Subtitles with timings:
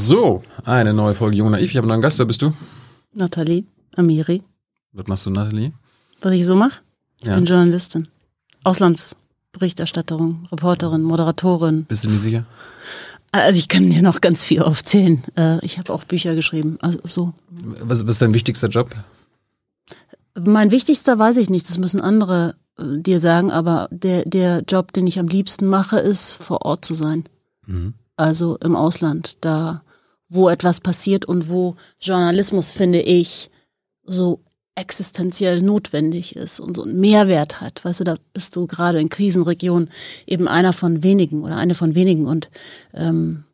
[0.00, 1.64] So, eine neue Folge Jung Naiv.
[1.68, 2.20] Ich habe einen neuen Gast.
[2.20, 2.52] Wer bist du?
[3.12, 3.64] Nathalie
[3.96, 4.40] Amiri.
[4.92, 5.72] Was machst du, Nathalie?
[6.22, 6.80] Was ich so mache?
[7.20, 7.34] Ich Ja.
[7.34, 8.06] bin Journalistin.
[8.62, 11.86] Auslandsberichterstatterin, Reporterin, Moderatorin.
[11.86, 12.46] Bist du nicht sicher?
[13.32, 15.24] Also ich kann dir noch ganz viel aufzählen.
[15.36, 16.78] Äh, Ich habe auch Bücher geschrieben.
[16.82, 17.32] Also so.
[17.50, 18.90] Was, was ist dein wichtigster Job?
[20.38, 24.92] Mein wichtigster weiß ich nicht, das müssen andere äh, dir sagen, aber der, der Job,
[24.92, 27.24] den ich am liebsten mache, ist vor Ort zu sein.
[27.66, 27.94] Mhm.
[28.20, 29.82] Also im Ausland, da
[30.28, 33.50] wo etwas passiert und wo Journalismus, finde ich,
[34.04, 34.40] so
[34.74, 37.82] existenziell notwendig ist und so einen Mehrwert hat.
[37.82, 39.88] Weißt du, da bist du gerade in Krisenregionen
[40.26, 42.50] eben einer von wenigen oder eine von wenigen und,
[42.92, 43.44] ähm,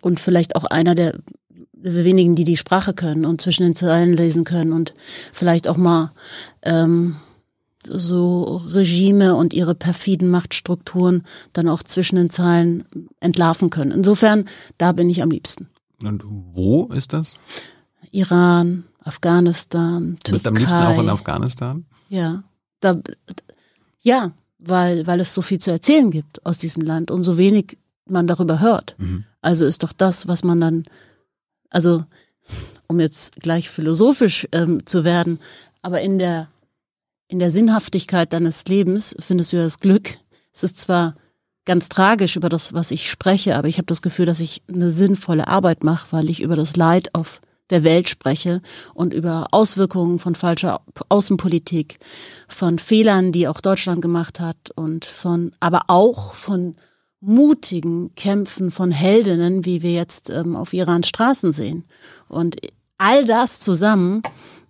[0.00, 1.18] und vielleicht auch einer der
[1.74, 4.94] wenigen, die die Sprache können und zwischen den Zeilen lesen können und
[5.34, 6.10] vielleicht auch mal
[6.62, 7.16] ähm,
[7.88, 12.84] so Regime und ihre perfiden Machtstrukturen dann auch zwischen den Zeilen
[13.20, 13.92] entlarven können.
[13.92, 14.44] Insofern,
[14.78, 15.68] da bin ich am liebsten.
[16.02, 17.36] Und wo ist das?
[18.10, 20.20] Iran, Afghanistan, Türkei.
[20.24, 21.86] Du bist am liebsten auch in Afghanistan?
[22.08, 22.44] Ja,
[22.80, 23.00] da,
[24.00, 27.78] ja, weil, weil es so viel zu erzählen gibt aus diesem Land und so wenig
[28.08, 28.94] man darüber hört.
[28.98, 29.24] Mhm.
[29.40, 30.84] Also ist doch das, was man dann,
[31.70, 32.04] also
[32.88, 35.40] um jetzt gleich philosophisch ähm, zu werden,
[35.82, 36.48] aber in der,
[37.28, 40.18] in der Sinnhaftigkeit deines Lebens findest du das Glück.
[40.52, 41.16] Es ist zwar
[41.64, 44.90] ganz tragisch über das, was ich spreche, aber ich habe das Gefühl, dass ich eine
[44.90, 48.62] sinnvolle Arbeit mache, weil ich über das Leid auf der Welt spreche
[48.94, 51.98] und über Auswirkungen von falscher Außenpolitik,
[52.46, 56.76] von Fehlern, die auch Deutschland gemacht hat und von, aber auch von
[57.20, 61.84] mutigen Kämpfen von Heldinnen, wie wir jetzt ähm, auf Irans Straßen sehen.
[62.28, 62.56] Und
[62.98, 64.22] all das zusammen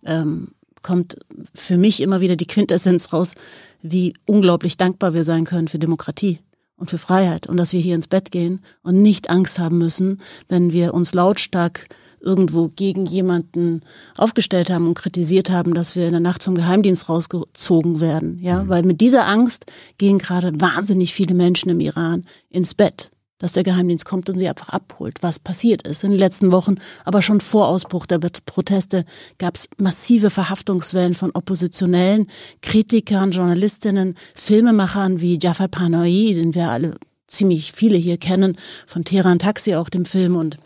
[0.07, 0.53] ähm,
[0.87, 1.17] kommt
[1.53, 3.35] für mich immer wieder die Quintessenz raus,
[3.83, 6.39] wie unglaublich dankbar wir sein können für Demokratie
[6.77, 10.21] und für Freiheit und dass wir hier ins Bett gehen und nicht Angst haben müssen,
[10.49, 11.89] wenn wir uns lautstark
[12.21, 13.83] irgendwo gegen jemanden
[14.17, 18.39] aufgestellt haben und kritisiert haben, dass wir in der Nacht vom Geheimdienst rausgezogen werden.
[18.41, 19.67] Ja, weil mit dieser Angst
[19.99, 24.49] gehen gerade wahnsinnig viele Menschen im Iran ins Bett, dass der Geheimdienst kommt und sie
[24.49, 26.77] einfach abholt, was passiert ist in den letzten Wochen.
[27.05, 29.05] Aber schon vor Ausbruch der Proteste
[29.39, 32.29] gab es massive Verhaftungswellen von Oppositionellen,
[32.63, 39.39] Kritikern, Journalistinnen, Filmemachern wie Jafar Panahi, den wir alle ziemlich viele hier kennen, von Teheran
[39.39, 40.59] Taxi auch dem Film und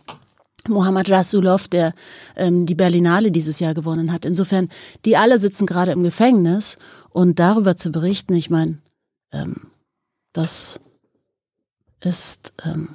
[0.69, 1.95] Mohammad Rasulov, der
[2.37, 4.25] ähm, die Berlinale dieses Jahr gewonnen hat.
[4.25, 4.69] Insofern,
[5.05, 6.77] die alle sitzen gerade im Gefängnis
[7.09, 8.79] und darüber zu berichten, ich meine,
[9.33, 9.71] ähm,
[10.33, 10.79] das
[12.03, 12.89] ist ähm,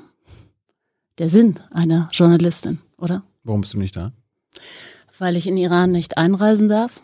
[1.18, 3.24] der Sinn einer Journalistin, oder?
[3.44, 4.12] Warum bist du nicht da?
[5.18, 7.02] Weil ich in Iran nicht einreisen darf.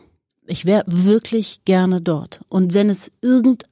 [0.48, 2.42] Ich wäre wirklich gerne dort.
[2.50, 3.64] Und wenn es irgend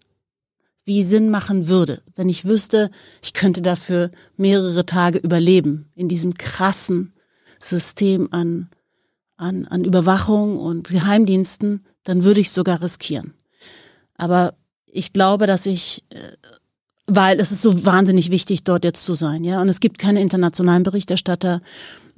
[0.85, 2.89] wie Sinn machen würde, wenn ich wüsste,
[3.21, 7.13] ich könnte dafür mehrere Tage überleben in diesem krassen
[7.59, 8.69] System an,
[9.37, 13.33] an, an Überwachung und Geheimdiensten, dann würde ich sogar riskieren.
[14.15, 14.55] Aber
[14.87, 16.31] ich glaube, dass ich, äh,
[17.09, 20.21] weil es ist so wahnsinnig wichtig, dort jetzt zu sein, ja, und es gibt keine
[20.21, 21.61] internationalen Berichterstatter.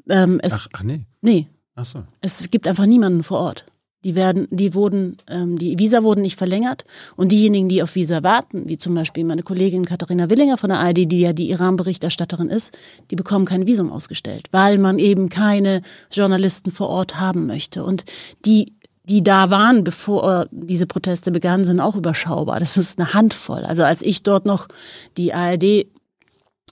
[0.09, 1.05] Ähm, es, Ach, ach nee.
[1.21, 2.03] nee, Ach so.
[2.21, 3.65] es gibt einfach niemanden vor Ort.
[4.03, 6.85] Die werden, die wurden, ähm, die Visa wurden nicht verlängert
[7.17, 10.79] und diejenigen, die auf Visa warten, wie zum Beispiel meine Kollegin Katharina Willinger von der
[10.79, 12.75] ARD, die ja die Iran-Berichterstatterin ist,
[13.11, 17.83] die bekommen kein Visum ausgestellt, weil man eben keine Journalisten vor Ort haben möchte.
[17.83, 18.03] Und
[18.43, 18.73] die,
[19.11, 22.61] die da waren, bevor diese Proteste begannen, sind auch überschaubar.
[22.61, 23.65] Das ist eine Handvoll.
[23.65, 24.69] Also als ich dort noch
[25.17, 25.87] die ARD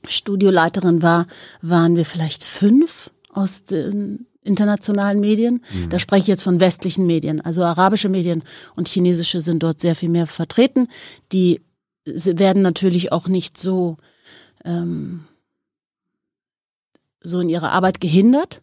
[0.07, 1.27] Studioleiterin war,
[1.61, 5.65] waren wir vielleicht fünf aus den internationalen Medien.
[5.73, 5.89] Mhm.
[5.89, 7.41] Da spreche ich jetzt von westlichen Medien.
[7.41, 8.41] Also arabische Medien
[8.77, 10.87] und chinesische sind dort sehr viel mehr vertreten.
[11.33, 11.59] Die
[12.05, 13.97] werden natürlich auch nicht so,
[14.63, 15.25] ähm,
[17.21, 18.61] so in ihrer Arbeit gehindert,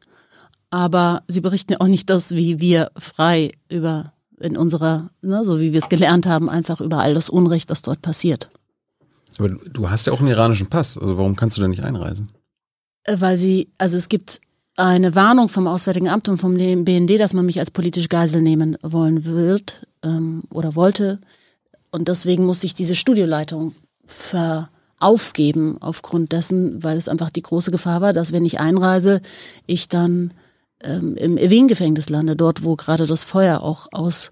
[0.70, 5.60] aber sie berichten ja auch nicht das, wie wir frei über in unserer, ne, so
[5.60, 8.50] wie wir es gelernt haben, einfach über all das Unrecht, das dort passiert.
[9.38, 10.98] Aber du- hast ja auch einen iranischen Pass.
[10.98, 12.28] Also warum kannst du denn nicht einreisen?
[13.04, 14.40] Äh, Weil sie, also es gibt
[14.76, 18.76] eine Warnung vom Auswärtigen Amt und vom BND, dass man mich als politische Geisel nehmen
[18.82, 21.18] wollen wird ähm, oder wollte.
[21.90, 23.74] Und deswegen musste ich diese Studioleitung
[24.04, 24.68] ver
[24.98, 29.20] aufgeben aufgrund dessen, weil es einfach die große Gefahr war, dass wenn ich einreise,
[29.66, 30.32] ich dann
[30.82, 34.30] ähm, im Evin-Gefängnis lande, dort wo gerade das Feuer auch aus.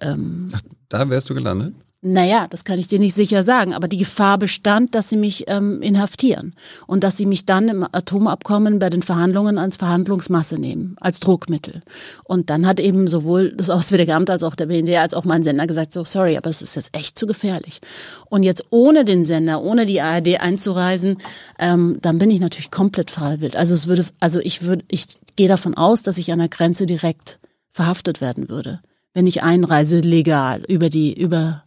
[0.00, 1.74] Ähm, Ach, da wärst du gelandet?
[2.00, 5.46] Naja, das kann ich dir nicht sicher sagen, aber die Gefahr bestand, dass sie mich
[5.48, 6.54] ähm, inhaftieren
[6.86, 11.82] und dass sie mich dann im Atomabkommen bei den Verhandlungen als Verhandlungsmasse nehmen, als Druckmittel.
[12.22, 15.42] Und dann hat eben sowohl das Auswärtige Amt als auch der BND als auch mein
[15.42, 17.80] Sender gesagt, so sorry, aber es ist jetzt echt zu gefährlich.
[18.26, 21.18] Und jetzt ohne den Sender, ohne die ARD einzureisen,
[21.58, 23.58] ähm, dann bin ich natürlich komplett freiwillig.
[23.58, 26.86] Also es würde, also ich würde, ich gehe davon aus, dass ich an der Grenze
[26.86, 27.40] direkt
[27.72, 28.78] verhaftet werden würde,
[29.14, 31.64] wenn ich einreise legal über die über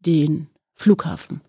[0.00, 1.40] den Flughafen.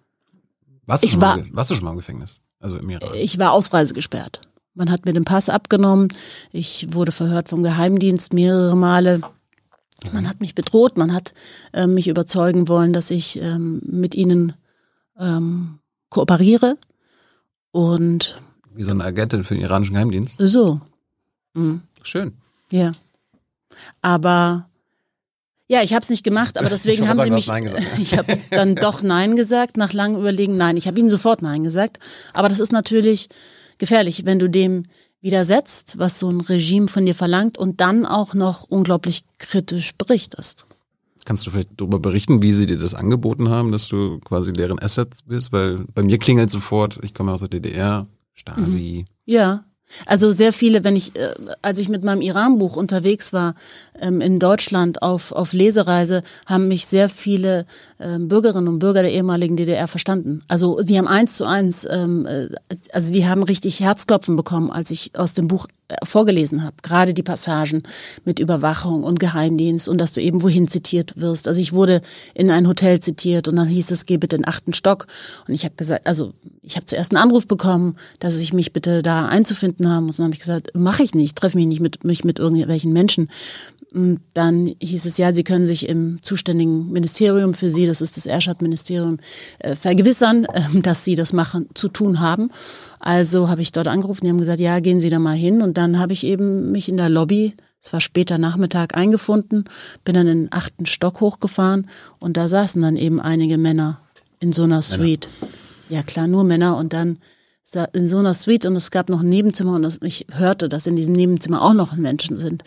[0.86, 2.42] Warst du, Ich schon, war- mal, warst du schon mal im Gefängnis?
[2.60, 3.14] Also im Iran?
[3.16, 4.42] Ich war ausreisegesperrt.
[4.74, 6.10] Man hat mir den Pass abgenommen.
[6.52, 9.22] Ich wurde verhört vom Geheimdienst mehrere Male.
[10.14, 10.98] Man hat mich bedroht.
[10.98, 11.34] Man hat
[11.74, 14.54] äh, mich überzeugen wollen, dass ich ähm, mit ihnen
[15.20, 15.80] ähm,
[16.10, 16.78] kooperiere.
[17.72, 18.42] Und
[18.74, 20.36] Wie so eine Agentin für den iranischen Geheimdienst?
[20.40, 20.80] so.
[21.54, 21.82] Mhm.
[22.02, 22.34] Schön.
[22.72, 22.94] Ja.
[24.02, 24.69] Aber
[25.70, 27.74] ja, ich habe es nicht gemacht, aber deswegen haben wollte sie sagen, mich.
[27.74, 28.00] gesagt.
[28.00, 30.76] Ich habe dann doch Nein gesagt, nach langem Überlegen Nein.
[30.76, 32.00] Ich habe ihnen sofort Nein gesagt.
[32.34, 33.30] Aber das ist natürlich
[33.78, 34.84] gefährlich, wenn du dem
[35.22, 40.66] widersetzt, was so ein Regime von dir verlangt und dann auch noch unglaublich kritisch berichtest.
[41.26, 44.80] Kannst du vielleicht darüber berichten, wie sie dir das angeboten haben, dass du quasi deren
[44.80, 45.52] Asset bist?
[45.52, 49.06] Weil bei mir klingelt sofort, ich komme aus der DDR, Stasi.
[49.26, 49.66] Ja.
[50.06, 53.56] Also sehr viele, wenn ich, äh, als ich mit meinem Iran-Buch unterwegs war
[54.00, 57.66] ähm, in Deutschland auf, auf Lesereise, haben mich sehr viele
[58.00, 60.42] ähm, Bürgerinnen und Bürger der ehemaligen DDR verstanden.
[60.48, 62.48] Also die haben eins zu eins, ähm, äh,
[62.94, 66.76] also die haben richtig Herzklopfen bekommen, als ich aus dem Buch äh, vorgelesen habe.
[66.82, 67.84] Gerade die Passagen
[68.26, 71.48] mit Überwachung und Geheimdienst und dass du eben wohin zitiert wirst.
[71.48, 72.02] Also ich wurde
[72.34, 75.08] in ein Hotel zitiert und dann hieß es, geh bitte in den achten Stock.
[75.48, 79.02] Und ich habe gesagt, also ich habe zuerst einen Anruf bekommen, dass ich mich bitte
[79.02, 80.20] da einzufinden haben muss.
[80.20, 82.94] Und dann habe ich gesagt, mache ich nicht, treffe mich nicht mit, mich mit irgendwelchen
[82.94, 83.30] Menschen.
[83.94, 88.18] Und dann hieß es, ja, Sie können sich im zuständigen Ministerium für Sie, das ist
[88.18, 89.18] das Erschad-Ministerium,
[89.60, 92.52] äh, vergewissern, äh, dass Sie das machen, zu tun haben.
[93.00, 95.62] Also habe ich dort angerufen, die haben gesagt, ja, gehen Sie da mal hin.
[95.62, 99.66] Und dann habe ich eben mich in der Lobby, es war später Nachmittag, eingefunden,
[100.04, 104.02] bin dann in den achten Stock hochgefahren und da saßen dann eben einige Männer
[104.42, 105.30] in so einer Suite.
[105.90, 107.20] Ja klar, nur Männer und dann
[107.94, 110.96] in so einer Suite und es gab noch ein Nebenzimmer und ich hörte, dass in
[110.96, 112.64] diesem Nebenzimmer auch noch Menschen sind.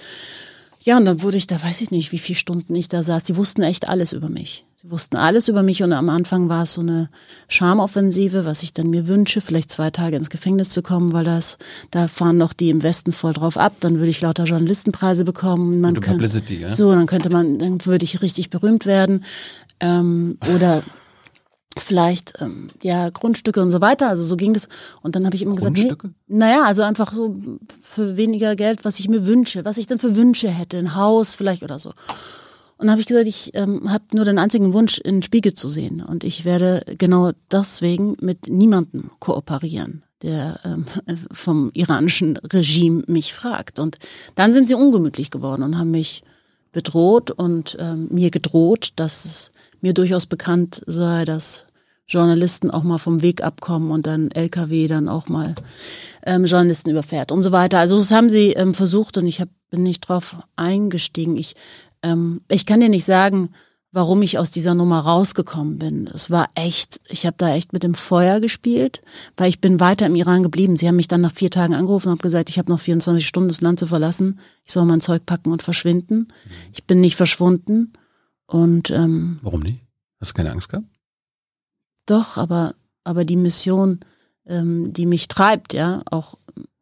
[0.80, 3.24] Ja, und dann wurde ich da, weiß ich nicht, wie viele Stunden ich da saß.
[3.24, 4.64] Die wussten echt alles über mich.
[4.82, 7.08] Sie wussten alles über mich und am Anfang war es so eine
[7.46, 11.56] Schamoffensive, was ich dann mir wünsche, vielleicht zwei Tage ins Gefängnis zu kommen, weil das,
[11.92, 13.74] da fahren noch die im Westen voll drauf ab.
[13.78, 15.80] Dann würde ich lauter Journalistenpreise bekommen.
[15.80, 16.68] Man Gute Publicity, ja?
[16.68, 19.24] So, dann könnte man, dann würde ich richtig berühmt werden.
[19.78, 20.82] Ähm, oder
[21.78, 24.08] vielleicht ähm, ja Grundstücke und so weiter.
[24.08, 24.68] Also so ging das.
[25.00, 25.92] Und dann habe ich immer gesagt, nee,
[26.26, 27.36] naja, also einfach so
[27.88, 31.36] für weniger Geld, was ich mir wünsche, was ich dann für Wünsche hätte, ein Haus
[31.36, 31.92] vielleicht oder so.
[32.82, 35.68] Und habe ich gesagt, ich ähm, habe nur den einzigen Wunsch, in den Spiegel zu
[35.68, 36.02] sehen.
[36.02, 40.86] Und ich werde genau deswegen mit niemandem kooperieren, der ähm,
[41.32, 43.78] vom iranischen Regime mich fragt.
[43.78, 43.98] Und
[44.34, 46.22] dann sind sie ungemütlich geworden und haben mich
[46.72, 51.66] bedroht und ähm, mir gedroht, dass es mir durchaus bekannt sei, dass
[52.08, 55.54] Journalisten auch mal vom Weg abkommen und dann LKW dann auch mal
[56.26, 57.78] ähm, Journalisten überfährt und so weiter.
[57.78, 61.36] Also das haben sie ähm, versucht und ich hab, bin nicht drauf eingestiegen.
[61.36, 61.54] Ich,
[62.02, 63.50] ähm, ich kann dir nicht sagen,
[63.92, 66.06] warum ich aus dieser Nummer rausgekommen bin.
[66.06, 69.02] Es war echt, ich habe da echt mit dem Feuer gespielt,
[69.36, 70.76] weil ich bin weiter im Iran geblieben.
[70.76, 73.26] Sie haben mich dann nach vier Tagen angerufen und haben gesagt, ich habe noch 24
[73.26, 74.40] Stunden das Land zu verlassen.
[74.64, 76.28] Ich soll mein Zeug packen und verschwinden.
[76.72, 77.92] Ich bin nicht verschwunden
[78.46, 79.80] und ähm, Warum nicht?
[80.20, 80.86] Hast du keine Angst gehabt?
[82.06, 84.00] doch, aber, aber die Mission,
[84.46, 86.34] ähm, die mich treibt, ja, auch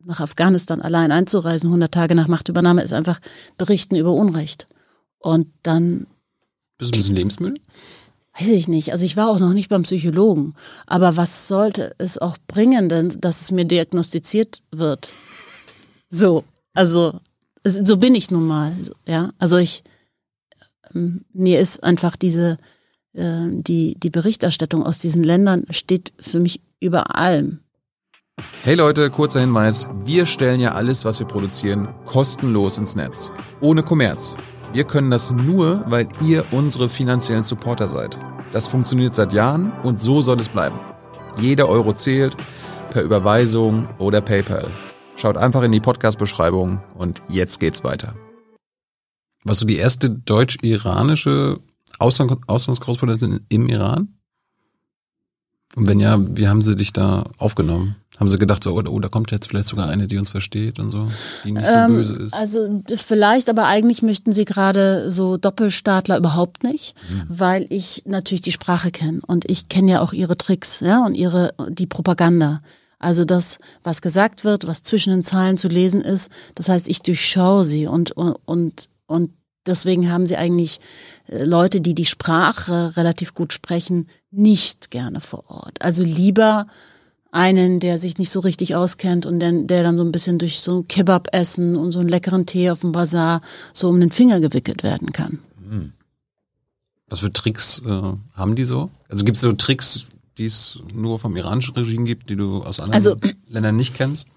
[0.03, 3.21] nach Afghanistan allein einzureisen, 100 Tage nach Machtübernahme, ist einfach
[3.59, 4.67] berichten über Unrecht.
[5.21, 6.07] Und dann
[6.79, 7.61] Bist du ein bisschen lebensmüde?
[8.39, 8.93] Weiß ich nicht.
[8.93, 10.55] Also ich war auch noch nicht beim Psychologen.
[10.87, 15.11] Aber was sollte es auch bringen, denn, dass es mir diagnostiziert wird?
[16.09, 17.19] So, also
[17.65, 18.75] so bin ich nun mal.
[19.07, 19.83] Ja, also ich
[20.95, 22.57] ähm, mir ist einfach diese
[23.13, 27.61] äh, die die Berichterstattung aus diesen Ländern steht für mich über allem.
[28.63, 29.87] Hey Leute, kurzer Hinweis.
[30.05, 33.31] Wir stellen ja alles, was wir produzieren, kostenlos ins Netz.
[33.61, 34.35] Ohne Kommerz.
[34.73, 38.21] Wir können das nur, weil ihr unsere finanziellen Supporter seid.
[38.53, 40.79] Das funktioniert seit Jahren und so soll es bleiben.
[41.39, 42.37] Jeder Euro zählt,
[42.91, 44.67] per Überweisung oder PayPal.
[45.17, 48.15] Schaut einfach in die Podcast-Beschreibung und jetzt geht's weiter.
[49.45, 51.59] Warst du die erste deutsch-iranische
[51.99, 54.20] Ausland Auslandskorrespondentin im Iran?
[55.77, 57.97] Und wenn ja, wie haben sie dich da aufgenommen?
[58.19, 60.91] Haben sie gedacht, so, oh, da kommt jetzt vielleicht sogar eine, die uns versteht und
[60.91, 61.09] so,
[61.43, 62.35] die nicht so Ähm, böse ist?
[62.35, 67.25] Also vielleicht, aber eigentlich möchten sie gerade so Doppelstaatler überhaupt nicht, Mhm.
[67.29, 71.15] weil ich natürlich die Sprache kenne und ich kenne ja auch ihre Tricks, ja, und
[71.15, 72.61] ihre die Propaganda.
[72.99, 77.01] Also das, was gesagt wird, was zwischen den Zeilen zu lesen ist, das heißt, ich
[77.01, 79.31] durchschaue sie und und und, und
[79.67, 80.81] deswegen haben sie eigentlich
[81.29, 85.83] äh, Leute, die die Sprache relativ gut sprechen, nicht gerne vor Ort.
[85.83, 86.67] Also lieber
[87.33, 90.61] einen, der sich nicht so richtig auskennt und der, der dann so ein bisschen durch
[90.61, 93.41] so ein Kebab-Essen und so einen leckeren Tee auf dem Bazar
[93.73, 95.39] so um den Finger gewickelt werden kann.
[97.09, 98.91] Was für Tricks äh, haben die so?
[99.09, 100.07] Also gibt es so Tricks,
[100.39, 103.17] die es nur vom iranischen Regime gibt, die du aus anderen Also-
[103.49, 104.29] Ländern nicht kennst?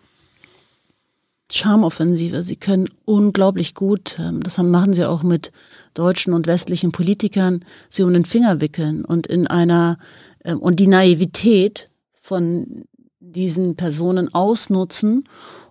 [1.51, 2.43] Charmoffensive.
[2.43, 5.51] Sie können unglaublich gut, ähm, das machen sie auch mit
[5.93, 9.97] deutschen und westlichen Politikern, sie um den Finger wickeln und in einer,
[10.43, 12.85] ähm, und die Naivität von
[13.19, 15.23] diesen Personen ausnutzen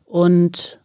[0.04, 0.80] und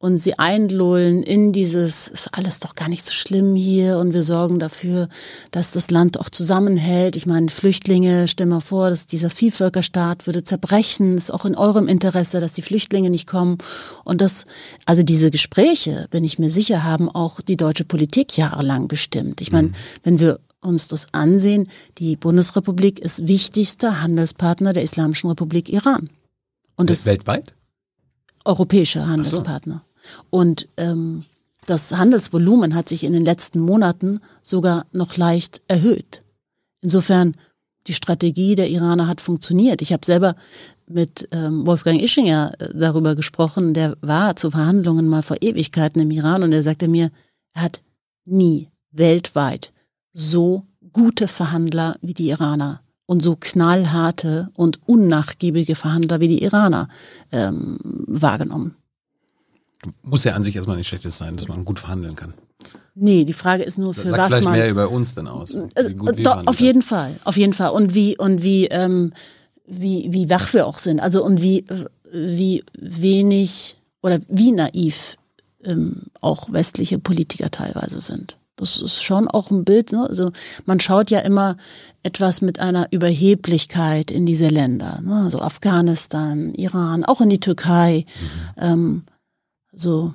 [0.00, 4.22] und sie einlullen in dieses, ist alles doch gar nicht so schlimm hier und wir
[4.22, 5.08] sorgen dafür,
[5.50, 7.16] dass das Land auch zusammenhält.
[7.16, 11.88] Ich meine, Flüchtlinge, stell mal vor, dass dieser Vielvölkerstaat würde zerbrechen, ist auch in eurem
[11.88, 13.58] Interesse, dass die Flüchtlinge nicht kommen.
[14.04, 14.44] Und das,
[14.86, 19.40] also diese Gespräche, bin ich mir sicher, haben auch die deutsche Politik jahrelang bestimmt.
[19.40, 19.72] Ich meine,
[20.04, 21.66] wenn wir uns das ansehen,
[21.98, 26.08] die Bundesrepublik ist wichtigster Handelspartner der Islamischen Republik Iran.
[26.76, 27.52] Und das Weltweit?
[28.48, 29.82] europäische Handelspartner.
[30.30, 31.24] Und ähm,
[31.66, 36.22] das Handelsvolumen hat sich in den letzten Monaten sogar noch leicht erhöht.
[36.80, 37.34] Insofern,
[37.86, 39.82] die Strategie der Iraner hat funktioniert.
[39.82, 40.36] Ich habe selber
[40.88, 46.10] mit ähm, Wolfgang Ischinger äh, darüber gesprochen, der war zu Verhandlungen mal vor Ewigkeiten im
[46.10, 47.10] Iran und er sagte mir,
[47.52, 47.82] er hat
[48.24, 49.72] nie weltweit
[50.12, 56.88] so gute Verhandler wie die Iraner und so knallharte und unnachgiebige Verhandler wie die Iraner
[57.32, 58.76] ähm, wahrgenommen.
[60.02, 62.34] Muss ja an sich erstmal nicht schlechtes sein, dass man gut verhandeln kann.
[62.94, 64.54] Nee, die Frage ist nur, für Sagt was vielleicht man.
[64.54, 65.54] mehr über uns denn aus.
[65.54, 67.70] Äh, gut wir Doch, auf jeden Fall, auf jeden Fall.
[67.70, 69.12] Und wie und wie ähm,
[69.66, 70.98] wie wie wach wir auch sind.
[70.98, 75.16] Also und wie äh, wie wenig oder wie naiv
[75.64, 78.36] ähm, auch westliche Politiker teilweise sind.
[78.56, 79.92] Das ist schon auch ein Bild.
[79.92, 80.04] Ne?
[80.08, 80.32] Also
[80.66, 81.56] man schaut ja immer
[82.02, 85.00] etwas mit einer Überheblichkeit in diese Länder.
[85.02, 85.22] Ne?
[85.22, 88.04] Also Afghanistan, Iran, auch in die Türkei.
[88.56, 89.04] Ähm,
[89.80, 90.14] so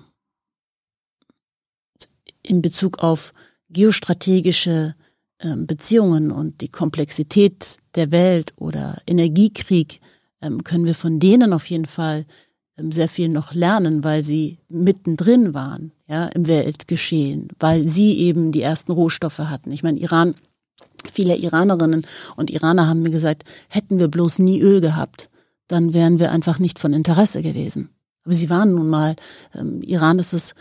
[2.41, 3.33] in Bezug auf
[3.69, 4.95] geostrategische
[5.39, 9.99] ähm, Beziehungen und die Komplexität der Welt oder Energiekrieg
[10.41, 12.25] ähm, können wir von denen auf jeden Fall
[12.77, 18.51] ähm, sehr viel noch lernen, weil sie mittendrin waren, ja, im Weltgeschehen, weil sie eben
[18.51, 19.71] die ersten Rohstoffe hatten.
[19.71, 20.35] Ich meine, Iran,
[21.11, 22.05] viele Iranerinnen
[22.35, 25.29] und Iraner haben mir gesagt, hätten wir bloß nie Öl gehabt,
[25.67, 27.89] dann wären wir einfach nicht von Interesse gewesen.
[28.23, 29.15] Aber sie waren nun mal,
[29.53, 30.55] ähm, Iran ist das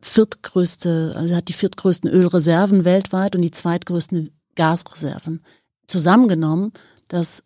[0.00, 5.44] viertgrößte, also hat die viertgrößten Ölreserven weltweit und die zweitgrößten Gasreserven.
[5.86, 6.72] Zusammengenommen
[7.08, 7.42] das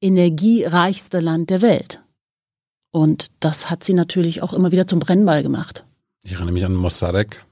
[0.00, 2.02] energiereichste Land der Welt.
[2.90, 5.84] Und das hat sie natürlich auch immer wieder zum Brennball gemacht.
[6.22, 7.43] Ich erinnere mich an Mossadegh,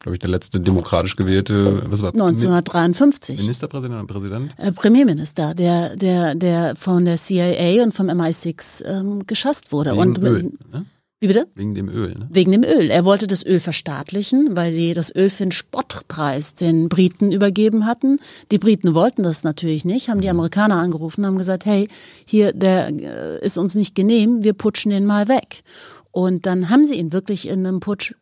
[0.00, 3.38] glaube ich, der letzte demokratisch gewählte, was war 1953.
[3.38, 4.54] Ministerpräsident oder Präsident?
[4.56, 9.92] Äh, Premierminister, der, der, der von der CIA und vom MI6 ähm, geschasst wurde.
[9.92, 10.86] Wegen und Öl, ne?
[11.22, 11.48] Wie bitte?
[11.54, 12.28] Wegen dem Öl, ne?
[12.30, 12.88] Wegen dem Öl.
[12.90, 17.84] Er wollte das Öl verstaatlichen, weil sie das Öl für einen Spottpreis den Briten übergeben
[17.84, 18.18] hatten.
[18.50, 21.88] Die Briten wollten das natürlich nicht, haben die Amerikaner angerufen, haben gesagt, hey,
[22.24, 25.62] hier, der äh, ist uns nicht genehm, wir putschen den mal weg.
[26.10, 28.14] Und dann haben sie ihn wirklich in einem Putsch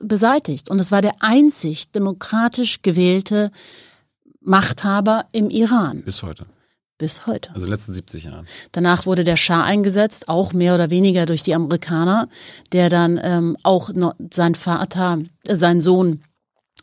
[0.00, 0.70] beseitigt.
[0.70, 3.50] Und es war der einzig demokratisch gewählte
[4.40, 6.46] Machthaber im Iran Bis heute.
[6.98, 7.50] bis heute.
[7.52, 8.46] Also in den letzten 70 Jahren.
[8.72, 12.28] Danach wurde der Schah eingesetzt, auch mehr oder weniger durch die Amerikaner,
[12.72, 16.20] der dann ähm, auch no, sein Vater, äh, sein Sohn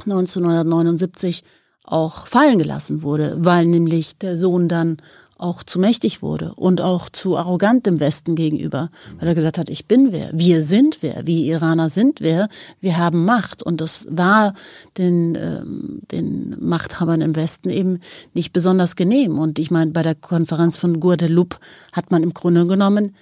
[0.01, 1.43] 1979
[1.86, 4.98] auch fallen gelassen wurde, weil nämlich der Sohn dann
[5.43, 9.69] auch zu mächtig wurde und auch zu arrogant dem Westen gegenüber, weil er gesagt hat,
[9.69, 12.47] ich bin wer, wir sind wer, wir Iraner sind wer,
[12.79, 13.62] wir haben Macht.
[13.62, 14.53] Und das war
[14.97, 18.00] den, ähm, den Machthabern im Westen eben
[18.33, 19.38] nicht besonders genehm.
[19.38, 21.57] Und ich meine, bei der Konferenz von Guadeloupe
[21.91, 23.13] hat man im Grunde genommen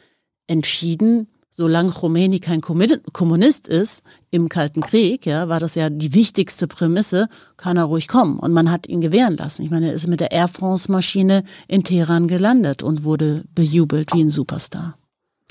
[0.48, 1.28] entschieden,
[1.62, 4.02] solange Khomeini kein Kommunist ist
[4.32, 8.40] im Kalten Krieg, ja, war das ja die wichtigste Prämisse, kann er ruhig kommen.
[8.40, 9.62] Und man hat ihn gewähren lassen.
[9.62, 14.24] Ich meine, er ist mit der Air France-Maschine in Teheran gelandet und wurde bejubelt wie
[14.24, 14.98] ein Superstar.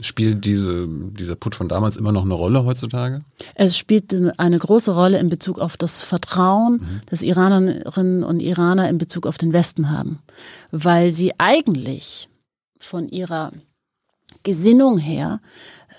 [0.00, 3.22] Spielt diese, dieser Putsch von damals immer noch eine Rolle heutzutage?
[3.54, 7.00] Es spielt eine große Rolle in Bezug auf das Vertrauen, mhm.
[7.06, 10.18] das Iranerinnen und Iraner in Bezug auf den Westen haben.
[10.72, 12.28] Weil sie eigentlich
[12.80, 13.52] von ihrer
[14.42, 15.40] Gesinnung her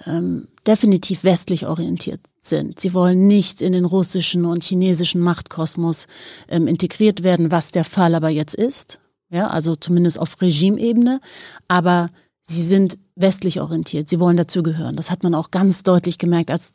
[0.06, 2.80] ähm, definitiv westlich orientiert sind.
[2.80, 6.08] Sie wollen nicht in den russischen und chinesischen Machtkosmos
[6.48, 9.00] ähm, integriert werden, was der Fall aber jetzt ist.
[9.30, 11.22] Ja, also zumindest auf Regimeebene.
[11.68, 12.10] Aber
[12.42, 14.10] sie sind westlich orientiert.
[14.10, 14.96] Sie wollen dazugehören.
[14.96, 16.74] Das hat man auch ganz deutlich gemerkt, als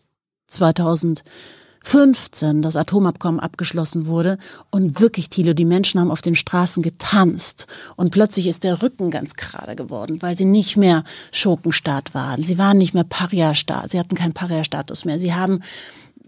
[1.87, 4.39] 2015 das Atomabkommen abgeschlossen wurde.
[4.71, 7.67] Und wirklich, Thilo, die Menschen haben auf den Straßen getanzt.
[7.95, 12.43] Und plötzlich ist der Rücken ganz gerade geworden, weil sie nicht mehr Schurkenstaat waren.
[12.43, 13.91] Sie waren nicht mehr Paria-Staat.
[13.91, 15.21] Sie hatten keinen Paria-Status mehr.
[15.21, 15.61] Sie haben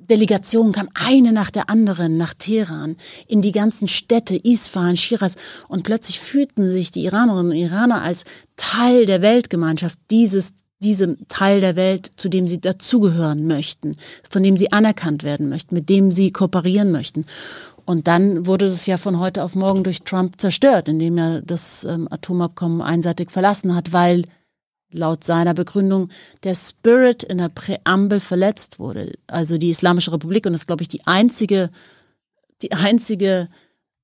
[0.08, 2.96] Delegation kam eine nach der anderen nach Teheran,
[3.26, 5.34] in die ganzen Städte, Isfahan, Shiraz,
[5.68, 8.24] und plötzlich fühlten sich die Iranerinnen und Iraner als
[8.56, 13.96] Teil der Weltgemeinschaft, dieses diesem Teil der Welt, zu dem sie dazugehören möchten,
[14.30, 17.24] von dem sie anerkannt werden möchten, mit dem sie kooperieren möchten.
[17.84, 21.84] Und dann wurde es ja von heute auf morgen durch Trump zerstört, indem er das
[21.84, 24.24] ähm, Atomabkommen einseitig verlassen hat, weil
[24.92, 26.10] laut seiner Begründung
[26.44, 29.12] der Spirit in der Präambel verletzt wurde.
[29.26, 31.70] Also die Islamische Republik, und das ist, glaube ich, die einzige,
[32.62, 33.48] die einzige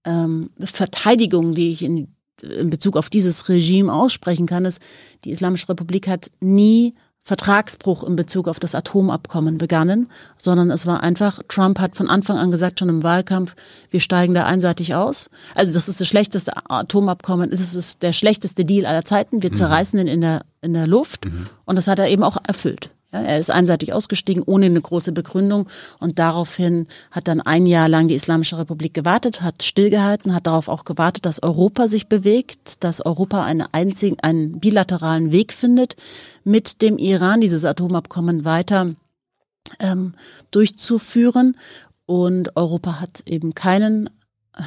[0.05, 2.14] ähm, Verteidigung, die ich in,
[2.45, 4.81] in Bezug auf dieses Regime aussprechen kann, ist,
[5.25, 11.03] die Islamische Republik hat nie Vertragsbruch in Bezug auf das Atomabkommen begannen, sondern es war
[11.03, 13.57] einfach, Trump hat von Anfang an gesagt, schon im Wahlkampf,
[13.89, 15.31] wir steigen da einseitig aus.
[15.55, 19.55] Also das ist das schlechteste Atomabkommen, es ist der schlechteste Deal aller Zeiten, wir mhm.
[19.55, 21.47] zerreißen ihn in der, in der Luft mhm.
[21.65, 22.91] und das hat er eben auch erfüllt.
[23.15, 25.69] Ja, er ist einseitig ausgestiegen, ohne eine große Begründung.
[26.01, 30.69] Und daraufhin hat dann ein Jahr lang die Islamische Republik gewartet, hat stillgehalten, hat darauf
[30.69, 35.95] auch gewartet, dass Europa sich bewegt, dass Europa einen einzigen, einen bilateralen Weg findet,
[36.43, 38.97] mit dem Iran dieses Atomabkommen weiter
[39.79, 40.15] ähm,
[40.51, 41.57] durchzuführen.
[42.07, 44.11] Und Europa hat eben keinen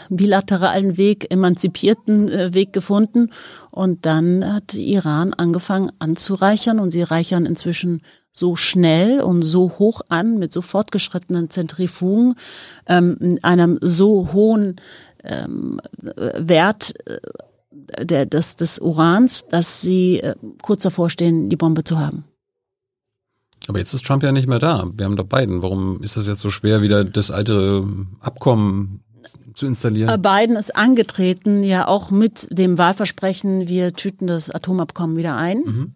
[0.10, 3.30] bilateralen Weg, emanzipierten äh, Weg gefunden.
[3.72, 8.02] Und dann hat Iran angefangen anzureichern und sie reichern inzwischen
[8.38, 12.36] so schnell und so hoch an, mit so fortgeschrittenen Zentrifugen,
[12.86, 14.76] ähm, einem so hohen
[15.24, 15.82] ähm,
[16.38, 17.20] Wert äh,
[18.06, 22.26] der, des, des Urans, dass sie äh, kurz davor stehen, die Bombe zu haben.
[23.68, 24.90] Aber jetzt ist Trump ja nicht mehr da.
[24.94, 25.62] Wir haben doch beiden.
[25.62, 27.86] Warum ist das jetzt so schwer, wieder das alte
[28.20, 29.02] Abkommen
[29.56, 30.10] zu installieren?
[30.10, 35.58] Äh, Biden ist angetreten, ja auch mit dem Wahlversprechen, wir tüten das Atomabkommen wieder ein.
[35.66, 35.94] Mhm.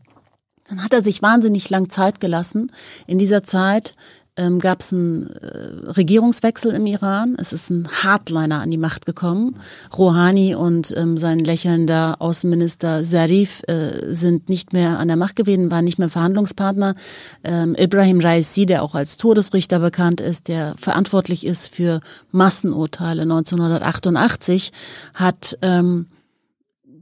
[0.71, 2.71] Dann hat er sich wahnsinnig lang Zeit gelassen.
[3.05, 3.93] In dieser Zeit
[4.37, 7.35] ähm, gab es einen äh, Regierungswechsel im Iran.
[7.37, 9.57] Es ist ein Hardliner an die Macht gekommen.
[9.97, 15.71] Rouhani und ähm, sein lächelnder Außenminister Zarif äh, sind nicht mehr an der Macht gewesen,
[15.71, 16.95] waren nicht mehr Verhandlungspartner.
[17.43, 21.99] Ähm, Ibrahim Raisi, der auch als Todesrichter bekannt ist, der verantwortlich ist für
[22.31, 24.71] Massenurteile 1988,
[25.15, 26.05] hat ähm,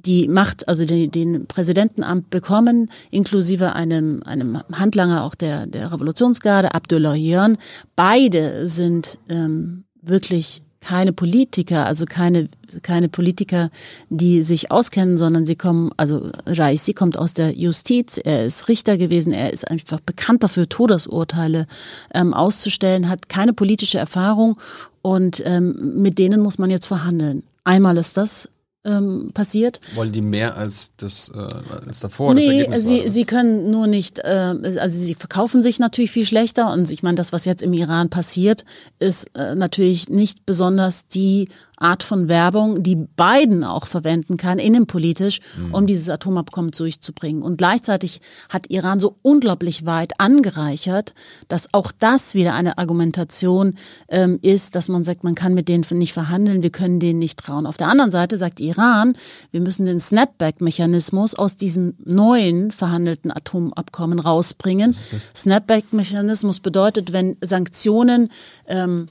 [0.05, 6.73] die Macht, also den, den Präsidentenamt bekommen, inklusive einem, einem Handlanger auch der, der Revolutionsgarde,
[6.73, 7.57] Abdullah Jörn.
[7.95, 12.49] Beide sind ähm, wirklich keine Politiker, also keine,
[12.81, 13.69] keine Politiker,
[14.09, 18.97] die sich auskennen, sondern sie kommen, also Raisi kommt aus der Justiz, er ist Richter
[18.97, 21.67] gewesen, er ist einfach bekannt dafür, Todesurteile
[22.13, 24.57] ähm, auszustellen, hat keine politische Erfahrung
[25.01, 27.43] und ähm, mit denen muss man jetzt verhandeln.
[27.65, 28.49] Einmal ist das
[28.85, 29.79] ähm, passiert.
[29.95, 32.33] Wollen die mehr als das äh, als davor?
[32.33, 36.25] Nee, das sie, war, sie können nur nicht, äh, also sie verkaufen sich natürlich viel
[36.25, 38.63] schlechter und ich meine, das, was jetzt im Iran passiert,
[38.99, 41.49] ist äh, natürlich nicht besonders die
[41.81, 45.73] Art von Werbung, die Biden auch verwenden kann, innenpolitisch, mhm.
[45.73, 47.41] um dieses Atomabkommen durchzubringen.
[47.41, 51.13] Und gleichzeitig hat Iran so unglaublich weit angereichert,
[51.47, 53.75] dass auch das wieder eine Argumentation
[54.09, 57.39] ähm, ist, dass man sagt, man kann mit denen nicht verhandeln, wir können denen nicht
[57.39, 57.65] trauen.
[57.65, 59.13] Auf der anderen Seite sagt Iran,
[59.51, 64.93] wir müssen den Snapback-Mechanismus aus diesem neuen verhandelten Atomabkommen rausbringen.
[65.35, 68.29] Snapback-Mechanismus bedeutet, wenn Sanktionen
[68.67, 69.07] ähm,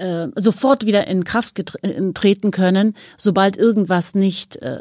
[0.00, 1.62] äh, sofort wieder in Kraft
[2.14, 4.80] treten können, sobald irgendwas nicht äh,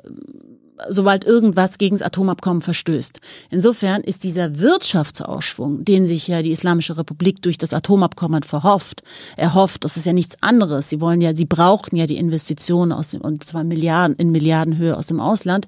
[0.90, 3.20] sobald irgendwas gegen das Atomabkommen verstößt.
[3.50, 9.04] Insofern ist dieser Wirtschaftsausschwung, den sich ja die Islamische Republik durch das Atomabkommen verhofft,
[9.36, 10.90] erhofft, das ist ja nichts anderes.
[10.90, 14.96] Sie wollen ja, sie brauchen ja die Investitionen aus dem, und zwar Milliarden, in Milliardenhöhe
[14.96, 15.68] aus dem Ausland.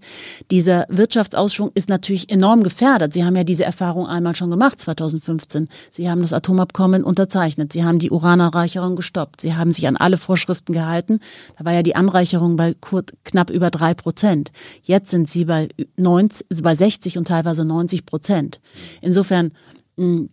[0.50, 3.14] Dieser Wirtschaftsausschwung ist natürlich enorm gefährdet.
[3.14, 5.68] Sie haben ja diese Erfahrung einmal schon gemacht, 2015.
[5.90, 7.74] Sie haben das Atomabkommen unterzeichnet.
[7.74, 9.42] Sie haben die Urananreicherung gestoppt.
[9.42, 11.20] Sie haben sich an alle Vorschriften gehalten.
[11.58, 12.76] Da war ja die Anreicherung bei
[13.24, 14.52] knapp über drei Prozent.
[14.84, 18.62] Jetzt jetzt sind sie bei 90, bei 60 und teilweise 90 Prozent.
[19.02, 19.52] Insofern
[19.98, 20.28] mh,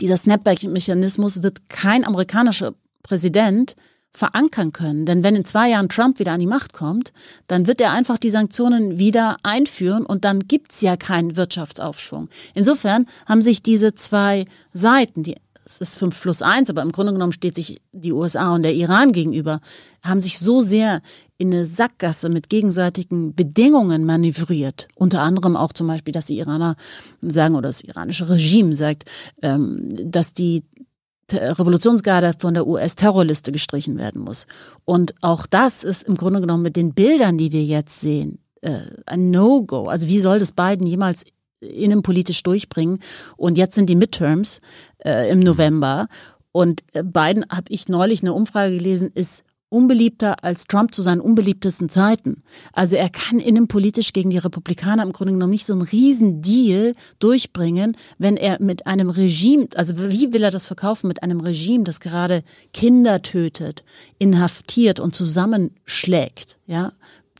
[0.00, 3.76] dieser Snapback-Mechanismus wird kein amerikanischer Präsident
[4.12, 5.06] verankern können.
[5.06, 7.12] Denn wenn in zwei Jahren Trump wieder an die Macht kommt,
[7.46, 12.28] dann wird er einfach die Sanktionen wieder einführen und dann gibt's ja keinen Wirtschaftsaufschwung.
[12.54, 17.12] Insofern haben sich diese zwei Seiten, die es ist 5 plus 1, aber im Grunde
[17.12, 19.60] genommen steht sich die USA und der Iran gegenüber,
[20.02, 21.00] haben sich so sehr
[21.40, 24.88] in eine Sackgasse mit gegenseitigen Bedingungen manövriert.
[24.94, 26.76] Unter anderem auch zum Beispiel, dass die Iraner
[27.22, 29.04] sagen oder das iranische Regime sagt,
[29.40, 30.62] ähm, dass die
[31.32, 34.46] Revolutionsgarde von der US-Terrorliste gestrichen werden muss.
[34.84, 38.80] Und auch das ist im Grunde genommen mit den Bildern, die wir jetzt sehen, äh,
[39.06, 39.86] ein No-Go.
[39.86, 41.24] Also wie soll das Biden jemals
[41.60, 42.98] innenpolitisch durchbringen?
[43.38, 44.60] Und jetzt sind die Midterms
[44.98, 46.08] äh, im November.
[46.52, 51.20] Und äh, Biden, habe ich neulich eine Umfrage gelesen, ist unbeliebter als Trump zu seinen
[51.20, 52.42] unbeliebtesten Zeiten.
[52.72, 56.94] Also er kann innenpolitisch gegen die Republikaner im Grunde genommen nicht so einen riesen Deal
[57.20, 61.84] durchbringen, wenn er mit einem Regime, also wie will er das verkaufen mit einem Regime,
[61.84, 62.42] das gerade
[62.74, 63.84] Kinder tötet,
[64.18, 66.92] inhaftiert und zusammenschlägt, ja?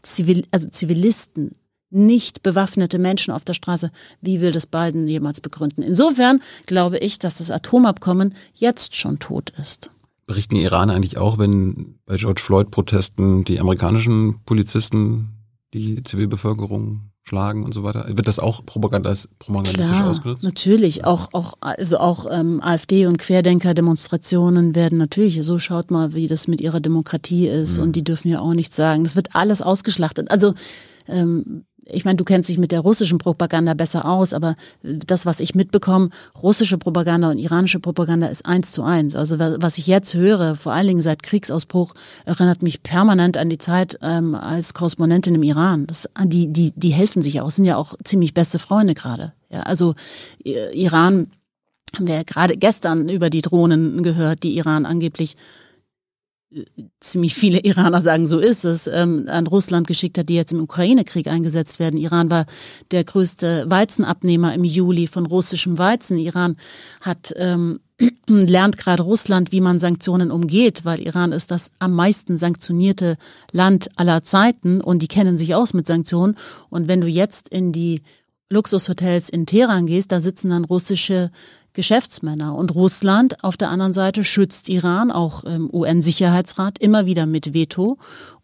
[0.03, 1.57] Zivil, also Zivilisten,
[1.90, 3.90] nicht bewaffnete Menschen auf der Straße.
[4.21, 5.83] Wie will das Biden jemals begründen?
[5.83, 9.90] Insofern glaube ich, dass das Atomabkommen jetzt schon tot ist.
[10.31, 15.31] Berichten die Iraner eigentlich auch, wenn bei George Floyd-Protesten die amerikanischen Polizisten
[15.75, 18.07] die Zivilbevölkerung schlagen und so weiter?
[18.07, 20.45] Wird das auch propagandistisch Klar, ausgenutzt?
[20.45, 25.45] Natürlich, auch auch also auch ähm, AfD und Querdenker-Demonstrationen werden natürlich.
[25.45, 27.83] So schaut mal, wie das mit ihrer Demokratie ist mhm.
[27.83, 29.03] und die dürfen ja auch nichts sagen.
[29.03, 30.31] Das wird alles ausgeschlachtet.
[30.31, 30.55] Also
[31.09, 35.40] ähm, ich meine, du kennst dich mit der russischen Propaganda besser aus, aber das, was
[35.40, 36.11] ich mitbekomme,
[36.43, 39.16] russische Propaganda und iranische Propaganda ist eins zu eins.
[39.16, 43.59] Also was ich jetzt höre, vor allen Dingen seit Kriegsausbruch, erinnert mich permanent an die
[43.59, 45.87] Zeit ähm, als Korrespondentin im Iran.
[45.87, 49.33] Das, die, die, die helfen sich auch, sind ja auch ziemlich beste Freunde gerade.
[49.51, 49.95] Ja, also
[50.45, 51.29] Iran
[51.97, 55.37] haben wir ja gerade gestern über die Drohnen gehört, die Iran angeblich
[57.01, 60.61] ziemlich viele Iraner sagen, so ist es, ähm, an Russland geschickt hat, die jetzt im
[60.61, 61.99] Ukraine-Krieg eingesetzt werden.
[61.99, 62.47] Iran war
[62.91, 66.19] der größte Weizenabnehmer im Juli von russischem Weizen.
[66.19, 66.57] Iran
[67.01, 67.81] hat ähm,
[68.29, 73.17] lernt gerade Russland, wie man Sanktionen umgeht, weil Iran ist das am meisten sanktionierte
[73.53, 76.37] Land aller Zeiten und die kennen sich aus mit Sanktionen.
[76.69, 78.03] Und wenn du jetzt in die
[78.53, 81.31] Luxushotels in Teheran gehst, da sitzen dann russische
[81.72, 82.54] Geschäftsmänner.
[82.54, 87.98] Und Russland auf der anderen Seite schützt Iran, auch im UN-Sicherheitsrat, immer wieder mit Veto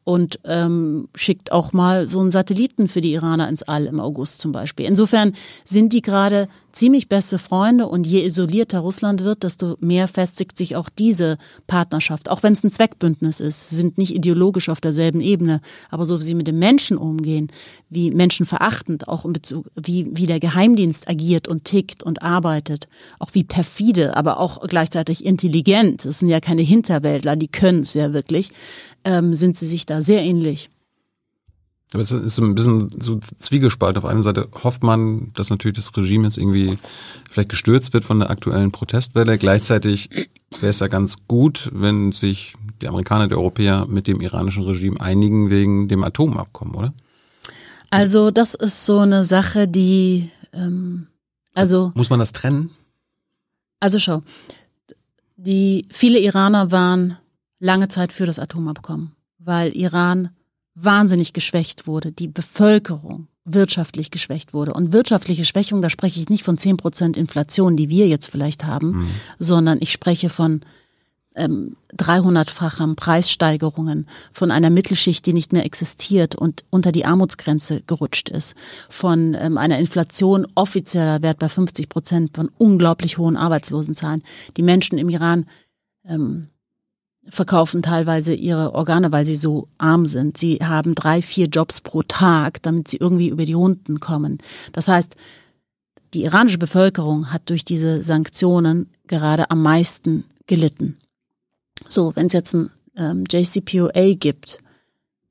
[0.06, 4.40] und ähm, schickt auch mal so einen Satelliten für die Iraner ins All im August
[4.40, 4.86] zum Beispiel.
[4.86, 5.32] Insofern
[5.64, 10.76] sind die gerade ziemlich beste Freunde und je isolierter Russland wird, desto mehr festigt sich
[10.76, 13.70] auch diese Partnerschaft, auch wenn es ein Zweckbündnis ist.
[13.70, 17.50] Sie sind nicht ideologisch auf derselben Ebene, aber so wie sie mit den Menschen umgehen,
[17.90, 22.86] wie menschenverachtend, auch in Bezug, wie, wie der Geheimdienst agiert und tickt und arbeitet,
[23.18, 26.04] auch wie perfide, aber auch gleichzeitig intelligent.
[26.04, 28.50] Das sind ja keine Hinterwäldler, die können es ja wirklich,
[29.06, 30.68] ähm, sind sie sich da sehr ähnlich.
[31.92, 33.96] Aber es ist ein bisschen so Zwiegespalt.
[33.96, 36.78] Auf einer Seite hofft man, dass natürlich das Regime jetzt irgendwie
[37.30, 39.38] vielleicht gestürzt wird von der aktuellen Protestwelle.
[39.38, 40.10] Gleichzeitig
[40.60, 45.00] wäre es ja ganz gut, wenn sich die Amerikaner, die Europäer mit dem iranischen Regime
[45.00, 46.92] einigen wegen dem Atomabkommen, oder?
[47.90, 51.06] Also das ist so eine Sache, die ähm,
[51.54, 52.70] also muss man das trennen?
[53.78, 54.22] Also schau,
[55.36, 57.16] die viele Iraner waren
[57.58, 60.30] lange Zeit für das Atomabkommen, weil Iran
[60.74, 64.74] wahnsinnig geschwächt wurde, die Bevölkerung wirtschaftlich geschwächt wurde.
[64.74, 68.64] Und wirtschaftliche Schwächung, da spreche ich nicht von zehn Prozent Inflation, die wir jetzt vielleicht
[68.64, 69.08] haben, mhm.
[69.38, 70.60] sondern ich spreche von
[71.36, 78.28] ähm, 300-fachen Preissteigerungen, von einer Mittelschicht, die nicht mehr existiert und unter die Armutsgrenze gerutscht
[78.28, 78.56] ist,
[78.88, 84.22] von ähm, einer Inflation offizieller Wert bei 50 Prozent, von unglaublich hohen Arbeitslosenzahlen.
[84.56, 85.46] Die Menschen im Iran
[86.04, 86.48] ähm,
[87.28, 90.38] verkaufen teilweise ihre Organe, weil sie so arm sind.
[90.38, 94.38] Sie haben drei, vier Jobs pro Tag, damit sie irgendwie über die Runden kommen.
[94.72, 95.16] Das heißt,
[96.14, 100.96] die iranische Bevölkerung hat durch diese Sanktionen gerade am meisten gelitten.
[101.88, 104.58] So, wenn es jetzt ein ähm, JCPOA gibt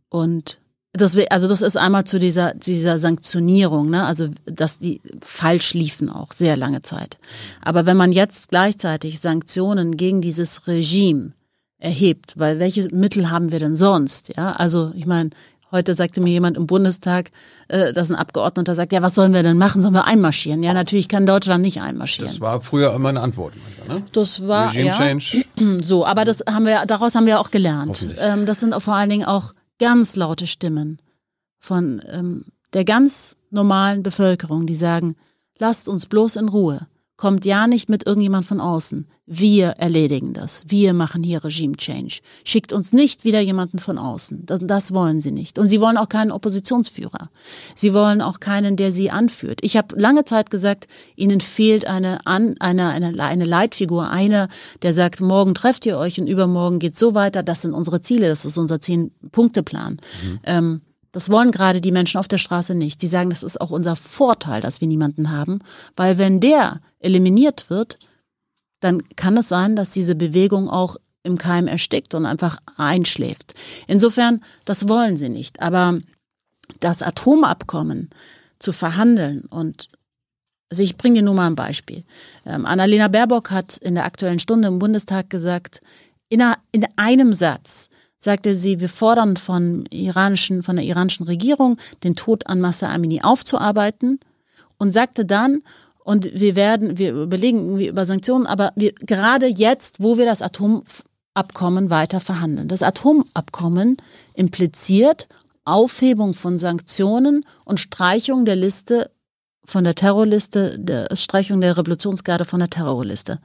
[0.10, 0.60] und
[0.93, 4.05] das, also das ist einmal zu dieser, dieser Sanktionierung, ne?
[4.05, 7.17] also dass die falsch liefen auch sehr lange Zeit.
[7.62, 11.34] Aber wenn man jetzt gleichzeitig Sanktionen gegen dieses Regime
[11.78, 14.36] erhebt, weil welche Mittel haben wir denn sonst?
[14.36, 15.32] Ja, also ich meine,
[15.72, 17.32] heute sagte mir jemand im Bundestag,
[17.68, 19.82] äh, dass ein Abgeordneter sagt, ja, was sollen wir denn machen?
[19.82, 20.64] Sollen wir einmarschieren?
[20.64, 22.32] Ja, natürlich kann Deutschland nicht einmarschieren.
[22.32, 23.54] Das war früher immer eine Antwort.
[23.88, 24.04] Ne?
[24.14, 25.46] Das war Regime ja, Change.
[25.82, 28.08] So, aber das haben wir, daraus haben wir auch gelernt.
[28.20, 31.00] Ähm, das sind auch vor allen Dingen auch ganz laute Stimmen
[31.60, 35.16] von ähm, der ganz normalen Bevölkerung, die sagen,
[35.58, 36.88] lasst uns bloß in Ruhe.
[37.17, 39.08] Kommt ja nicht mit irgendjemand von außen.
[39.28, 40.63] Wir erledigen das.
[40.67, 42.19] Wir machen hier Regime Change.
[42.43, 44.45] Schickt uns nicht wieder jemanden von außen.
[44.45, 45.58] Das, das wollen sie nicht.
[45.58, 47.30] Und sie wollen auch keinen Oppositionsführer.
[47.73, 49.60] Sie wollen auch keinen, der sie anführt.
[49.63, 52.91] Ich habe lange Zeit gesagt, ihnen fehlt eine, eine, eine,
[53.23, 54.47] eine Leitfigur, einer,
[54.84, 57.41] der sagt, morgen trefft ihr euch und übermorgen geht so weiter.
[57.41, 58.28] Das sind unsere Ziele.
[58.28, 59.93] Das ist unser Zehn-Punkte-Plan.
[59.93, 60.39] Mhm.
[60.43, 60.82] Ähm,
[61.15, 63.01] das wollen gerade die Menschen auf der Straße nicht.
[63.01, 65.60] Die sagen, das ist auch unser Vorteil, dass wir niemanden haben,
[65.95, 67.99] weil wenn der eliminiert wird,
[68.82, 73.54] dann kann es sein, dass diese Bewegung auch im Keim erstickt und einfach einschläft.
[73.88, 75.62] Insofern, das wollen sie nicht.
[75.62, 75.99] Aber
[76.82, 78.10] das Atomabkommen
[78.60, 79.88] zu verhandeln und
[80.69, 82.04] also ich bringe dir nur mal ein Beispiel.
[82.45, 85.80] Ähm, Annalena Baerbock hat in der Aktuellen Stunde im Bundestag gesagt,
[86.28, 87.89] in, einer, in einem Satz,
[88.26, 93.22] sagte sie, wir fordern von, iranischen, von der iranischen Regierung, den Tod an Massa Amini
[93.22, 94.20] aufzuarbeiten
[94.78, 95.62] und sagte dann,
[96.00, 100.42] und wir werden, wir überlegen irgendwie über Sanktionen, aber wir, gerade jetzt, wo wir das
[100.42, 102.68] Atomabkommen weiter verhandeln.
[102.68, 103.98] Das Atomabkommen
[104.34, 105.28] impliziert
[105.64, 109.10] Aufhebung von Sanktionen und Streichung der Liste
[109.66, 113.40] von der Terrorliste, der Streichung der Revolutionsgarde von der Terrorliste.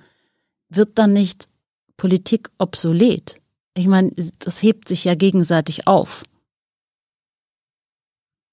[0.69, 1.49] Wird dann nicht
[1.97, 3.39] Politik obsolet?
[3.74, 6.24] Ich meine, das hebt sich ja gegenseitig auf.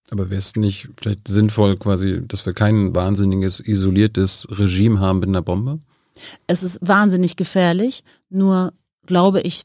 [0.10, 5.30] Aber wäre es nicht vielleicht sinnvoll, quasi, dass wir kein wahnsinniges, isoliertes Regime haben mit
[5.30, 5.80] einer Bombe?
[6.48, 8.74] Es ist wahnsinnig gefährlich, nur
[9.06, 9.64] glaube ich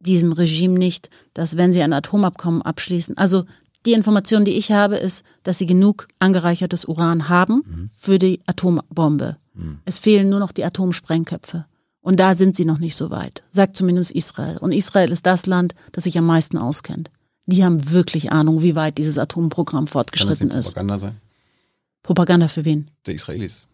[0.00, 3.44] diesem Regime nicht, dass wenn sie ein Atomabkommen abschließen, also
[3.86, 7.90] die Information, die ich habe, ist, dass sie genug angereichertes Uran haben mhm.
[7.96, 9.36] für die Atombombe.
[9.54, 9.78] Mhm.
[9.84, 11.66] Es fehlen nur noch die Atomsprengköpfe.
[12.06, 14.58] Und da sind sie noch nicht so weit, sagt zumindest Israel.
[14.58, 17.10] Und Israel ist das Land, das sich am meisten auskennt.
[17.46, 21.20] Die haben wirklich Ahnung, wie weit dieses Atomprogramm fortgeschritten Kann das nicht Propaganda sein?
[22.04, 22.92] Propaganda für wen?
[23.06, 23.66] Der Israelis.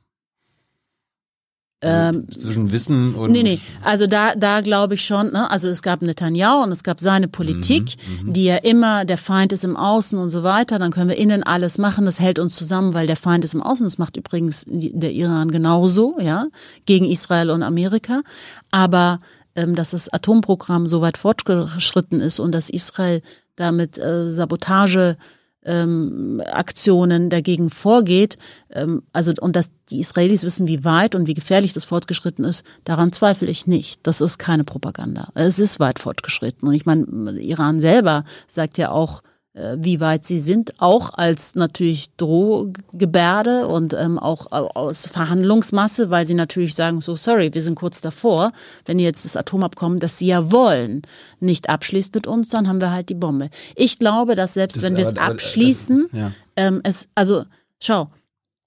[1.83, 3.33] Also ähm, zwischen Wissen und.
[3.33, 3.61] Nee, nee.
[3.83, 5.51] Also da, da glaube ich schon, ne?
[5.51, 9.19] Also es gab Netanyahu und es gab seine Politik, mhm, mhm, die ja immer, der
[9.19, 12.39] Feind ist im Außen und so weiter, dann können wir innen alles machen, das hält
[12.39, 13.85] uns zusammen, weil der Feind ist im Außen.
[13.85, 16.47] Das macht übrigens der Iran genauso, ja,
[16.87, 18.23] gegen Israel und Amerika.
[18.71, 19.21] Aber
[19.57, 23.23] ähm, dass das Atomprogramm so weit fortgeschritten ist und dass Israel
[23.57, 25.17] damit äh, Sabotage
[25.65, 28.37] ähm, Aktionen dagegen vorgeht,
[28.71, 32.65] ähm, also und dass die Israelis wissen, wie weit und wie gefährlich das fortgeschritten ist,
[32.85, 34.07] daran zweifle ich nicht.
[34.07, 35.29] Das ist keine Propaganda.
[35.35, 36.69] Es ist weit fortgeschritten.
[36.69, 37.07] Und ich meine,
[37.41, 39.23] Iran selber sagt ja auch,
[39.55, 46.35] wie weit sie sind, auch als natürlich Drohgebärde und ähm, auch aus Verhandlungsmasse, weil sie
[46.35, 48.53] natürlich sagen, so sorry, wir sind kurz davor,
[48.87, 51.03] wenn ihr jetzt das Atomabkommen, das sie ja wollen,
[51.41, 53.51] nicht abschließt mit uns, dann haben wir halt die Bombe.
[53.77, 56.33] Ich glaube, dass selbst das wenn wir es abschließen, das, ja.
[56.57, 57.45] ähm, es, also
[57.79, 58.11] schau,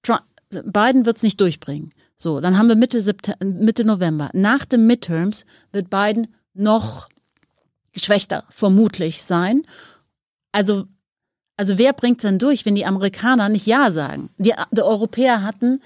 [0.03, 0.21] Trump,
[0.51, 1.89] Biden wird es nicht durchbringen.
[2.15, 4.29] So, dann haben wir Mitte, September, Mitte November.
[4.33, 7.07] Nach den Midterms wird Biden noch
[7.91, 9.63] geschwächter vermutlich sein.
[10.55, 10.85] Also,
[11.57, 14.29] also wer bringt denn durch, wenn die Amerikaner nicht Ja sagen?
[14.37, 15.81] Die, die Europäer hatten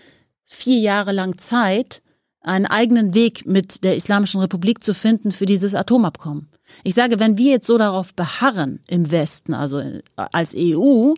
[0.45, 2.03] vier Jahre lang Zeit,
[2.41, 6.51] einen eigenen Weg mit der Islamischen Republik zu finden für dieses Atomabkommen.
[6.83, 9.81] Ich sage, wenn wir jetzt so darauf beharren im Westen, also
[10.15, 11.15] als EU,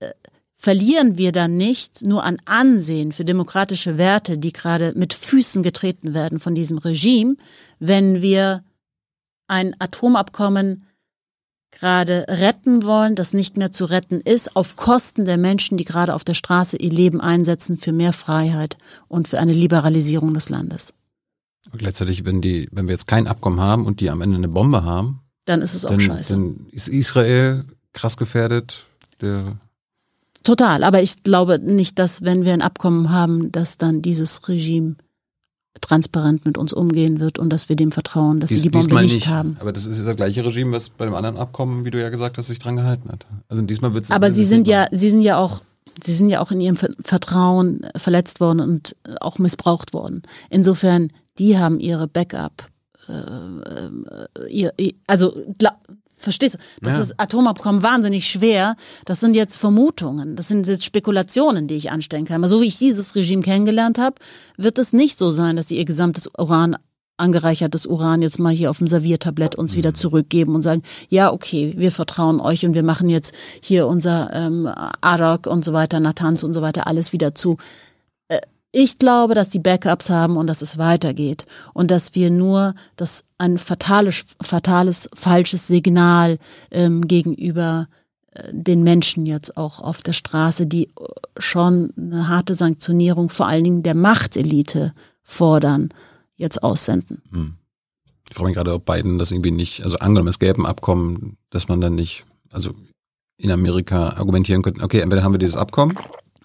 [0.00, 0.10] äh,
[0.54, 6.12] verlieren wir dann nicht nur an Ansehen für demokratische Werte, die gerade mit Füßen getreten
[6.12, 7.36] werden von diesem Regime,
[7.78, 8.62] wenn wir
[9.48, 10.85] ein Atomabkommen
[11.78, 16.14] gerade retten wollen, das nicht mehr zu retten ist, auf Kosten der Menschen, die gerade
[16.14, 18.76] auf der Straße ihr Leben einsetzen für mehr Freiheit
[19.08, 20.94] und für eine Liberalisierung des Landes.
[21.70, 24.48] Und gleichzeitig, wenn die, wenn wir jetzt kein Abkommen haben und die am Ende eine
[24.48, 26.34] Bombe haben, dann ist es auch dann, scheiße.
[26.34, 28.86] Dann ist Israel krass gefährdet.
[29.20, 29.58] Der
[30.44, 34.94] Total, aber ich glaube nicht, dass wenn wir ein Abkommen haben, dass dann dieses Regime
[35.80, 39.02] transparent mit uns umgehen wird und dass wir dem vertrauen, dass Dies, sie die Bombe
[39.02, 39.56] nicht, nicht, haben.
[39.60, 42.38] Aber das ist das gleiche Regime, was bei dem anderen Abkommen, wie du ja gesagt
[42.38, 43.26] hast, sich dran gehalten hat.
[43.48, 44.10] Also diesmal wird es.
[44.10, 45.62] Aber sie sind ja, sie sind ja auch,
[46.02, 50.22] sie sind ja auch in ihrem Vertrauen verletzt worden und auch missbraucht worden.
[50.50, 52.68] Insofern, die haben ihre Backup.
[53.08, 54.72] Äh, ihr,
[55.06, 55.36] also
[56.16, 56.58] Verstehst du?
[56.80, 57.00] Das ja.
[57.00, 58.76] ist Atomabkommen wahnsinnig schwer.
[59.04, 62.36] Das sind jetzt Vermutungen, das sind jetzt Spekulationen, die ich anstellen kann.
[62.36, 64.16] Aber so wie ich dieses Regime kennengelernt habe,
[64.56, 66.76] wird es nicht so sein, dass sie ihr gesamtes Uran
[67.18, 71.72] angereichertes Uran jetzt mal hier auf dem Serviertablett uns wieder zurückgeben und sagen, ja, okay,
[71.76, 74.68] wir vertrauen euch und wir machen jetzt hier unser ähm,
[75.00, 77.56] Arak und so weiter, Natanz und so weiter, alles wieder zu.
[78.78, 83.24] Ich glaube, dass die Backups haben und dass es weitergeht und dass wir nur das
[83.38, 86.38] ein fatales, fatales falsches Signal
[86.70, 87.88] ähm, gegenüber
[88.50, 90.90] den Menschen jetzt auch auf der Straße, die
[91.38, 95.88] schon eine harte Sanktionierung vor allen Dingen der Machtelite fordern,
[96.36, 97.22] jetzt aussenden.
[97.30, 97.54] Hm.
[98.28, 101.38] Ich frage mich gerade, ob Biden das irgendwie nicht, also angenommen, es gäbe ein Abkommen,
[101.48, 102.74] dass man dann nicht, also
[103.38, 105.96] in Amerika argumentieren könnte, okay, entweder haben wir dieses Abkommen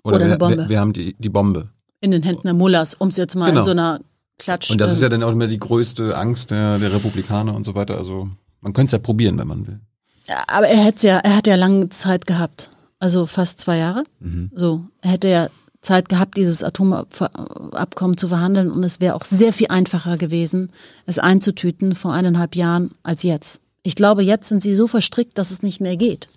[0.03, 1.69] oder, oder wir, wir, wir, haben die, die Bombe.
[2.01, 3.59] In den Händen der Mullers, um es jetzt mal genau.
[3.59, 3.99] in so einer
[4.37, 4.71] Klatsch.
[4.71, 7.75] Und das ist ja dann auch immer die größte Angst der, der Republikaner und so
[7.75, 7.97] weiter.
[7.97, 9.79] Also man könnte es ja probieren, wenn man will.
[10.27, 12.69] Ja, aber er hätte ja, er hat ja lange Zeit gehabt.
[12.99, 14.03] Also fast zwei Jahre.
[14.19, 14.51] Mhm.
[14.53, 14.85] So.
[15.01, 15.49] Er hätte ja
[15.81, 20.71] Zeit gehabt, dieses Atomabkommen zu verhandeln und es wäre auch sehr viel einfacher gewesen,
[21.07, 23.61] es einzutüten vor eineinhalb Jahren als jetzt.
[23.81, 26.29] Ich glaube, jetzt sind sie so verstrickt, dass es nicht mehr geht.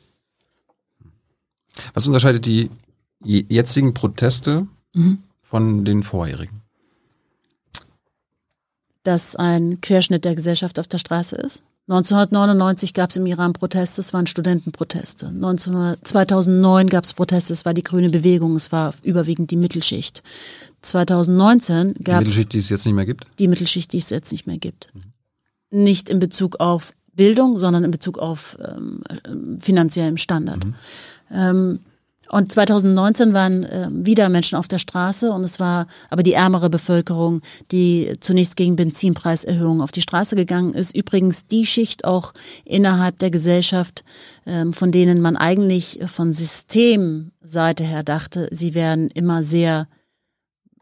[1.92, 2.70] Was unterscheidet die
[3.22, 5.18] jetzigen Proteste mhm.
[5.54, 6.62] Von den vorherigen?
[9.04, 14.00] Dass ein Querschnitt der Gesellschaft auf der Straße ist 1999 gab es im Iran Proteste,
[14.00, 15.26] es waren Studentenproteste.
[15.26, 20.22] 1900, 2009 gab es Proteste, es war die grüne Bewegung, es war überwiegend die Mittelschicht.
[20.80, 22.04] 2019 gab es.
[22.04, 23.26] Die Mittelschicht, die es jetzt nicht mehr gibt?
[23.38, 24.92] Die Mittelschicht, die es jetzt nicht mehr gibt.
[24.94, 25.82] Mhm.
[25.82, 29.02] Nicht in Bezug auf Bildung, sondern in Bezug auf ähm,
[29.60, 30.64] finanziellem Standard.
[30.64, 30.74] Mhm.
[31.30, 31.80] Ähm,
[32.34, 36.68] und 2019 waren äh, wieder Menschen auf der Straße und es war aber die ärmere
[36.68, 40.96] Bevölkerung, die zunächst gegen Benzinpreiserhöhungen auf die Straße gegangen ist.
[40.96, 42.32] Übrigens die Schicht auch
[42.64, 44.02] innerhalb der Gesellschaft,
[44.46, 49.86] ähm, von denen man eigentlich von Systemseite her dachte, sie wären immer sehr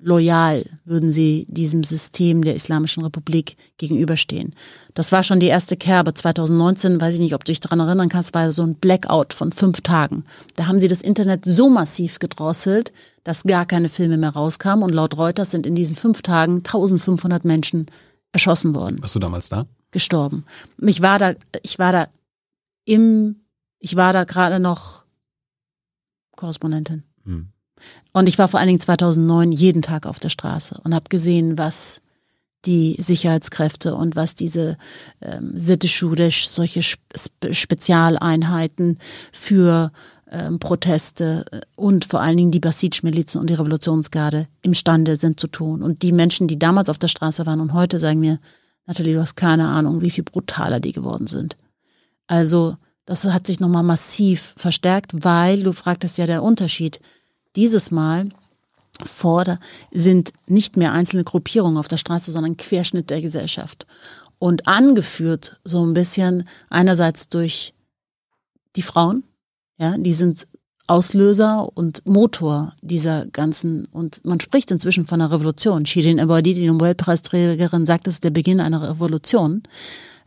[0.02, 4.54] loyal würden sie diesem System der Islamischen Republik gegenüberstehen.
[4.94, 6.12] Das war schon die erste Kerbe.
[6.12, 9.52] 2019, weiß ich nicht, ob du dich daran erinnern kannst, war so ein Blackout von
[9.52, 10.24] fünf Tagen.
[10.56, 12.92] Da haben sie das Internet so massiv gedrosselt,
[13.24, 14.84] dass gar keine Filme mehr rauskamen.
[14.84, 17.86] Und laut Reuters sind in diesen fünf Tagen 1500 Menschen
[18.32, 19.00] erschossen worden.
[19.00, 19.66] Warst du damals da?
[19.90, 20.44] Gestorben.
[20.80, 22.08] Ich war da, ich war da
[22.84, 23.36] im,
[23.78, 25.04] ich war da gerade noch
[26.36, 27.04] Korrespondentin.
[27.24, 27.52] Hm.
[28.12, 31.58] Und ich war vor allen Dingen 2009 jeden Tag auf der Straße und habe gesehen,
[31.58, 32.02] was
[32.64, 34.76] die Sicherheitskräfte und was diese
[35.20, 38.98] ähm, Sitteschudisch, solche Spe Spezialeinheiten
[39.32, 39.90] für
[40.30, 45.48] ähm, Proteste äh, und vor allen Dingen die Basij-Milizen und die Revolutionsgarde imstande sind zu
[45.48, 45.82] tun.
[45.82, 48.38] Und die Menschen, die damals auf der Straße waren und heute sagen mir,
[48.86, 51.56] Nathalie, du hast keine Ahnung, wie viel brutaler die geworden sind.
[52.26, 57.00] Also das hat sich nochmal massiv verstärkt, weil du fragtest ja der Unterschied
[57.56, 58.28] dieses Mal
[59.04, 59.58] vor
[59.90, 63.86] sind nicht mehr einzelne Gruppierungen auf der Straße, sondern Querschnitt der Gesellschaft.
[64.38, 67.74] Und angeführt so ein bisschen einerseits durch
[68.76, 69.24] die Frauen,
[69.78, 70.46] ja, die sind
[70.88, 75.86] Auslöser und Motor dieser ganzen, und man spricht inzwischen von einer Revolution.
[75.86, 79.62] Shirin Ebadi, die Nobelpreisträgerin, sagt, es ist der Beginn einer Revolution.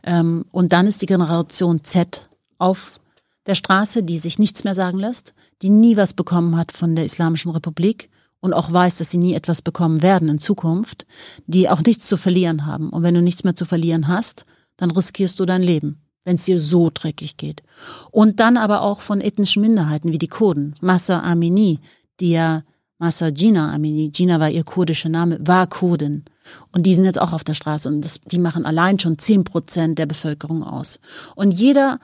[0.02, 3.00] Ähm, und dann ist die Generation Z auf
[3.46, 7.04] der Straße, die sich nichts mehr sagen lässt, die nie was bekommen hat von der
[7.04, 11.06] Islamischen Republik und auch weiß, dass sie nie etwas bekommen werden in Zukunft,
[11.46, 12.90] die auch nichts zu verlieren haben.
[12.90, 14.44] Und wenn du nichts mehr zu verlieren hast,
[14.76, 17.62] dann riskierst du dein Leben, wenn es dir so dreckig geht.
[18.10, 20.74] Und dann aber auch von ethnischen Minderheiten wie die Kurden.
[20.80, 21.80] Massa Amini,
[22.20, 22.62] die ja
[22.98, 26.24] Massa Gina Amini, Gina war ihr kurdischer Name, war Kurdin.
[26.72, 29.44] Und die sind jetzt auch auf der Straße und das, die machen allein schon zehn
[29.44, 30.98] Prozent der Bevölkerung aus.
[31.34, 31.98] Und jeder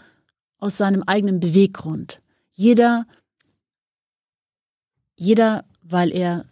[0.62, 2.20] aus seinem eigenen Beweggrund.
[2.52, 3.04] Jeder,
[5.16, 6.44] jeder, weil er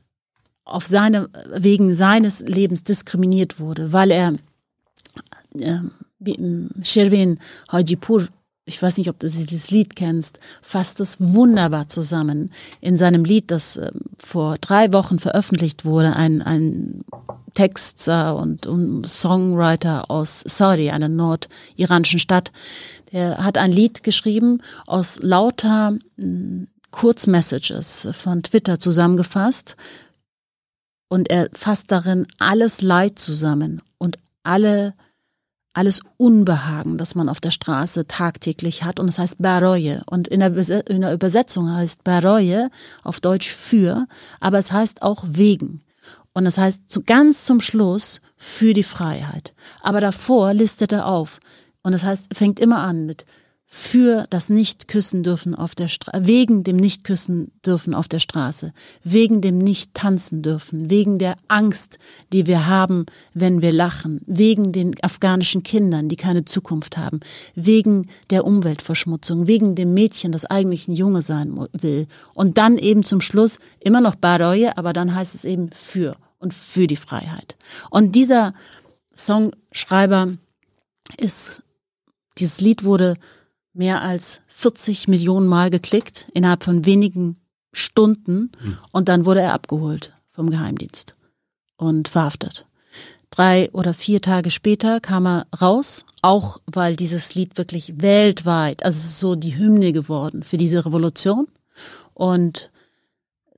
[0.65, 4.35] auf seine, wegen seines Lebens diskriminiert wurde, weil er
[5.55, 5.79] äh,
[6.83, 7.39] Sherwin
[7.71, 8.27] Hajipur,
[8.65, 12.51] ich weiß nicht, ob du dieses Lied kennst, fasst es wunderbar zusammen.
[12.81, 17.05] In seinem Lied, das äh, vor drei Wochen veröffentlicht wurde, ein, ein
[17.55, 22.53] Texter und, und Songwriter aus Saudi, einer nordiranischen Stadt,
[23.13, 29.77] der hat ein Lied geschrieben aus lauter hm, Kurzmessages von Twitter zusammengefasst.
[31.09, 34.95] Und er fasst darin alles Leid zusammen und alle,
[35.73, 39.01] alles Unbehagen, das man auf der Straße tagtäglich hat.
[39.01, 40.01] Und das heißt Baroye.
[40.09, 42.69] Und in der, in der Übersetzung heißt Baroye
[43.03, 44.07] auf Deutsch für,
[44.39, 45.83] aber es heißt auch wegen.
[46.33, 49.53] Und das heißt zu, ganz zum Schluss für die Freiheit.
[49.83, 51.41] Aber davor listet er auf,
[51.83, 53.25] und das heißt, fängt immer an mit
[53.73, 58.73] für das Nicht-Küssen dürfen auf der Straße, wegen dem Nicht-Küssen dürfen auf der Straße,
[59.05, 62.01] wegen dem Nicht-Tanzen dürfen, wegen der Angst,
[62.33, 67.21] die wir haben, wenn wir lachen, wegen den afghanischen Kindern, die keine Zukunft haben,
[67.55, 72.09] wegen der Umweltverschmutzung, wegen dem Mädchen, das eigentlich ein Junge sein will.
[72.35, 76.53] Und dann eben zum Schluss immer noch Baroye, aber dann heißt es eben für und
[76.53, 77.57] für die Freiheit.
[77.89, 78.53] Und dieser
[79.15, 80.33] Songschreiber
[81.19, 81.63] ist
[82.41, 83.17] dieses Lied wurde
[83.73, 87.39] mehr als 40 Millionen Mal geklickt innerhalb von wenigen
[87.73, 88.79] Stunden mhm.
[88.91, 91.15] und dann wurde er abgeholt vom Geheimdienst
[91.77, 92.67] und verhaftet.
[93.31, 98.99] Drei oder vier Tage später kam er raus, auch weil dieses Lied wirklich weltweit, also
[99.09, 101.47] so die Hymne geworden für diese Revolution.
[102.13, 102.70] Und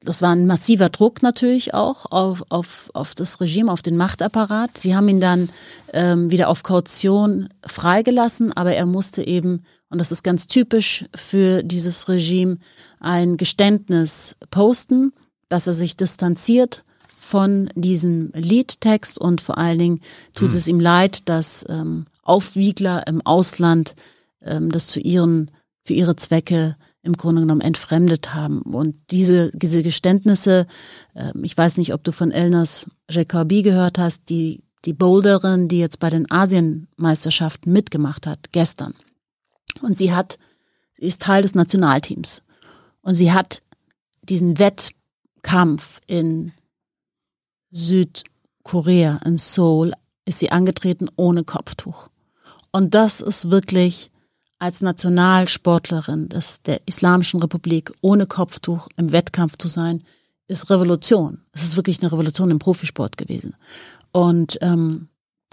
[0.04, 4.76] das war ein massiver Druck natürlich auch auf, auf, auf das Regime, auf den Machtapparat.
[4.76, 5.48] Sie haben ihn dann
[5.92, 11.62] ähm, wieder auf Kaution freigelassen, aber er musste eben, und das ist ganz typisch für
[11.62, 12.58] dieses Regime,
[13.00, 15.12] ein Geständnis posten,
[15.48, 16.84] dass er sich distanziert
[17.16, 20.00] von diesem Liedtext und vor allen Dingen
[20.34, 20.56] tut hm.
[20.56, 23.94] es ihm leid, dass ähm, Aufwiegler im Ausland
[24.42, 25.50] ähm, das zu ihren,
[25.84, 28.62] für ihre Zwecke im Grunde genommen entfremdet haben.
[28.62, 30.66] Und diese, diese Geständnisse,
[31.14, 35.78] äh, ich weiß nicht, ob du von Elnas Jacobi gehört hast, die, die Boulderin, die
[35.78, 38.94] jetzt bei den Asienmeisterschaften mitgemacht hat, gestern.
[39.80, 40.38] Und sie hat,
[40.98, 42.42] sie ist Teil des Nationalteams.
[43.00, 43.62] Und sie hat
[44.22, 46.52] diesen Wettkampf in
[47.72, 49.92] Südkorea, in Seoul,
[50.24, 52.08] ist sie angetreten ohne Kopftuch.
[52.70, 54.11] Und das ist wirklich
[54.62, 60.04] als Nationalsportlerin des, der Islamischen Republik ohne Kopftuch im Wettkampf zu sein,
[60.46, 61.40] ist Revolution.
[61.50, 63.56] Es ist wirklich eine Revolution im Profisport gewesen.
[64.12, 65.08] Und ähm,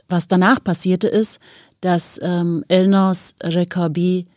[0.08, 1.40] was danach passierte ist,
[1.82, 4.28] dass ähm, Elnors Rekabi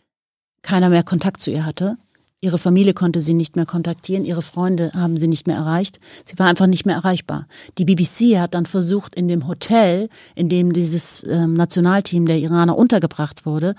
[0.63, 1.97] keiner mehr Kontakt zu ihr hatte.
[2.43, 6.01] Ihre Familie konnte sie nicht mehr kontaktieren, ihre Freunde haben sie nicht mehr erreicht.
[6.25, 7.47] Sie war einfach nicht mehr erreichbar.
[7.77, 12.77] Die BBC hat dann versucht, in dem Hotel, in dem dieses ähm, Nationalteam der Iraner
[12.77, 13.75] untergebracht wurde,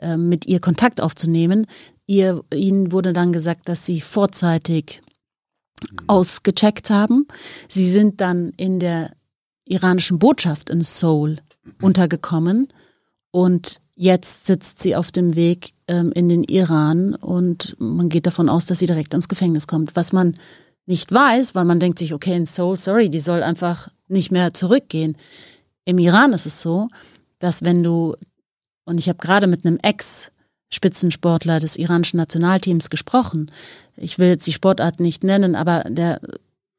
[0.00, 1.68] ähm, mit ihr Kontakt aufzunehmen.
[2.08, 5.00] Ihr, ihnen wurde dann gesagt, dass sie vorzeitig
[6.08, 7.28] ausgecheckt haben.
[7.68, 9.12] Sie sind dann in der
[9.64, 11.36] iranischen Botschaft in Seoul
[11.80, 12.66] untergekommen
[13.30, 18.48] und Jetzt sitzt sie auf dem Weg ähm, in den Iran und man geht davon
[18.48, 19.96] aus, dass sie direkt ins Gefängnis kommt.
[19.96, 20.34] Was man
[20.86, 24.54] nicht weiß, weil man denkt sich, okay, in Seoul, sorry, die soll einfach nicht mehr
[24.54, 25.16] zurückgehen.
[25.84, 26.86] Im Iran ist es so,
[27.40, 28.14] dass wenn du,
[28.84, 33.50] und ich habe gerade mit einem Ex-Spitzensportler des iranischen Nationalteams gesprochen,
[33.96, 36.20] ich will jetzt die Sportart nicht nennen, aber der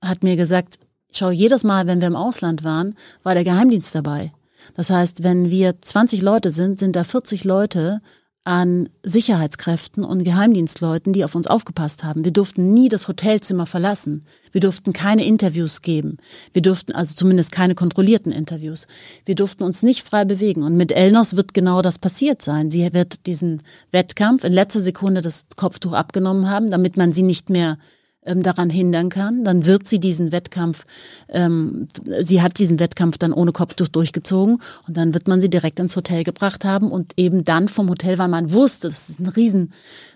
[0.01, 0.79] hat mir gesagt,
[1.11, 4.31] schau, jedes Mal, wenn wir im Ausland waren, war der Geheimdienst dabei.
[4.75, 8.01] Das heißt, wenn wir 20 Leute sind, sind da 40 Leute
[8.49, 12.23] an Sicherheitskräften und Geheimdienstleuten, die auf uns aufgepasst haben.
[12.23, 14.25] Wir durften nie das Hotelzimmer verlassen.
[14.51, 16.17] Wir durften keine Interviews geben.
[16.53, 18.87] Wir durften also zumindest keine kontrollierten Interviews.
[19.25, 20.63] Wir durften uns nicht frei bewegen.
[20.63, 22.71] Und mit Elnos wird genau das passiert sein.
[22.71, 23.61] Sie wird diesen
[23.91, 27.77] Wettkampf in letzter Sekunde das Kopftuch abgenommen haben, damit man sie nicht mehr
[28.25, 30.85] ähm, daran hindern kann, dann wird sie diesen Wettkampf,
[31.29, 31.87] ähm,
[32.19, 35.95] sie hat diesen Wettkampf dann ohne Kopftuch durchgezogen und dann wird man sie direkt ins
[35.95, 39.73] Hotel gebracht haben und eben dann vom Hotel, weil man wusste, das ist ein riesen,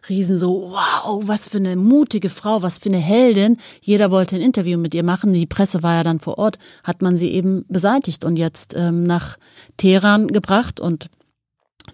[0.09, 3.57] riesen so, wow, was für eine mutige Frau, was für eine Heldin.
[3.81, 7.01] Jeder wollte ein Interview mit ihr machen, die Presse war ja dann vor Ort, hat
[7.01, 9.37] man sie eben beseitigt und jetzt ähm, nach
[9.77, 11.09] Teheran gebracht und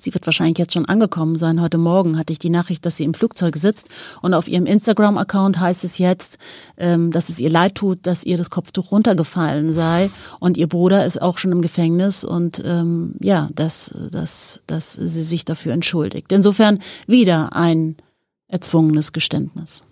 [0.01, 1.61] Sie wird wahrscheinlich jetzt schon angekommen sein.
[1.61, 3.89] Heute Morgen hatte ich die Nachricht, dass sie im Flugzeug sitzt.
[4.21, 6.37] Und auf ihrem Instagram-Account heißt es jetzt,
[6.77, 10.09] ähm, dass es ihr leid tut, dass ihr das Kopftuch runtergefallen sei.
[10.39, 12.23] Und ihr Bruder ist auch schon im Gefängnis.
[12.23, 16.31] Und ähm, ja, dass, dass, dass sie sich dafür entschuldigt.
[16.31, 17.97] Insofern wieder ein
[18.47, 19.83] erzwungenes Geständnis.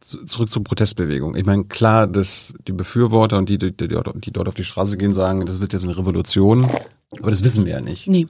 [0.00, 1.34] Zurück zur Protestbewegung.
[1.34, 4.98] Ich meine, klar, dass die Befürworter und die, die, die, die dort auf die Straße
[4.98, 6.70] gehen, sagen, das wird jetzt eine Revolution.
[7.20, 8.06] Aber das wissen wir ja nicht.
[8.06, 8.26] Nee.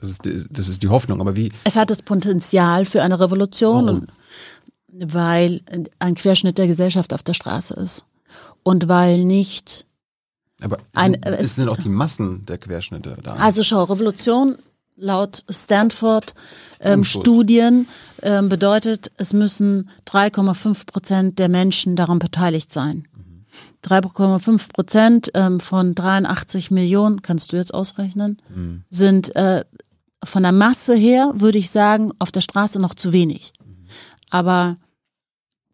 [0.00, 1.20] Das ist, die, das ist die Hoffnung.
[1.20, 1.52] Aber wie?
[1.64, 4.06] Es hat das Potenzial für eine Revolution, Warum?
[4.88, 5.60] weil
[5.98, 8.04] ein Querschnitt der Gesellschaft auf der Straße ist.
[8.62, 9.86] Und weil nicht.
[10.60, 13.34] Aber ein, sind, es sind auch die Massen der Querschnitte da.
[13.34, 14.56] Also schau, Revolution
[14.96, 16.34] laut Stanford
[16.80, 17.86] ähm, Studien
[18.22, 23.06] ähm, bedeutet, es müssen 3,5 Prozent der Menschen daran beteiligt sein.
[23.84, 28.82] 3,5 Prozent ähm, von 83 Millionen, kannst du jetzt ausrechnen, mhm.
[28.90, 29.64] sind äh,
[30.24, 33.52] von der Masse her, würde ich sagen, auf der Straße noch zu wenig.
[34.30, 34.76] Aber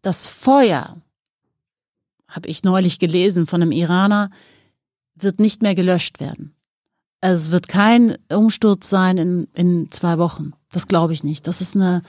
[0.01, 0.97] das Feuer,
[2.27, 4.29] habe ich neulich gelesen von einem Iraner,
[5.15, 6.53] wird nicht mehr gelöscht werden.
[7.21, 10.51] Also es wird kein Umsturz sein in, in zwei Wochen.
[10.71, 11.47] Das glaube ich nicht.
[11.47, 12.01] Das ist eine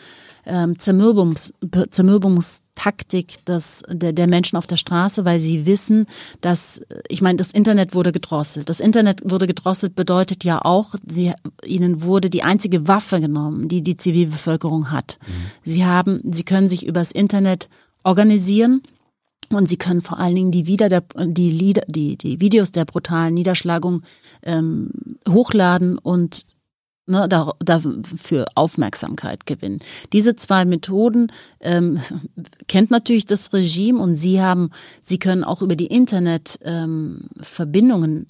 [0.47, 1.53] ähm, Zermürbungs,
[1.91, 6.07] Zermürbungstaktik des, der, der Menschen auf der Straße, weil sie wissen,
[6.41, 8.69] dass, ich meine, das Internet wurde gedrosselt.
[8.69, 11.33] Das Internet wurde gedrosselt bedeutet ja auch, sie,
[11.65, 15.19] ihnen wurde die einzige Waffe genommen, die die Zivilbevölkerung hat.
[15.21, 15.71] Mhm.
[15.71, 17.69] Sie haben, sie können sich übers Internet
[18.05, 18.83] organisieren.
[19.53, 22.85] Und sie können vor allen Dingen die, Wieder der, die, Lieder, die, die Videos der
[22.85, 24.03] brutalen Niederschlagung
[24.43, 24.91] ähm,
[25.29, 26.56] hochladen und
[27.07, 29.79] ne, da, dafür Aufmerksamkeit gewinnen.
[30.13, 32.01] Diese zwei Methoden ähm,
[32.69, 34.71] kennt natürlich das Regime und sie haben,
[35.03, 38.27] sie können auch über die Internetverbindungen ähm,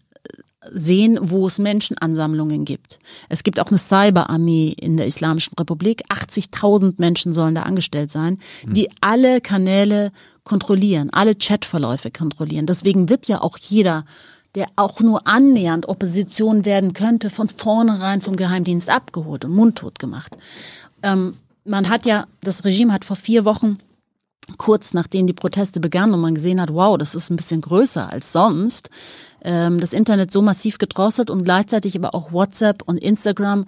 [0.72, 2.98] sehen, wo es Menschenansammlungen gibt.
[3.28, 6.02] Es gibt auch eine Cyberarmee in der Islamischen Republik.
[6.08, 10.12] 80.000 Menschen sollen da angestellt sein, die alle Kanäle
[10.44, 12.66] kontrollieren, alle Chatverläufe kontrollieren.
[12.66, 14.04] Deswegen wird ja auch jeder
[14.56, 20.36] der auch nur annähernd Opposition werden könnte, von vornherein vom Geheimdienst abgeholt und mundtot gemacht.
[21.02, 23.78] Ähm, man hat ja, das Regime hat vor vier Wochen
[24.58, 28.10] kurz nachdem die Proteste begannen und man gesehen hat, wow, das ist ein bisschen größer
[28.10, 28.90] als sonst,
[29.42, 33.64] ähm, das Internet so massiv gedrosselt und gleichzeitig aber auch WhatsApp und Instagram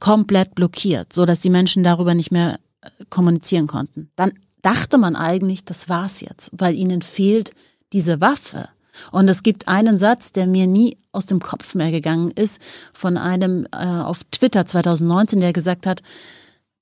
[0.00, 4.10] komplett blockiert, so dass die Menschen darüber nicht mehr äh, kommunizieren konnten.
[4.16, 4.32] Dann
[4.62, 7.52] dachte man eigentlich, das war's jetzt, weil ihnen fehlt
[7.92, 8.68] diese Waffe.
[9.10, 12.60] Und es gibt einen Satz, der mir nie aus dem Kopf mehr gegangen ist,
[12.92, 16.02] von einem äh, auf Twitter 2019, der gesagt hat,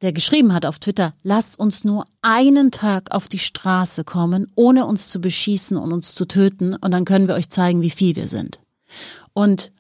[0.03, 4.87] der geschrieben hat auf Twitter, lasst uns nur einen Tag auf die Straße kommen, ohne
[4.87, 8.17] uns zu beschießen und uns zu töten, und dann können wir euch zeigen, wie viel
[8.17, 8.61] wir sind.
[9.35, 9.73] Und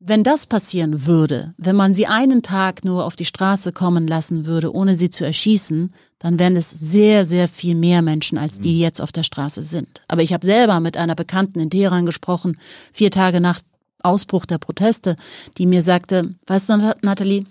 [0.00, 4.46] wenn das passieren würde, wenn man sie einen Tag nur auf die Straße kommen lassen
[4.46, 8.74] würde, ohne sie zu erschießen, dann wären es sehr, sehr viel mehr Menschen, als die,
[8.74, 10.02] die jetzt auf der Straße sind.
[10.06, 12.58] Aber ich habe selber mit einer Bekannten in Teheran gesprochen,
[12.92, 13.60] vier Tage nach
[14.02, 15.16] Ausbruch der Proteste,
[15.58, 17.44] die mir sagte, weißt du, Nathalie,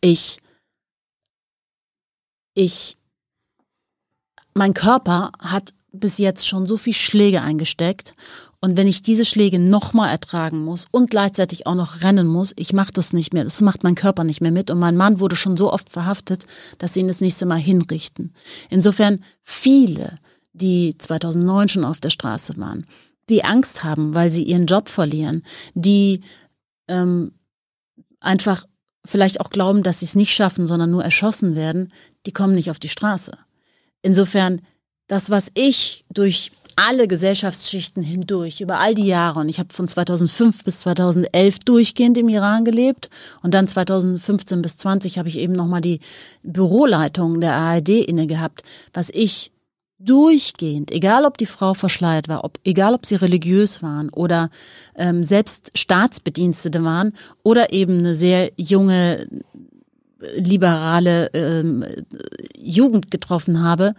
[0.00, 0.38] ich
[2.54, 2.96] ich,
[4.54, 8.14] mein Körper hat bis jetzt schon so viel Schläge eingesteckt
[8.64, 12.72] und wenn ich diese Schläge nochmal ertragen muss und gleichzeitig auch noch rennen muss, ich
[12.72, 13.44] mache das nicht mehr.
[13.44, 14.70] Das macht mein Körper nicht mehr mit.
[14.70, 16.46] Und mein Mann wurde schon so oft verhaftet,
[16.78, 18.32] dass sie ihn das nächste Mal hinrichten.
[18.70, 20.16] Insofern viele,
[20.54, 22.86] die 2009 schon auf der Straße waren,
[23.28, 25.42] die Angst haben, weil sie ihren Job verlieren,
[25.74, 26.22] die
[26.88, 27.32] ähm,
[28.18, 28.64] einfach
[29.04, 31.92] vielleicht auch glauben, dass sie es nicht schaffen, sondern nur erschossen werden,
[32.24, 33.36] die kommen nicht auf die Straße.
[34.00, 34.62] Insofern,
[35.06, 39.88] das, was ich durch alle Gesellschaftsschichten hindurch, über all die Jahre, und ich habe von
[39.88, 43.10] 2005 bis 2011 durchgehend im Iran gelebt.
[43.42, 46.00] Und dann 2015 bis 20 habe ich eben nochmal die
[46.42, 48.62] Büroleitung der ARD inne gehabt,
[48.92, 49.52] was ich
[49.98, 54.50] durchgehend, egal ob die Frau verschleiert war, ob, egal ob sie religiös waren oder
[54.96, 57.12] ähm, selbst Staatsbedienstete waren
[57.42, 59.26] oder eben eine sehr junge
[60.36, 61.84] liberale ähm,
[62.58, 63.94] Jugend getroffen habe,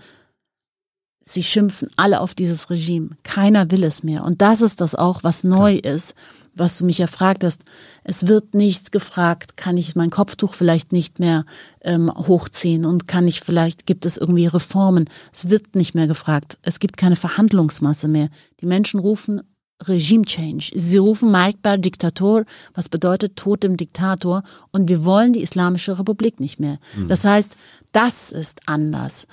[1.27, 3.09] sie schimpfen alle auf dieses Regime.
[3.23, 4.23] Keiner will es mehr.
[4.23, 6.13] Und das ist das auch, was neu ist,
[6.53, 7.63] was du mich ja fragtest.
[8.03, 11.45] Es wird nicht gefragt, kann ich mein Kopftuch vielleicht nicht mehr
[11.81, 15.09] ähm, hochziehen und kann ich vielleicht, gibt es irgendwie Reformen?
[15.33, 16.57] Es wird nicht mehr gefragt.
[16.61, 18.29] Es gibt keine Verhandlungsmasse mehr.
[18.61, 19.41] Die Menschen rufen
[19.83, 20.71] Regime Change.
[20.73, 24.43] Sie rufen Markbar Diktator, was bedeutet Tod dem Diktator.
[24.71, 26.79] Und wir wollen die Islamische Republik nicht mehr.
[26.95, 27.09] Mhm.
[27.09, 27.51] Das heißt,
[27.91, 29.27] das ist anders.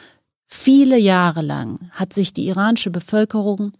[0.55, 3.73] Viele Jahre lang hat sich die iranische Bevölkerung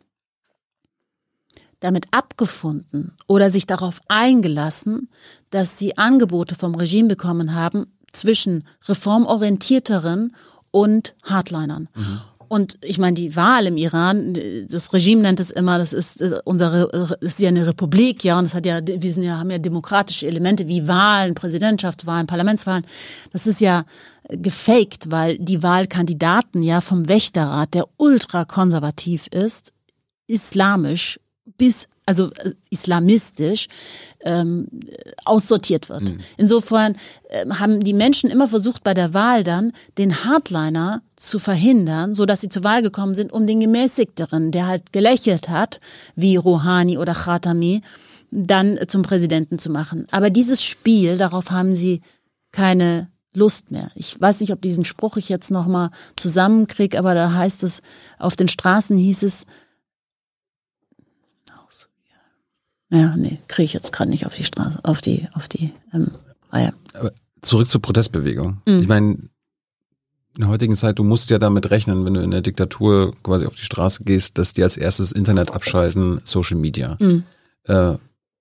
[1.81, 5.11] damit abgefunden oder sich darauf eingelassen,
[5.51, 10.35] dass sie Angebote vom Regime bekommen haben zwischen reformorientierteren
[10.71, 11.89] und Hardlinern.
[11.95, 12.21] Mhm.
[12.53, 14.37] Und ich meine, die Wahl im Iran,
[14.69, 18.39] das Regime nennt es immer, das ist äh, unsere, das ist ja eine Republik, ja,
[18.39, 22.85] und es hat ja, wir sind ja, haben ja demokratische Elemente wie Wahlen, Präsidentschaftswahlen, Parlamentswahlen.
[23.33, 23.87] Das ist ja
[24.29, 29.73] gefaked, weil die Wahlkandidaten ja vom Wächterrat, der ultrakonservativ ist,
[30.27, 31.19] islamisch
[31.57, 33.69] bis also äh, islamistisch
[34.21, 34.69] ähm,
[35.25, 36.03] aussortiert wird.
[36.03, 36.19] Mhm.
[36.37, 36.97] Insofern
[37.31, 42.27] äh, haben die Menschen immer versucht bei der Wahl dann den Hardliner zu verhindern, so
[42.27, 45.81] dass sie zur Wahl gekommen sind, um den gemäßigteren, der halt gelächelt hat,
[46.17, 47.83] wie Rouhani oder Khatami,
[48.31, 50.07] dann zum Präsidenten zu machen.
[50.11, 52.01] Aber dieses Spiel, darauf haben sie
[52.51, 53.89] keine Lust mehr.
[53.95, 57.83] Ich weiß nicht, ob diesen Spruch ich jetzt nochmal zusammenkriege, aber da heißt es,
[58.19, 59.47] auf den Straßen hieß es,
[62.93, 66.11] Ja, nee, kriege ich jetzt gerade nicht auf die Straße, auf die, auf die ähm,
[66.51, 66.75] Reihe.
[66.93, 67.11] Aber
[67.41, 68.61] zurück zur Protestbewegung.
[68.67, 68.81] Mhm.
[68.83, 69.17] Ich meine,
[70.35, 73.47] in der heutigen Zeit, du musst ja damit rechnen, wenn du in der Diktatur quasi
[73.47, 76.97] auf die Straße gehst, dass die als erstes Internet abschalten, Social Media.
[77.01, 77.25] Mhm.
[77.65, 77.95] Äh,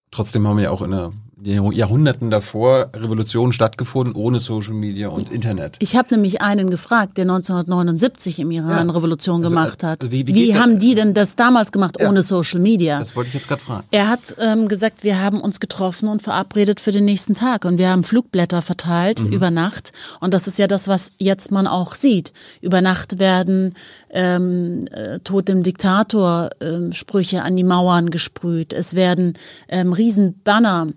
[0.09, 1.11] trotzdem haben wir ja auch in der
[1.43, 5.77] Jahrhunderten davor Revolutionen stattgefunden ohne Social Media und Internet.
[5.79, 8.93] Ich habe nämlich einen gefragt, der 1979 im Iran ja.
[8.93, 10.03] Revolution also, gemacht hat.
[10.03, 12.09] Also wie, wie, wie haben die denn das damals gemacht ja.
[12.09, 12.99] ohne Social Media?
[12.99, 13.87] Das wollte ich jetzt gerade fragen.
[13.91, 17.77] Er hat ähm, gesagt, wir haben uns getroffen und verabredet für den nächsten Tag und
[17.77, 19.31] wir haben Flugblätter verteilt mhm.
[19.31, 22.33] über Nacht und das ist ja das, was jetzt man auch sieht.
[22.61, 23.73] Über Nacht werden
[24.09, 28.73] ähm, äh, Tod dem Diktator äh, Sprüche an die Mauern gesprüht.
[28.73, 29.33] Es werden
[29.69, 30.87] ähm, Riesenbanner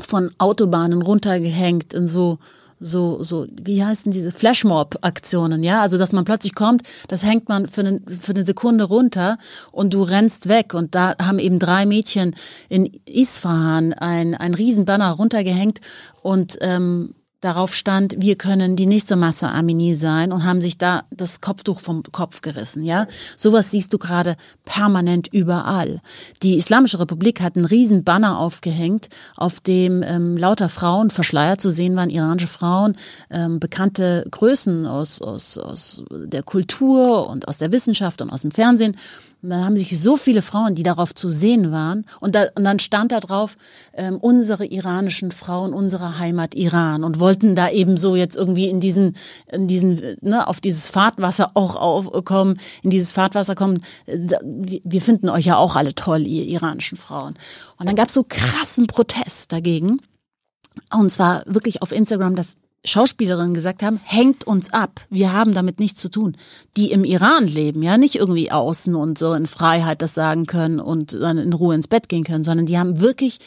[0.00, 2.38] von Autobahnen runtergehängt in so
[2.80, 5.80] so, so, wie heißen diese Flashmob-Aktionen, ja?
[5.80, 9.38] Also, dass man plötzlich kommt, das hängt man für eine, für eine Sekunde runter
[9.72, 10.74] und du rennst weg.
[10.74, 12.34] Und da haben eben drei Mädchen
[12.68, 15.80] in Isfahan ein, ein Riesenbanner runtergehängt
[16.22, 17.14] und ähm,
[17.44, 21.80] darauf stand, wir können die nächste Masse Amini sein und haben sich da das Kopftuch
[21.80, 23.06] vom Kopf gerissen, ja.
[23.36, 26.00] Sowas siehst du gerade permanent überall.
[26.42, 31.70] Die Islamische Republik hat einen riesen Banner aufgehängt, auf dem ähm, lauter Frauen verschleiert zu
[31.70, 32.96] sehen waren, iranische Frauen,
[33.30, 38.50] ähm, bekannte Größen aus, aus, aus der Kultur und aus der Wissenschaft und aus dem
[38.50, 38.96] Fernsehen
[39.44, 42.64] und dann haben sich so viele Frauen, die darauf zu sehen waren, und, da, und
[42.64, 43.58] dann stand da drauf,
[43.92, 48.80] ähm, unsere iranischen Frauen, unsere Heimat Iran und wollten da eben so jetzt irgendwie in
[48.80, 49.16] diesen,
[49.52, 53.82] in diesen, ne, auf dieses Fahrtwasser auch aufkommen, in dieses Fahrtwasser kommen.
[54.06, 57.34] Wir finden euch ja auch alle toll, ihr iranischen Frauen.
[57.78, 60.00] Und dann gab es so krassen Protest dagegen.
[60.90, 65.00] Und zwar wirklich auf Instagram, dass Schauspielerinnen gesagt haben, hängt uns ab.
[65.08, 66.36] Wir haben damit nichts zu tun.
[66.76, 70.80] Die im Iran leben, ja, nicht irgendwie außen und so in Freiheit das sagen können
[70.80, 73.38] und dann in Ruhe ins Bett gehen können, sondern die haben wirklich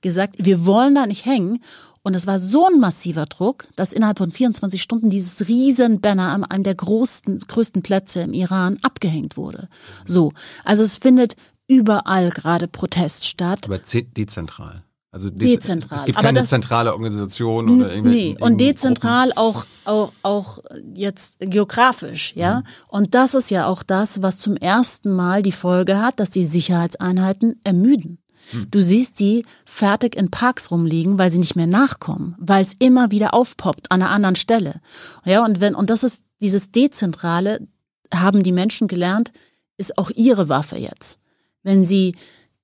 [0.00, 1.60] gesagt, wir wollen da nicht hängen.
[2.02, 6.32] Und es war so ein massiver Druck, dass innerhalb von 24 Stunden dieses riesen Banner
[6.32, 9.68] an einem der größten, größten Plätze im Iran abgehängt wurde.
[10.06, 10.32] So.
[10.64, 11.36] Also es findet
[11.66, 13.66] überall gerade Protest statt.
[13.66, 14.82] Aber dezentral.
[15.10, 15.98] Also dezentral.
[15.98, 18.34] Es gibt keine zentrale Organisation oder irgendwie.
[18.34, 20.58] Nee, und dezentral auch, auch, auch
[20.94, 22.56] jetzt geografisch, ja.
[22.56, 22.62] Mhm.
[22.88, 26.44] Und das ist ja auch das, was zum ersten Mal die Folge hat, dass die
[26.44, 28.18] Sicherheitseinheiten ermüden.
[28.52, 28.70] Mhm.
[28.70, 33.10] Du siehst die fertig in Parks rumliegen, weil sie nicht mehr nachkommen, weil es immer
[33.10, 34.80] wieder aufpoppt an einer anderen Stelle.
[35.24, 37.66] Ja, und wenn, und das ist dieses Dezentrale,
[38.12, 39.32] haben die Menschen gelernt,
[39.78, 41.18] ist auch ihre Waffe jetzt.
[41.62, 42.14] Wenn sie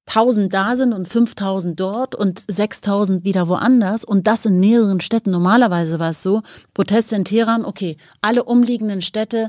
[0.06, 5.30] 1000 da sind und 5000 dort und 6000 wieder woanders und das in mehreren Städten.
[5.30, 6.42] Normalerweise war es so,
[6.74, 9.48] Proteste in Teheran, okay, alle umliegenden Städte,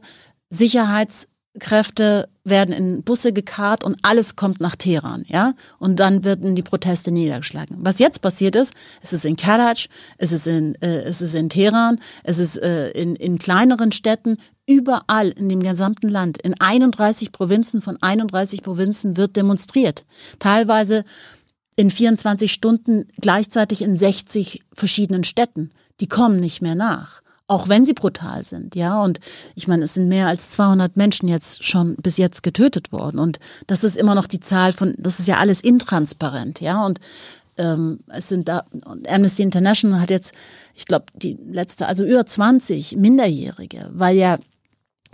[0.50, 1.28] Sicherheits
[1.60, 5.54] Kräfte werden in Busse gekarrt und alles kommt nach Teheran, ja?
[5.80, 7.78] Und dann werden die Proteste niedergeschlagen.
[7.80, 9.88] Was jetzt passiert ist, es ist in Karaj,
[10.18, 14.38] es ist in, äh, es ist in Teheran, es ist äh, in, in kleineren Städten,
[14.68, 20.06] überall in dem gesamten Land, in 31 Provinzen von 31 Provinzen wird demonstriert.
[20.40, 21.04] Teilweise
[21.76, 25.72] in 24 Stunden gleichzeitig in 60 verschiedenen Städten.
[26.00, 29.04] Die kommen nicht mehr nach auch wenn sie brutal sind, ja.
[29.04, 29.20] Und
[29.56, 33.20] ich meine, es sind mehr als 200 Menschen jetzt schon bis jetzt getötet worden.
[33.20, 36.84] Und das ist immer noch die Zahl von, das ist ja alles intransparent, ja.
[36.84, 37.00] Und
[37.58, 38.66] ähm, es sind da,
[39.08, 40.34] Amnesty International hat jetzt,
[40.74, 44.38] ich glaube, die letzte, also über 20 Minderjährige, weil ja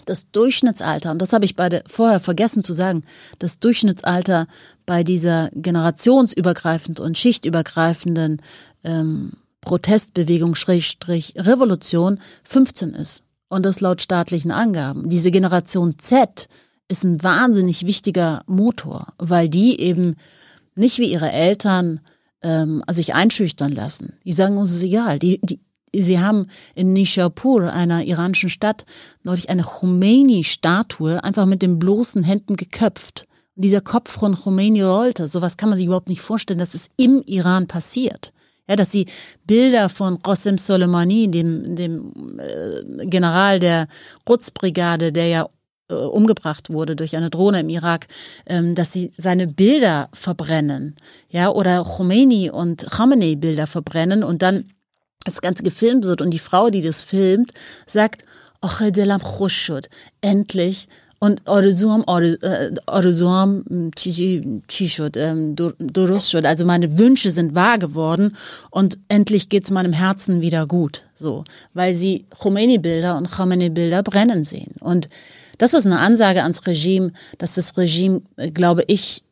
[0.06, 3.04] das Durchschnittsalter, und das habe ich beide vorher vergessen zu sagen,
[3.40, 4.48] das Durchschnittsalter
[4.86, 8.42] bei dieser generationsübergreifend und schichtübergreifenden
[8.84, 13.24] ähm, Protestbewegung Schrägstrich Revolution 15 ist.
[13.47, 15.09] Und das laut staatlichen Angaben.
[15.09, 16.47] Diese Generation Z
[16.88, 20.16] ist ein wahnsinnig wichtiger Motor, weil die eben
[20.76, 22.01] nicht wie ihre Eltern
[22.41, 24.14] ähm, sich einschüchtern lassen.
[24.26, 25.20] Die sagen uns, es ist egal.
[25.20, 25.59] Die, die,
[25.93, 28.86] sie haben in Nishapur, einer iranischen Stadt,
[29.24, 33.26] neulich eine Khomeini-Statue einfach mit den bloßen Händen geköpft.
[33.55, 35.28] Und dieser Kopf von Khomeini rollte.
[35.28, 38.34] Sowas kann man sich überhaupt nicht vorstellen, dass es im Iran passiert.
[38.72, 39.05] Ja, dass sie
[39.45, 43.89] Bilder von Qasem Soleimani, dem, dem äh, General der
[44.26, 45.49] Quds-Brigade, der ja
[45.89, 48.07] äh, umgebracht wurde durch eine Drohne im Irak,
[48.45, 50.95] ähm, dass sie seine Bilder verbrennen,
[51.28, 54.72] ja, oder Khomeini und Khamenei Bilder verbrennen und dann
[55.26, 57.51] das Ganze gefilmt wird und die Frau, die das filmt,
[57.88, 58.24] sagt,
[60.22, 60.88] endlich
[61.20, 62.05] und آرزوام
[62.87, 63.64] آرزوام
[63.97, 65.16] چی, چی شد
[65.95, 68.37] درست شد also meine Wünsche sind wahr geworden
[68.70, 74.03] und endlich geht's meinem Herzen wieder gut so weil sie Khomeini Bilder und Khamenei Bilder
[74.03, 75.09] brennen sehen und
[75.59, 79.22] das ist eine Ansage ans Regime dass das Regime äh, glaube ich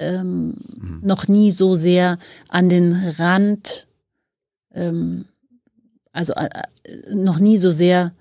[0.00, 1.00] ähm, mhm.
[1.02, 2.18] noch nie so sehr
[2.48, 3.86] an den Rand
[4.74, 5.26] ähm,
[6.12, 6.48] also äh,
[6.82, 8.12] äh noch nie so sehr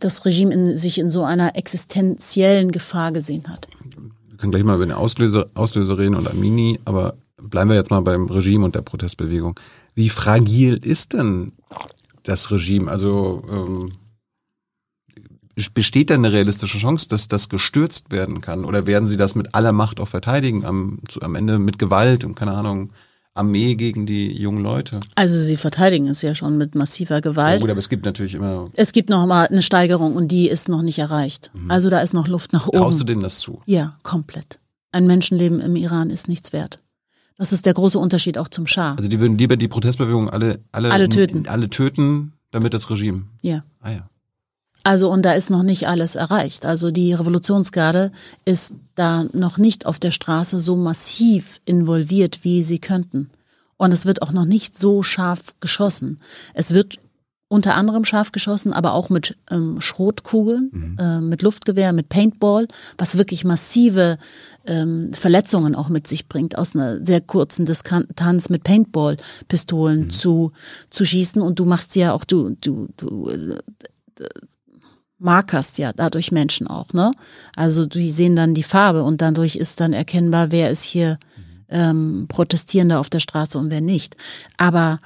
[0.00, 3.68] das Regime in, sich in so einer existenziellen Gefahr gesehen hat.
[4.28, 7.90] Wir können gleich mal über den Auslöser, Auslöser reden und Amini, aber bleiben wir jetzt
[7.90, 9.58] mal beim Regime und der Protestbewegung.
[9.94, 11.52] Wie fragil ist denn
[12.22, 12.90] das Regime?
[12.90, 13.92] Also ähm,
[15.74, 18.64] besteht da eine realistische Chance, dass das gestürzt werden kann?
[18.64, 22.24] Oder werden sie das mit aller Macht auch verteidigen, am, zu, am Ende mit Gewalt
[22.24, 22.90] und keine Ahnung,
[23.34, 25.00] Armee gegen die jungen Leute.
[25.14, 27.54] Also sie verteidigen es ja schon mit massiver Gewalt.
[27.54, 28.70] Ja gut, aber es gibt natürlich immer.
[28.74, 31.50] Es gibt noch mal eine Steigerung und die ist noch nicht erreicht.
[31.54, 31.70] Mhm.
[31.70, 32.78] Also da ist noch Luft nach oben.
[32.78, 33.60] Traust du denen das zu?
[33.66, 34.58] Ja, komplett.
[34.92, 36.80] Ein Menschenleben im Iran ist nichts wert.
[37.36, 38.94] Das ist der große Unterschied auch zum Schah.
[38.96, 41.46] Also die würden lieber die Protestbewegung alle, alle, Alle töten.
[41.48, 43.22] alle töten, damit das Regime.
[43.40, 43.64] Ja.
[43.80, 44.10] Ah ja.
[44.82, 46.66] Also und da ist noch nicht alles erreicht.
[46.66, 48.12] Also die Revolutionsgarde
[48.44, 53.30] ist da noch nicht auf der Straße so massiv involviert, wie sie könnten.
[53.78, 56.20] Und es wird auch noch nicht so scharf geschossen.
[56.52, 56.98] Es wird
[57.48, 63.16] unter anderem scharf geschossen, aber auch mit ähm, Schrotkugeln, äh, mit Luftgewehr, mit Paintball, was
[63.16, 64.18] wirklich massive
[64.66, 70.52] ähm, Verletzungen auch mit sich bringt, aus einer sehr kurzen Distanz mit Paintball-Pistolen zu,
[70.90, 71.40] zu schießen.
[71.40, 73.58] Und du machst ja auch, du, du, du äh,
[75.20, 77.12] markerst ja dadurch Menschen auch, ne?
[77.54, 81.18] Also die sehen dann die Farbe und dadurch ist dann erkennbar, wer ist hier
[81.68, 84.16] ähm, Protestierender auf der Straße und wer nicht.
[84.56, 84.98] Aber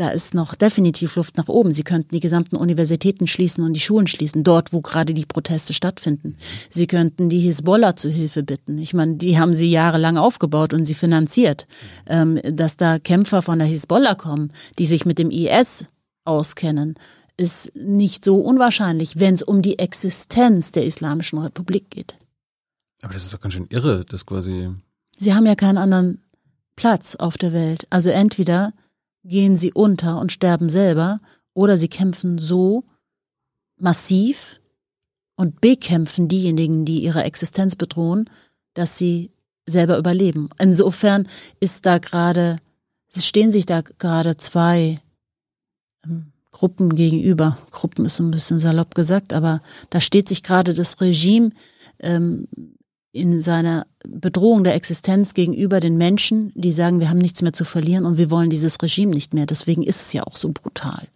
[0.00, 1.74] da ist noch definitiv Luft nach oben.
[1.74, 5.74] Sie könnten die gesamten Universitäten schließen und die Schulen schließen, dort, wo gerade die Proteste
[5.74, 6.36] stattfinden.
[6.70, 8.78] Sie könnten die Hisbollah zu Hilfe bitten.
[8.78, 11.66] Ich meine, die haben sie jahrelang aufgebaut und sie finanziert.
[12.06, 15.84] Ähm, dass da Kämpfer von der Hisbollah kommen, die sich mit dem IS
[16.24, 16.94] auskennen,
[17.40, 22.18] ist nicht so unwahrscheinlich, wenn es um die Existenz der Islamischen Republik geht.
[23.00, 24.70] Aber das ist doch ganz schön irre, das quasi.
[25.16, 26.20] Sie haben ja keinen anderen
[26.76, 27.86] Platz auf der Welt.
[27.88, 28.74] Also entweder
[29.24, 31.20] gehen sie unter und sterben selber
[31.54, 32.84] oder sie kämpfen so
[33.78, 34.60] massiv
[35.34, 38.28] und bekämpfen diejenigen, die ihre Existenz bedrohen,
[38.74, 39.30] dass sie
[39.64, 40.50] selber überleben.
[40.58, 41.26] Insofern
[41.58, 42.58] ist da gerade,
[43.08, 45.00] es stehen sich da gerade zwei
[46.04, 47.58] ähm, Gruppen gegenüber.
[47.70, 51.50] Gruppen ist so ein bisschen salopp gesagt, aber da steht sich gerade das Regime
[52.00, 52.48] ähm,
[53.12, 57.64] in seiner Bedrohung der Existenz gegenüber den Menschen, die sagen, wir haben nichts mehr zu
[57.64, 59.46] verlieren und wir wollen dieses Regime nicht mehr.
[59.46, 61.08] Deswegen ist es ja auch so brutal.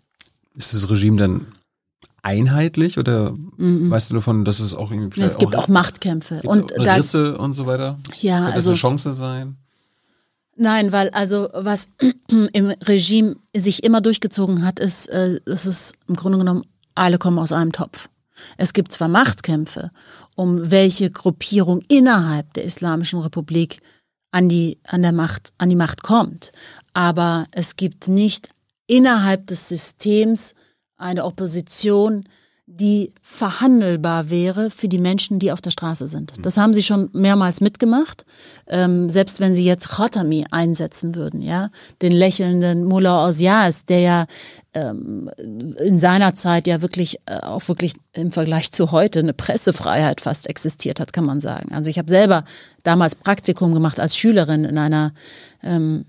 [0.57, 1.47] Ist das Regime dann
[2.23, 5.21] einheitlich oder weißt du davon, dass es auch irgendwie.
[5.21, 6.37] Es gibt auch Machtkämpfe.
[6.37, 7.99] gibt's Und auch Risse und so weiter?
[8.21, 9.57] ja, das also eine Chance sein?
[10.57, 11.89] Nein, weil also was
[12.53, 17.39] im Regime sich immer durchgezogen hat, ist, äh, es ist im Grunde genommen, alle kommen
[17.39, 18.09] aus einem Topf.
[18.57, 19.91] Es gibt zwar Machtkämpfe,
[20.35, 23.81] um welche Gruppierung innerhalb der Islamischen Republik
[24.33, 26.51] an die, an der Macht, an die Macht kommt,
[26.93, 28.49] aber es gibt nicht
[28.87, 30.55] innerhalb des Systems
[30.97, 32.25] eine Opposition,
[32.67, 36.33] die verhandelbar wäre für die Menschen, die auf der Straße sind.
[36.41, 38.25] Das haben sie schon mehrmals mitgemacht.
[38.67, 44.01] Ähm, selbst wenn sie jetzt Khatami einsetzen würden, ja, den lächelnden Mullah aus Yazd, der
[44.01, 44.27] ja
[44.73, 50.23] ähm, in seiner Zeit ja wirklich äh, auch wirklich im Vergleich zu heute eine Pressefreiheit
[50.23, 51.75] fast existiert hat, kann man sagen.
[51.75, 52.45] Also ich habe selber
[52.83, 55.13] damals Praktikum gemacht als Schülerin in einer
[55.63, 56.07] ähm,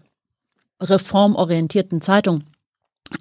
[0.82, 2.43] reformorientierten Zeitung.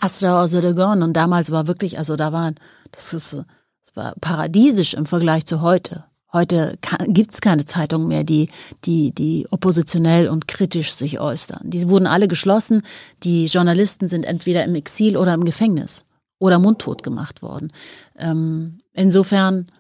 [0.01, 2.55] Astra Osedegon und damals war wirklich, also da waren,
[2.95, 6.05] das ist, das war paradiesisch im Vergleich zu heute.
[6.33, 8.49] Heute gibt es keine Zeitung mehr, die,
[8.85, 11.71] die, die oppositionell und kritisch sich äußern.
[11.71, 12.83] Die wurden alle geschlossen.
[13.23, 16.05] Die Journalisten sind entweder im Exil oder im Gefängnis
[16.41, 17.73] oder mundtot gemacht worden.
[18.19, 19.71] Ähm, insofern,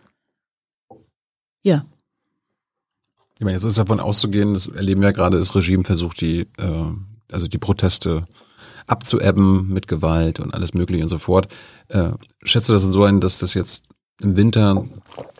[1.62, 1.84] ja.
[3.38, 6.46] Ich meine, jetzt ist davon auszugehen, das erleben wir ja gerade, das Regime versucht die,
[6.56, 6.92] äh,
[7.32, 8.28] also die Proteste
[8.86, 11.48] abzuebben mit Gewalt und alles mögliche und so fort.
[11.88, 12.10] Äh,
[12.42, 13.84] schätzt du das so ein, dass das jetzt
[14.20, 14.84] im Winter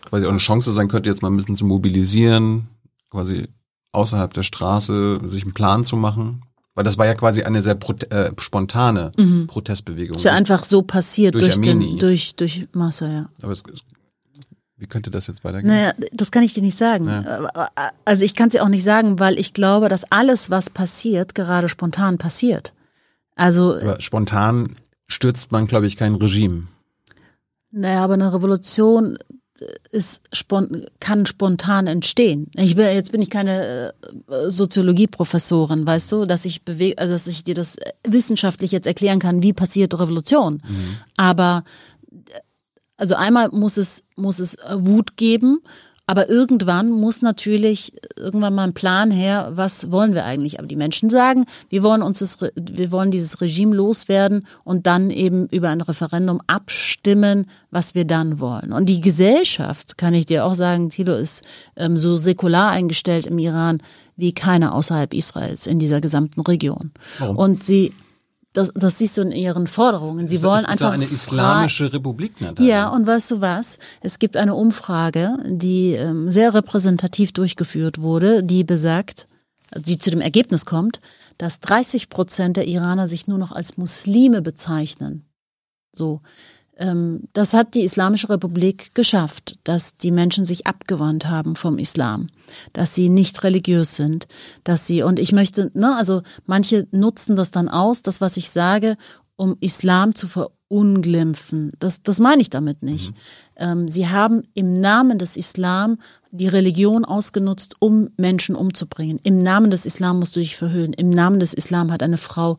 [0.09, 2.67] quasi auch eine Chance sein könnte, jetzt mal ein bisschen zu mobilisieren,
[3.09, 3.47] quasi
[3.91, 6.41] außerhalb der Straße sich einen Plan zu machen?
[6.75, 7.77] Weil das war ja quasi eine sehr
[8.09, 9.11] äh, spontane
[9.47, 10.17] Protestbewegung.
[10.17, 13.29] Ist ja einfach so passiert Durch durch, den, durch, durch Massa, ja.
[13.41, 13.79] Aber es, es,
[14.75, 15.73] wie könnte das jetzt weitergehen?
[15.73, 17.07] Naja, das kann ich dir nicht sagen.
[17.07, 17.49] Ja.
[18.03, 21.33] Also ich kann es dir auch nicht sagen, weil ich glaube, dass alles, was passiert,
[21.33, 22.73] gerade spontan passiert.
[23.37, 24.75] Also, Aber spontan
[25.07, 26.67] stürzt man, glaube ich, kein Regime.
[27.71, 29.17] naja, aber eine Revolution
[29.91, 32.49] ist spon kann spontan entstehen.
[32.55, 33.93] Ich bin, jetzt bin ich keine
[34.27, 39.19] äh, Soziologieprofessorin, weißt du, dass ich bewege, also dass ich dir das wissenschaftlich jetzt erklären
[39.19, 40.61] kann, wie passiert Revolution.
[41.15, 41.63] Aber
[42.11, 42.39] äh,
[42.97, 45.59] also einmal muss es muss es äh, Wut geben,
[46.07, 50.59] aber irgendwann muss natürlich irgendwann mal ein Plan her, was wollen wir eigentlich?
[50.59, 55.09] Aber die Menschen sagen, wir wollen uns das, wir wollen dieses Regime loswerden und dann
[55.09, 58.71] eben über ein Referendum abstimmen, was wir dann wollen.
[58.71, 61.43] Und die Gesellschaft, kann ich dir auch sagen, Thilo ist
[61.75, 63.81] ähm, so säkular eingestellt im Iran
[64.15, 66.91] wie keiner außerhalb Israels in dieser gesamten Region.
[67.17, 67.37] Warum?
[67.37, 67.93] Und sie
[68.55, 70.27] das, das siehst du in ihren Forderungen.
[70.27, 72.39] Sie Es wollen ist einfach ja eine islamische Republik.
[72.39, 73.77] Ne, ja, und weißt du was?
[74.01, 79.27] Es gibt eine Umfrage, die ähm, sehr repräsentativ durchgeführt wurde, die besagt,
[79.75, 81.01] die zu dem Ergebnis kommt,
[81.37, 85.25] dass 30 Prozent der Iraner sich nur noch als Muslime bezeichnen.
[85.93, 86.21] So.
[86.77, 92.27] Ähm, das hat die Islamische Republik geschafft, dass die Menschen sich abgewandt haben vom Islam,
[92.73, 94.27] dass sie nicht religiös sind,
[94.63, 98.49] dass sie, und ich möchte, ne, also manche nutzen das dann aus, das, was ich
[98.49, 98.97] sage,
[99.37, 101.71] um Islam zu verunglimpfen.
[101.79, 103.11] Das, das meine ich damit nicht.
[103.11, 103.15] Mhm.
[103.57, 105.97] Ähm, sie haben im Namen des Islam
[106.31, 109.19] die Religion ausgenutzt, um Menschen umzubringen.
[109.23, 110.93] Im Namen des Islam musst du dich verhöhnen.
[110.93, 112.57] Im Namen des Islam hat eine Frau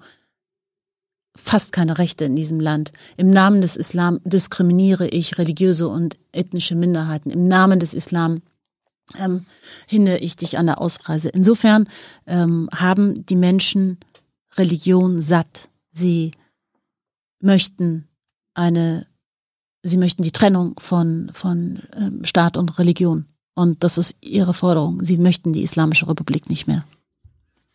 [1.37, 2.93] fast keine Rechte in diesem Land.
[3.17, 7.31] Im Namen des Islam diskriminiere ich religiöse und ethnische Minderheiten.
[7.31, 8.43] Im Namen des Islam
[9.19, 9.47] ähm,
[9.87, 11.29] hindere ich dich an der Ausreise.
[11.29, 11.89] Insofern
[12.27, 13.99] ähm, haben die Menschen
[14.57, 15.69] Religion satt.
[15.93, 16.33] Sie
[17.41, 18.09] möchten
[18.55, 19.07] eine,
[19.83, 23.27] sie möchten die Trennung von, von ähm, Staat und Religion.
[23.55, 25.05] Und das ist ihre Forderung.
[25.05, 26.85] Sie möchten die Islamische Republik nicht mehr.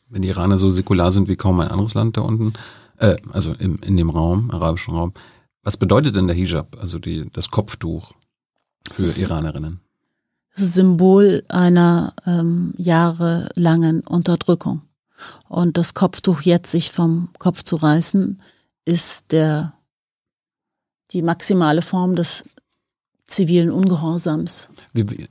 [0.10, 2.54] Wenn die Iraner so säkular sind wie kaum ein anderes Land da unten,
[3.02, 5.14] äh, also im, in dem Raum, arabischen Raum.
[5.64, 8.14] Was bedeutet denn der Hijab, also die, das Kopftuch
[8.92, 9.80] für das Iranerinnen?
[10.56, 14.82] Das ist Symbol einer ähm, jahrelangen Unterdrückung.
[15.48, 18.42] Und das Kopftuch jetzt sich vom Kopf zu reißen,
[18.86, 19.74] ist der,
[21.12, 22.44] die maximale Form des
[23.28, 24.70] zivilen Ungehorsams.
[24.94, 25.28] Wie,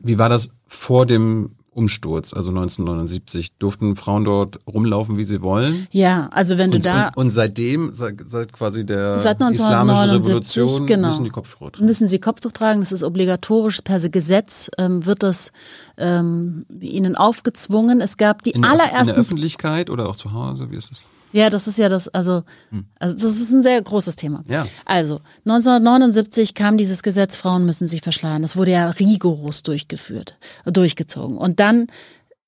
[0.00, 5.86] wie war das vor dem Umsturz, also 1979, durften Frauen dort rumlaufen, wie sie wollen.
[5.90, 10.10] Ja, also wenn du und, da und, und, seitdem, seit, seit quasi der seit islamischen
[10.10, 11.86] Revolution, genau, müssen die Kopftuch tragen.
[11.86, 15.52] Müssen sie Kopftuch tragen, das ist obligatorisch, per Gesetz ähm, wird das
[15.96, 18.00] ähm, ihnen aufgezwungen.
[18.00, 18.98] Es gab die in allerersten...
[18.98, 21.06] in der Öffentlichkeit oder auch zu Hause, wie ist es?
[21.34, 22.86] Ja, das ist ja das, also, hm.
[23.00, 24.44] also das ist ein sehr großes Thema.
[24.46, 24.64] Ja.
[24.84, 28.42] Also 1979 kam dieses Gesetz, Frauen müssen sich verschleiern.
[28.42, 31.36] Das wurde ja rigoros durchgeführt, durchgezogen.
[31.36, 31.88] Und dann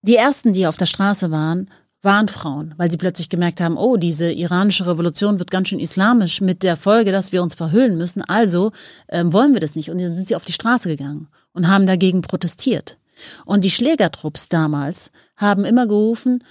[0.03, 1.69] die ersten, die auf der Straße waren,
[2.03, 6.41] waren Frauen, weil sie plötzlich gemerkt haben, oh, diese iranische Revolution wird ganz schön islamisch
[6.41, 8.23] mit der Folge, dass wir uns verhüllen müssen.
[8.23, 8.71] Also
[9.09, 9.91] ähm, wollen wir das nicht.
[9.91, 12.99] Und dann sind sie auf die Straße gegangen und haben dagegen protestiert.
[13.47, 16.45] Und die Schlägertrupps damals haben immer gerufen,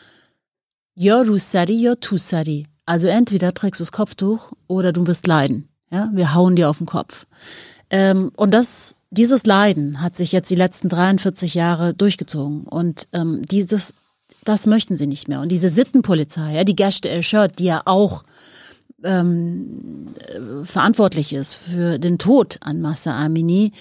[0.95, 2.65] Ja Rusari, ja Tusari.
[2.85, 5.67] Also entweder trägst du das Kopftuch oder du wirst leiden.
[5.91, 7.27] Ja, wir hauen dir auf den Kopf.
[7.89, 12.65] Ähm, und das, dieses Leiden hat sich jetzt die letzten 43 Jahre durchgezogen.
[12.65, 13.93] Und ähm, dieses,
[14.45, 15.41] das möchten sie nicht mehr.
[15.41, 18.23] Und diese Sittenpolizei, ja, die Gashte El-Shirt, die ja auch
[19.03, 23.73] ähm, äh, verantwortlich ist für den Tod an Massa Amini,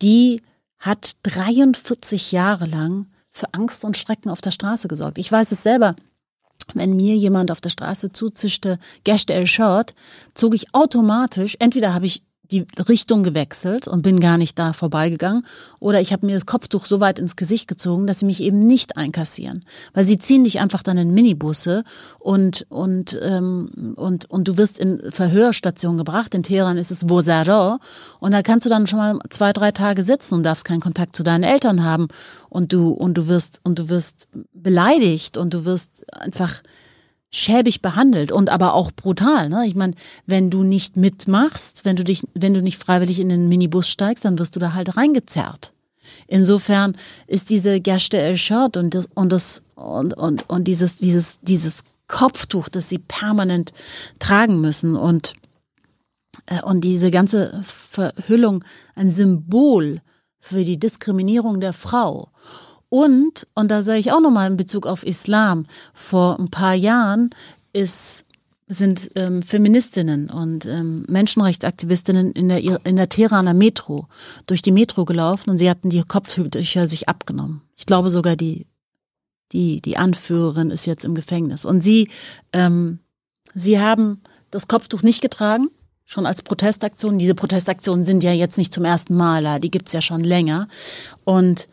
[0.00, 0.40] die
[0.78, 5.18] hat 43 Jahre lang für Angst und Schrecken auf der Straße gesorgt.
[5.18, 5.94] Ich weiß es selber
[6.74, 9.94] wenn mir jemand auf der Straße zuzischte, Gäste El Short,
[10.34, 12.22] zog ich automatisch, entweder habe ich
[12.52, 15.44] die Richtung gewechselt und bin gar nicht da vorbeigegangen.
[15.80, 18.66] Oder ich habe mir das Kopftuch so weit ins Gesicht gezogen, dass sie mich eben
[18.66, 19.64] nicht einkassieren.
[19.94, 21.84] Weil sie ziehen dich einfach dann in Minibusse
[22.18, 26.34] und, und, ähm, und, und du wirst in Verhörstationen gebracht.
[26.34, 27.78] In Teheran ist es Vozaro.
[28.20, 31.16] Und da kannst du dann schon mal zwei, drei Tage sitzen und darfst keinen Kontakt
[31.16, 32.08] zu deinen Eltern haben.
[32.48, 36.62] Und du, und du wirst, und du wirst beleidigt und du wirst einfach
[37.32, 39.48] schäbig behandelt und aber auch brutal.
[39.48, 39.66] Ne?
[39.66, 39.94] Ich meine,
[40.26, 44.24] wenn du nicht mitmachst, wenn du dich, wenn du nicht freiwillig in den Minibus steigst,
[44.24, 45.72] dann wirst du da halt reingezerrt.
[46.26, 51.84] Insofern ist diese Gerste Shirt und das und das und und und dieses dieses dieses
[52.06, 53.72] Kopftuch, das sie permanent
[54.18, 55.34] tragen müssen und
[56.46, 58.64] äh, und diese ganze Verhüllung
[58.94, 60.02] ein Symbol
[60.38, 62.28] für die Diskriminierung der Frau.
[62.92, 65.64] Und, und da sage ich auch nochmal in Bezug auf Islam,
[65.94, 67.30] vor ein paar Jahren
[67.72, 68.26] ist
[68.68, 74.08] sind ähm, Feministinnen und ähm, Menschenrechtsaktivistinnen in der, in der Teheraner Metro
[74.46, 77.62] durch die Metro gelaufen und sie hatten die Kopftücher sich abgenommen.
[77.76, 78.66] Ich glaube sogar die,
[79.52, 81.64] die, die Anführerin ist jetzt im Gefängnis.
[81.64, 82.10] Und sie,
[82.52, 82.98] ähm,
[83.54, 84.20] sie haben
[84.50, 85.70] das Kopftuch nicht getragen,
[86.04, 87.18] schon als Protestaktion.
[87.18, 90.68] Diese Protestaktionen sind ja jetzt nicht zum ersten Mal, die gibt's ja schon länger.
[91.24, 91.68] Und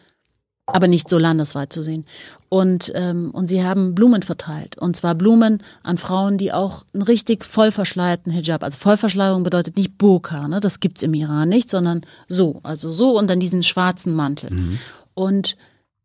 [0.74, 2.05] aber nicht so landesweit zu sehen.
[2.49, 4.78] Und, ähm, und sie haben Blumen verteilt.
[4.78, 8.63] Und zwar Blumen an Frauen, die auch einen richtig voll verschleierten Hijab.
[8.63, 10.59] Also Vollverschleierung bedeutet nicht Burka, ne?
[10.59, 12.59] das gibt's im Iran nicht, sondern so.
[12.63, 14.51] Also so und dann diesen schwarzen Mantel.
[14.51, 14.80] Mhm.
[15.13, 15.57] Und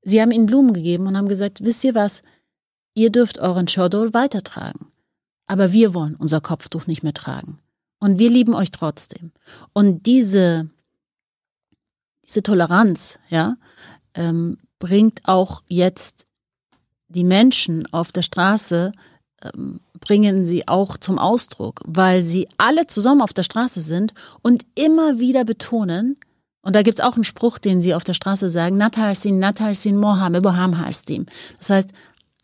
[0.02, 2.22] sie haben ihnen Blumen gegeben und haben gesagt, wisst ihr was,
[2.94, 4.88] ihr dürft euren Chodol weitertragen.
[5.46, 7.58] Aber wir wollen unser Kopftuch nicht mehr tragen.
[8.00, 9.32] Und wir lieben euch trotzdem.
[9.72, 10.68] Und diese,
[12.26, 13.56] diese Toleranz, ja,
[14.14, 16.26] ähm, bringt auch jetzt
[17.08, 18.92] die Menschen auf der Straße,
[19.42, 24.64] ähm, bringen sie auch zum Ausdruck, weil sie alle zusammen auf der Straße sind und
[24.74, 26.16] immer wieder betonen,
[26.62, 30.40] und da gibt's auch einen Spruch, den sie auf der Straße sagen, Natarsin, Natarsin, Moham,
[30.40, 31.26] Boham Hastim.
[31.58, 31.90] Das heißt,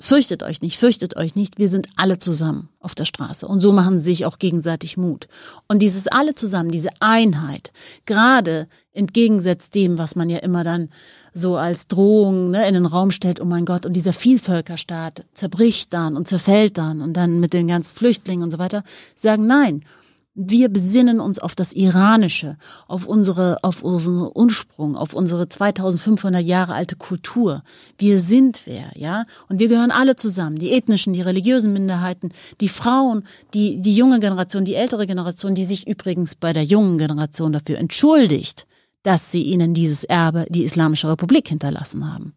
[0.02, 3.46] Fürchtet euch nicht, fürchtet euch nicht, wir sind alle zusammen auf der Straße.
[3.46, 5.28] Und so machen sie sich auch gegenseitig Mut.
[5.68, 7.70] Und dieses alle zusammen, diese Einheit,
[8.06, 10.88] gerade entgegensetzt dem, was man ja immer dann
[11.34, 15.92] so als Drohung ne, in den Raum stellt, oh mein Gott, und dieser Vielvölkerstaat zerbricht
[15.92, 18.82] dann und zerfällt dann und dann mit den ganzen Flüchtlingen und so weiter,
[19.14, 19.82] sagen nein,
[20.34, 22.56] wir besinnen uns auf das Iranische,
[22.86, 27.62] auf unsere, auf unseren Ursprung, auf unsere 2500 Jahre alte Kultur.
[27.98, 29.24] Wir sind wer, ja?
[29.48, 30.56] Und wir gehören alle zusammen.
[30.56, 33.24] Die ethnischen, die religiösen Minderheiten, die Frauen,
[33.54, 37.78] die, die junge Generation, die ältere Generation, die sich übrigens bei der jungen Generation dafür
[37.78, 38.66] entschuldigt,
[39.02, 42.34] dass sie ihnen dieses Erbe, die Islamische Republik hinterlassen haben.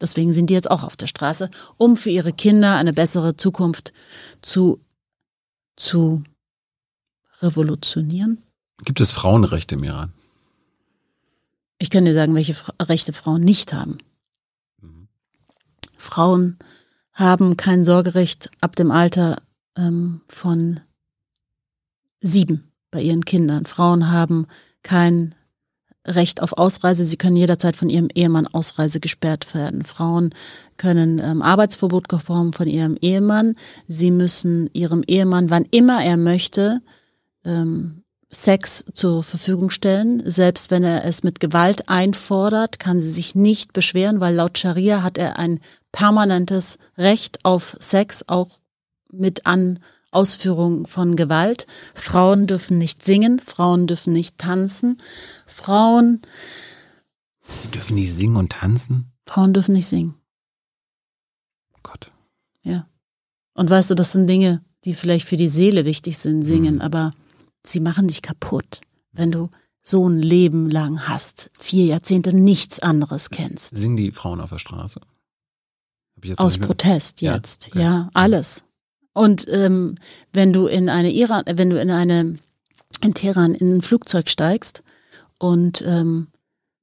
[0.00, 3.92] Deswegen sind die jetzt auch auf der Straße, um für ihre Kinder eine bessere Zukunft
[4.42, 4.80] zu,
[5.76, 6.22] zu
[7.42, 8.42] revolutionieren.
[8.84, 10.12] Gibt es Frauenrechte im Iran?
[11.78, 13.98] Ich kann dir sagen, welche Rechte Frauen nicht haben.
[14.80, 15.08] Mhm.
[15.96, 16.58] Frauen
[17.12, 19.42] haben kein Sorgerecht ab dem Alter
[19.76, 20.80] ähm, von
[22.20, 23.66] sieben bei ihren Kindern.
[23.66, 24.46] Frauen haben
[24.82, 25.34] kein
[26.08, 27.04] Recht auf Ausreise.
[27.04, 29.84] Sie können jederzeit von ihrem Ehemann Ausreise gesperrt werden.
[29.84, 30.34] Frauen
[30.76, 33.54] können ähm, Arbeitsverbot bekommen von ihrem Ehemann.
[33.86, 36.80] Sie müssen ihrem Ehemann, wann immer er möchte,
[37.44, 40.22] ähm, Sex zur Verfügung stellen.
[40.26, 45.02] Selbst wenn er es mit Gewalt einfordert, kann sie sich nicht beschweren, weil laut Scharia
[45.02, 45.60] hat er ein
[45.92, 48.48] permanentes Recht auf Sex, auch
[49.10, 49.78] mit an
[50.10, 51.66] Ausführung von Gewalt.
[51.94, 54.98] Frauen dürfen nicht singen, Frauen dürfen nicht tanzen,
[55.58, 56.22] Frauen.
[57.62, 59.12] Sie dürfen nicht singen und tanzen?
[59.26, 60.14] Frauen dürfen nicht singen.
[61.82, 62.10] Gott.
[62.62, 62.86] Ja.
[63.54, 66.80] Und weißt du, das sind Dinge, die vielleicht für die Seele wichtig sind, singen, mhm.
[66.80, 67.12] aber
[67.66, 68.80] sie machen dich kaputt,
[69.12, 69.50] wenn du
[69.82, 73.74] so ein Leben lang hast, vier Jahrzehnte nichts anderes kennst.
[73.74, 75.00] Singen die Frauen auf der Straße?
[76.36, 77.82] Aus Protest jetzt, ja, okay.
[77.82, 78.64] ja alles.
[79.12, 79.96] Und ähm,
[80.32, 82.36] wenn du in eine Iran, wenn du in eine
[83.00, 84.82] in Teheran in ein Flugzeug steigst
[85.38, 86.28] und ähm,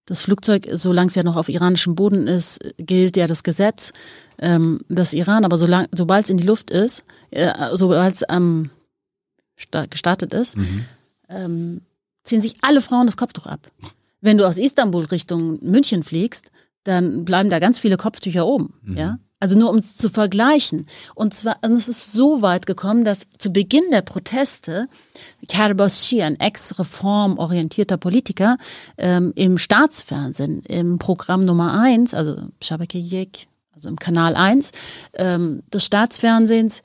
[0.06, 3.92] das Flugzeug, solange es ja noch auf iranischem Boden ist, gilt ja das Gesetz,
[4.38, 8.70] ähm, dass Iran, aber sobald es in die Luft ist, äh, sobald es am
[9.90, 10.86] gestartet ist, mhm.
[11.30, 11.82] ähm,
[12.24, 13.72] ziehen sich alle Frauen das Kopftuch ab.
[14.22, 16.52] Wenn du aus Istanbul Richtung München fliegst,
[16.84, 18.98] dann bleiben da ganz viele Kopftücher oben, mhm.
[18.98, 19.20] ja.
[19.46, 20.88] Also nur um es zu vergleichen.
[21.14, 24.88] Und zwar, und es ist so weit gekommen, dass zu Beginn der Proteste
[25.48, 28.58] Kerboschi, ein ex-reformorientierter Politiker,
[28.98, 34.72] ähm, im Staatsfernsehen, im Programm Nummer eins, also Shabakiyek, also im Kanal eins
[35.14, 36.82] ähm, des Staatsfernsehens,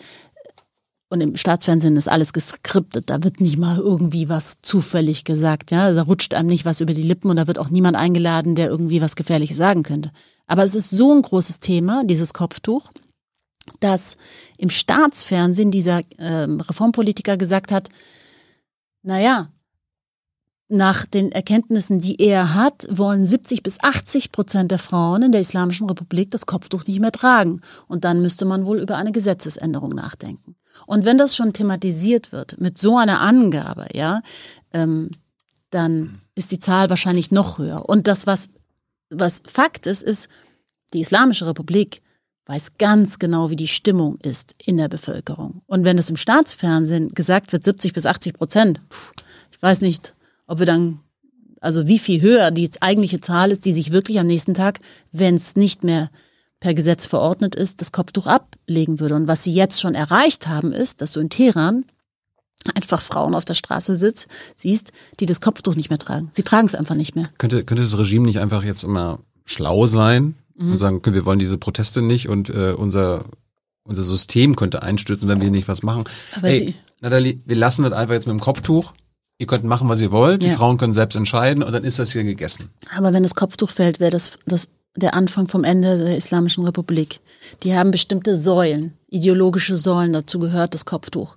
[1.12, 5.92] und im Staatsfernsehen ist alles geskriptet, da wird nicht mal irgendwie was zufällig gesagt, ja,
[5.92, 8.68] da rutscht einem nicht was über die Lippen und da wird auch niemand eingeladen, der
[8.68, 10.12] irgendwie was Gefährliches sagen könnte.
[10.50, 12.90] Aber es ist so ein großes Thema, dieses Kopftuch,
[13.78, 14.16] dass
[14.58, 17.88] im Staatsfernsehen dieser ähm, Reformpolitiker gesagt hat,
[19.04, 19.52] naja,
[20.66, 25.40] nach den Erkenntnissen, die er hat, wollen 70 bis 80 Prozent der Frauen in der
[25.40, 27.60] Islamischen Republik das Kopftuch nicht mehr tragen.
[27.86, 30.56] Und dann müsste man wohl über eine Gesetzesänderung nachdenken.
[30.84, 34.20] Und wenn das schon thematisiert wird mit so einer Angabe, ja,
[34.72, 35.12] ähm,
[35.70, 37.88] dann ist die Zahl wahrscheinlich noch höher.
[37.88, 38.48] Und das, was,
[39.10, 40.28] was Fakt ist, ist,
[40.92, 42.00] die Islamische Republik
[42.46, 45.62] weiß ganz genau, wie die Stimmung ist in der Bevölkerung.
[45.66, 48.80] Und wenn es im Staatsfernsehen gesagt wird, 70 bis 80 Prozent,
[49.52, 50.14] ich weiß nicht,
[50.46, 51.00] ob wir dann,
[51.60, 54.80] also wie viel höher die eigentliche Zahl ist, die sich wirklich am nächsten Tag,
[55.12, 56.10] wenn es nicht mehr
[56.58, 59.14] per Gesetz verordnet ist, das Kopftuch ablegen würde.
[59.14, 61.84] Und was sie jetzt schon erreicht haben, ist, dass du in Teheran
[62.74, 66.30] einfach Frauen auf der Straße sitzt, siehst, die das Kopftuch nicht mehr tragen.
[66.32, 67.28] Sie tragen es einfach nicht mehr.
[67.38, 70.72] Könnte, könnte das Regime nicht einfach jetzt immer schlau sein mhm.
[70.72, 73.24] und sagen, wir wollen diese Proteste nicht und äh, unser,
[73.84, 76.04] unser System könnte einstürzen, wenn wir nicht was machen.
[76.36, 78.92] Aber hey, sie Nathalie, wir lassen das einfach jetzt mit dem Kopftuch.
[79.38, 80.42] Ihr könnt machen, was ihr wollt.
[80.42, 80.50] Ja.
[80.50, 82.68] Die Frauen können selbst entscheiden und dann ist das hier gegessen.
[82.94, 87.20] Aber wenn das Kopftuch fällt, wäre das, das der Anfang vom Ende der Islamischen Republik.
[87.62, 91.36] Die haben bestimmte Säulen, ideologische Säulen, dazu gehört das Kopftuch.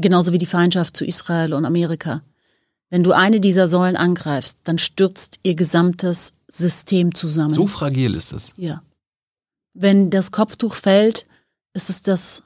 [0.00, 2.22] Genauso wie die Feindschaft zu Israel und Amerika.
[2.88, 7.52] Wenn du eine dieser Säulen angreifst, dann stürzt ihr gesamtes System zusammen.
[7.52, 8.54] So fragil ist es.
[8.56, 8.82] Ja.
[9.74, 11.26] Wenn das Kopftuch fällt,
[11.74, 12.42] ist es das,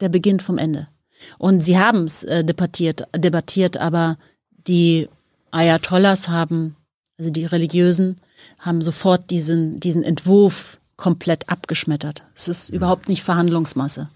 [0.00, 0.88] der Beginn vom Ende.
[1.38, 4.16] Und sie haben es äh, debattiert, debattiert, aber
[4.66, 5.08] die
[5.50, 6.76] Ayatollahs haben,
[7.18, 8.16] also die Religiösen,
[8.58, 12.22] haben sofort diesen, diesen Entwurf komplett abgeschmettert.
[12.34, 12.76] Es ist mhm.
[12.76, 14.08] überhaupt nicht Verhandlungsmasse.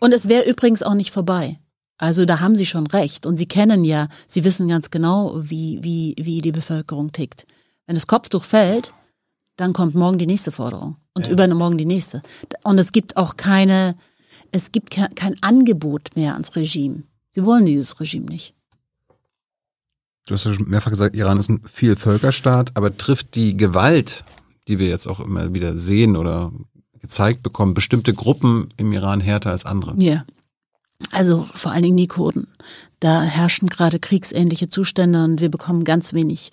[0.00, 1.58] Und es wäre übrigens auch nicht vorbei.
[1.98, 3.26] Also da haben Sie schon recht.
[3.26, 7.46] Und Sie kennen ja, Sie wissen ganz genau, wie, wie, wie die Bevölkerung tickt.
[7.86, 8.92] Wenn das Kopftuch fällt,
[9.56, 10.96] dann kommt morgen die nächste Forderung.
[11.14, 11.32] und ja.
[11.32, 12.22] übermorgen die nächste.
[12.64, 13.96] Und es gibt auch keine,
[14.52, 17.02] es gibt kein Angebot mehr ans Regime.
[17.32, 18.54] Sie wollen dieses Regime nicht.
[20.26, 24.24] Du hast ja schon mehrfach gesagt, Iran ist ein Vielvölkerstaat, aber trifft die Gewalt,
[24.68, 26.52] die wir jetzt auch immer wieder sehen oder
[27.00, 29.94] gezeigt bekommen, bestimmte Gruppen im Iran härter als andere?
[29.98, 30.24] Ja.
[31.12, 32.46] Also vor allen Dingen die Kurden.
[33.00, 36.50] Da herrschen gerade kriegsähnliche Zustände und wir bekommen ganz wenig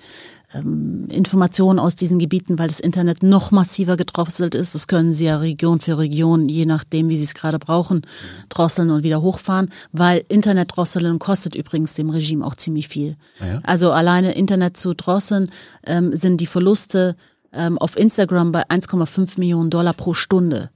[0.54, 4.74] ähm, Informationen aus diesen Gebieten, weil das Internet noch massiver gedrosselt ist.
[4.74, 8.04] Das können sie ja Region für Region, je nachdem, wie sie es gerade brauchen,
[8.48, 13.18] drosseln und wieder hochfahren, weil Internet drosseln kostet übrigens dem Regime auch ziemlich viel.
[13.42, 13.60] Ah ja.
[13.64, 15.50] Also alleine Internet zu drosseln
[15.86, 17.18] ähm, sind die Verluste
[17.54, 20.70] ähm, auf Instagram bei 1,5 Millionen Dollar pro Stunde.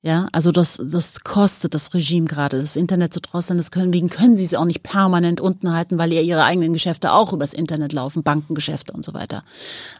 [0.00, 3.56] Ja, also das, das kostet das Regime gerade, das Internet zu drosseln.
[3.56, 6.72] Das können, wegen können sie es auch nicht permanent unten halten, weil ja ihre eigenen
[6.72, 9.42] Geschäfte auch übers Internet laufen, Bankengeschäfte und so weiter.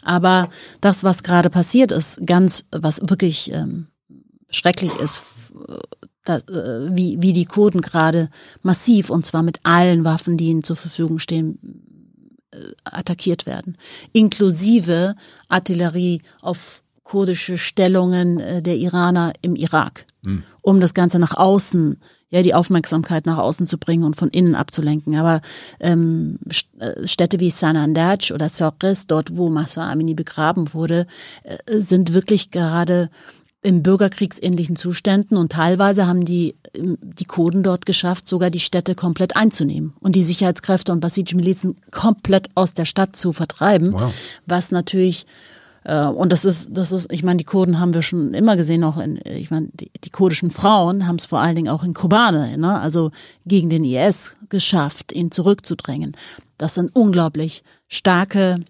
[0.02, 0.50] Aber
[0.80, 3.88] das, was gerade passiert ist, ganz, was wirklich ähm,
[4.50, 5.22] schrecklich ist,
[6.24, 8.30] das, äh, wie, wie die Kurden gerade
[8.62, 11.58] massiv und zwar mit allen Waffen, die ihnen zur Verfügung stehen,
[12.84, 13.76] attackiert werden,
[14.12, 15.14] inklusive
[15.48, 20.42] Artillerie auf kurdische Stellungen äh, der Iraner im Irak, mhm.
[20.62, 21.96] um das Ganze nach außen,
[22.30, 25.16] ja, die Aufmerksamkeit nach außen zu bringen und von innen abzulenken.
[25.16, 25.40] Aber
[25.80, 26.38] ähm,
[26.78, 31.06] äh, Städte wie Sanandaj oder Sokres, dort wo Massa Amini begraben wurde,
[31.44, 33.08] äh, sind wirklich gerade
[33.62, 39.36] in bürgerkriegsähnlichen Zuständen und teilweise haben die, die Kurden dort geschafft, sogar die Städte komplett
[39.36, 44.12] einzunehmen und die Sicherheitskräfte und Basij-Milizen komplett aus der Stadt zu vertreiben, wow.
[44.46, 45.26] was natürlich
[45.84, 48.84] äh, und das ist, das ist, ich meine, die Kurden haben wir schon immer gesehen,
[48.84, 51.94] auch in, ich meine, die, die kurdischen Frauen haben es vor allen Dingen auch in
[51.94, 53.10] Kobane, ne, also
[53.46, 56.16] gegen den IS geschafft, ihn zurückzudrängen.
[56.58, 58.60] Das sind unglaublich starke,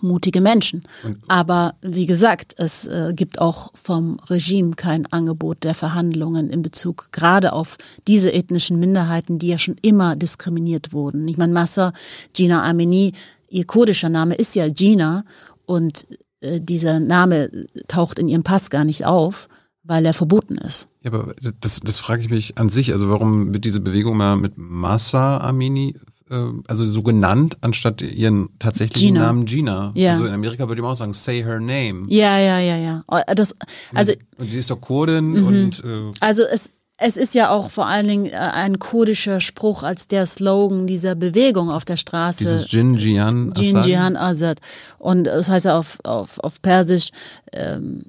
[0.00, 0.84] mutige Menschen.
[1.28, 7.08] Aber wie gesagt, es äh, gibt auch vom Regime kein Angebot der Verhandlungen in Bezug
[7.12, 7.76] gerade auf
[8.06, 11.26] diese ethnischen Minderheiten, die ja schon immer diskriminiert wurden.
[11.28, 11.92] Ich meine, Massa,
[12.32, 13.12] Gina Amini,
[13.48, 15.24] ihr kurdischer Name ist ja Gina
[15.66, 16.06] und
[16.40, 17.50] äh, dieser Name
[17.88, 19.48] taucht in ihrem Pass gar nicht auf,
[19.82, 20.88] weil er verboten ist.
[21.02, 22.92] Ja, aber das, das frage ich mich an sich.
[22.92, 25.96] Also warum wird diese Bewegung mal mit Massa Amini
[26.68, 29.26] also so genannt, anstatt ihren tatsächlichen Gina.
[29.26, 29.92] Namen Gina.
[29.94, 30.12] Ja.
[30.12, 32.04] Also in Amerika würde man auch sagen, say her name.
[32.08, 33.04] Ja, ja, ja, ja.
[33.08, 33.54] Oh, das,
[33.94, 35.46] also, und sie ist doch Kurdin mhm.
[35.46, 36.70] und äh, also es
[37.02, 41.14] es ist ja auch vor allen Dingen äh, ein kurdischer Spruch als der Slogan dieser
[41.14, 42.44] Bewegung auf der Straße.
[42.44, 43.86] Dieses Jin Azad.
[43.86, 44.58] Jin Azad.
[44.98, 47.10] Und das heißt ja auf, auf, auf Persisch.
[47.52, 48.02] Ähm,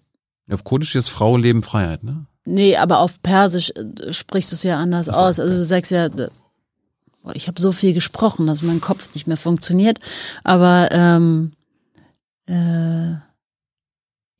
[0.52, 2.26] auf Kurdisch ist Frau, Leben, Freiheit, ne?
[2.44, 5.40] Nee, aber auf Persisch äh, sprichst du es ja anders so, aus.
[5.40, 6.10] Also du sagst ja,
[7.34, 10.00] ich habe so viel gesprochen, dass mein Kopf nicht mehr funktioniert.
[10.44, 11.54] Aber ähm,
[12.48, 13.12] äh,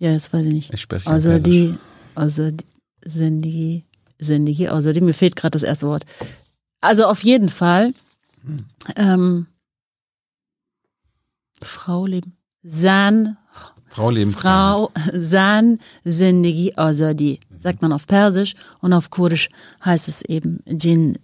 [0.02, 0.74] ja, jetzt weiß ich nicht.
[0.74, 1.78] Ich spreche also die,
[2.16, 2.66] also die
[3.06, 3.86] sind die
[4.20, 6.06] Sendigi, außerdem, mir fehlt gerade das erste Wort.
[6.82, 7.94] Also auf jeden Fall,
[8.96, 9.48] ähm,
[11.62, 13.38] Frau leben, San,
[13.90, 19.50] Frau leben, Frau, San, Sendigi, Azadi, sagt man auf Persisch und auf Kurdisch
[19.84, 21.20] heißt es eben Jin die,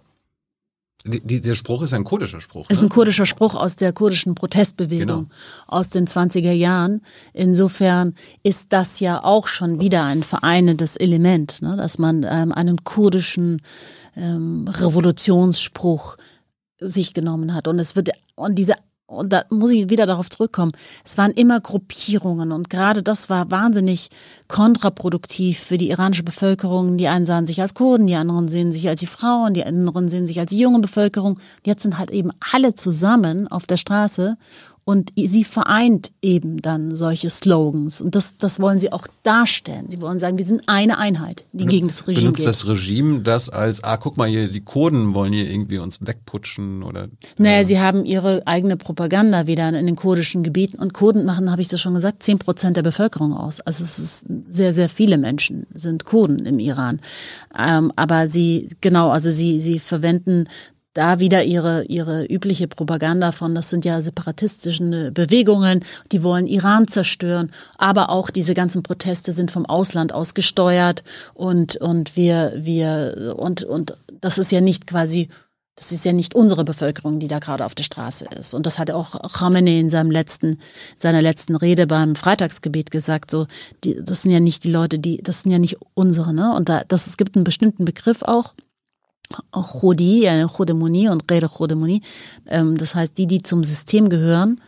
[1.04, 2.68] die, der Spruch ist ein kurdischer Spruch.
[2.68, 2.74] Ne?
[2.74, 5.28] Ist ein kurdischer Spruch aus der kurdischen Protestbewegung genau.
[5.66, 7.02] aus den 20er Jahren.
[7.32, 11.76] Insofern ist das ja auch schon wieder ein vereinendes Element, ne?
[11.76, 13.62] dass man ähm, einen kurdischen
[14.16, 16.16] ähm, Revolutionsspruch
[16.80, 17.68] sich genommen hat.
[17.68, 18.74] Und es wird, und diese
[19.08, 23.50] und da muss ich wieder darauf zurückkommen, es waren immer Gruppierungen und gerade das war
[23.50, 24.10] wahnsinnig
[24.48, 26.98] kontraproduktiv für die iranische Bevölkerung.
[26.98, 30.10] Die einen sahen sich als Kurden, die anderen sehen sich als die Frauen, die anderen
[30.10, 31.40] sehen sich als die junge Bevölkerung.
[31.64, 34.36] Jetzt sind halt eben alle zusammen auf der Straße
[34.88, 38.00] und sie vereint eben dann solche Slogans.
[38.00, 39.90] Und das, das wollen sie auch darstellen.
[39.90, 42.46] Sie wollen sagen, wir sind eine Einheit, die gegen das Regime Benutzt geht.
[42.46, 46.82] das Regime das als, ah, guck mal hier, die Kurden wollen hier irgendwie uns wegputschen
[46.82, 47.08] oder?
[47.36, 50.78] Naja, sie haben ihre eigene Propaganda wieder in den kurdischen Gebieten.
[50.78, 53.60] Und Kurden machen, habe ich das schon gesagt, zehn Prozent der Bevölkerung aus.
[53.60, 57.00] Also es ist sehr, sehr viele Menschen sind Kurden im Iran.
[57.54, 60.46] Ähm, aber sie, genau, also sie, sie verwenden
[60.94, 66.88] da wieder ihre, ihre übliche Propaganda von, das sind ja separatistische Bewegungen, die wollen Iran
[66.88, 73.34] zerstören, aber auch diese ganzen Proteste sind vom Ausland aus gesteuert und, und wir, wir,
[73.36, 75.28] und, und das ist ja nicht quasi
[75.78, 78.52] das ist ja nicht unsere Bevölkerung, die da gerade auf der Straße ist.
[78.52, 80.58] Und das hat auch Khamenei in seinem letzten,
[80.98, 83.30] seiner letzten Rede beim Freitagsgebet gesagt.
[83.30, 83.46] So,
[83.84, 86.52] die, das sind ja nicht die Leute, die, das sind ja nicht unsere, ne?
[86.52, 88.54] Und da, das, es gibt einen bestimmten Begriff auch,
[89.52, 92.02] Khodi, Chodemoni und Gere Chodemoni.
[92.46, 94.60] Ähm, das heißt, die, die zum System gehören,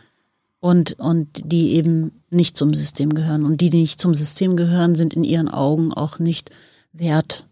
[0.61, 3.43] und, und die eben nicht zum System gehören.
[3.43, 6.51] Und die, die nicht zum System gehören, sind in ihren Augen auch nicht
[6.93, 7.47] wert,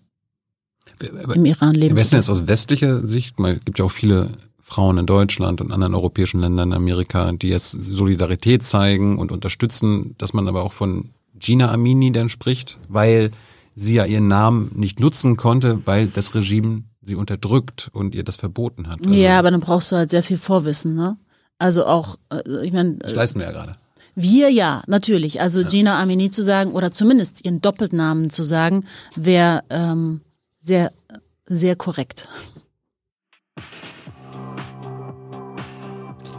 [1.02, 4.30] Aber im Iran leben Westen ist aus westlicher Sicht, man gibt ja auch viele
[4.60, 10.34] Frauen in Deutschland und anderen europäischen Ländern, Amerika, die jetzt Solidarität zeigen und unterstützen, dass
[10.34, 11.10] man aber auch von
[11.40, 13.32] Gina Amini dann spricht, weil
[13.76, 18.36] sie ja ihren Namen nicht nutzen konnte, weil das Regime sie unterdrückt und ihr das
[18.36, 19.00] verboten hat.
[19.00, 21.18] Also, ja, aber dann brauchst du halt sehr viel Vorwissen, ne?
[21.58, 23.76] Also auch, äh, ich meine, Das leisten wir ja gerade.
[24.16, 25.42] wir ja, natürlich.
[25.42, 28.86] Also Gina Amini zu sagen oder zumindest ihren Doppelnamen zu sagen,
[29.16, 30.22] wäre ähm,
[30.62, 30.92] sehr,
[31.46, 32.28] sehr korrekt.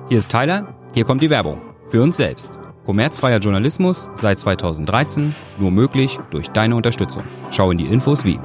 [0.08, 1.60] Hier ist Tyler, hier kommt die Werbung.
[1.90, 2.58] Für uns selbst.
[2.84, 7.24] Kommerzfreier Journalismus seit 2013, nur möglich durch deine Unterstützung.
[7.50, 8.40] Schau in die Infos wie.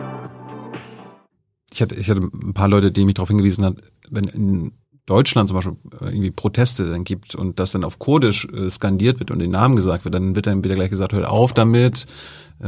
[1.75, 3.75] Ich hatte, ich hatte ein paar Leute, die mich darauf hingewiesen haben,
[4.09, 4.71] wenn in
[5.05, 9.19] Deutschland zum Beispiel äh, irgendwie Proteste dann gibt und das dann auf Kurdisch äh, skandiert
[9.19, 12.05] wird und den Namen gesagt wird, dann wird dann wieder gleich gesagt, hört auf damit.
[12.59, 12.63] Äh,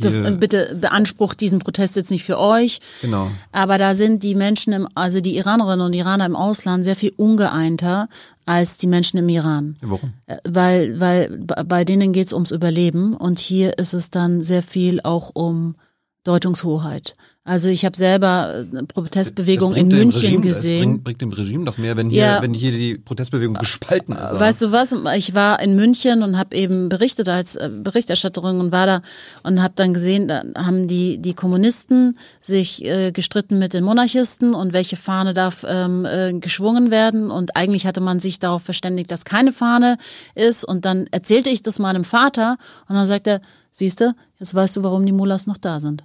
[0.00, 2.80] Das, hier- äh, bitte beansprucht diesen Protest jetzt nicht für euch.
[3.02, 3.30] Genau.
[3.52, 7.12] Aber da sind die Menschen, im, also die Iranerinnen und Iraner im Ausland sehr viel
[7.16, 8.08] ungeeinter
[8.46, 9.76] als die Menschen im Iran.
[9.82, 10.14] Warum?
[10.44, 15.30] Weil, weil bei denen geht's ums Überleben und hier ist es dann sehr viel auch
[15.34, 15.76] um
[16.24, 17.14] Deutungshoheit.
[17.42, 20.82] Also ich habe selber eine Protestbewegung Das in München Regime, Das gesehen.
[20.82, 22.42] bringt, bringt dem Regime doch mehr, wenn hier, Ja.
[22.42, 24.32] wenn hier die Protestbewegung gespalten ist.
[24.32, 24.40] oder?
[24.40, 24.94] Weißt du was?
[25.16, 29.02] Ich war in München und habe eben berichtet als äh, Berichterstatterin und war da
[29.42, 34.52] und habe dann gesehen, da haben die die Kommunisten sich äh, gestritten mit den Monarchisten
[34.54, 39.10] und welche Fahne darf ähm, äh, geschwungen werden und eigentlich hatte man sich darauf verständigt,
[39.10, 39.96] dass keine Fahne
[40.34, 43.40] ist und dann erzählte ich das meinem Vater und dann sagt er,
[43.70, 46.04] siehste, jetzt weißt du, warum die Mullahs noch da sind.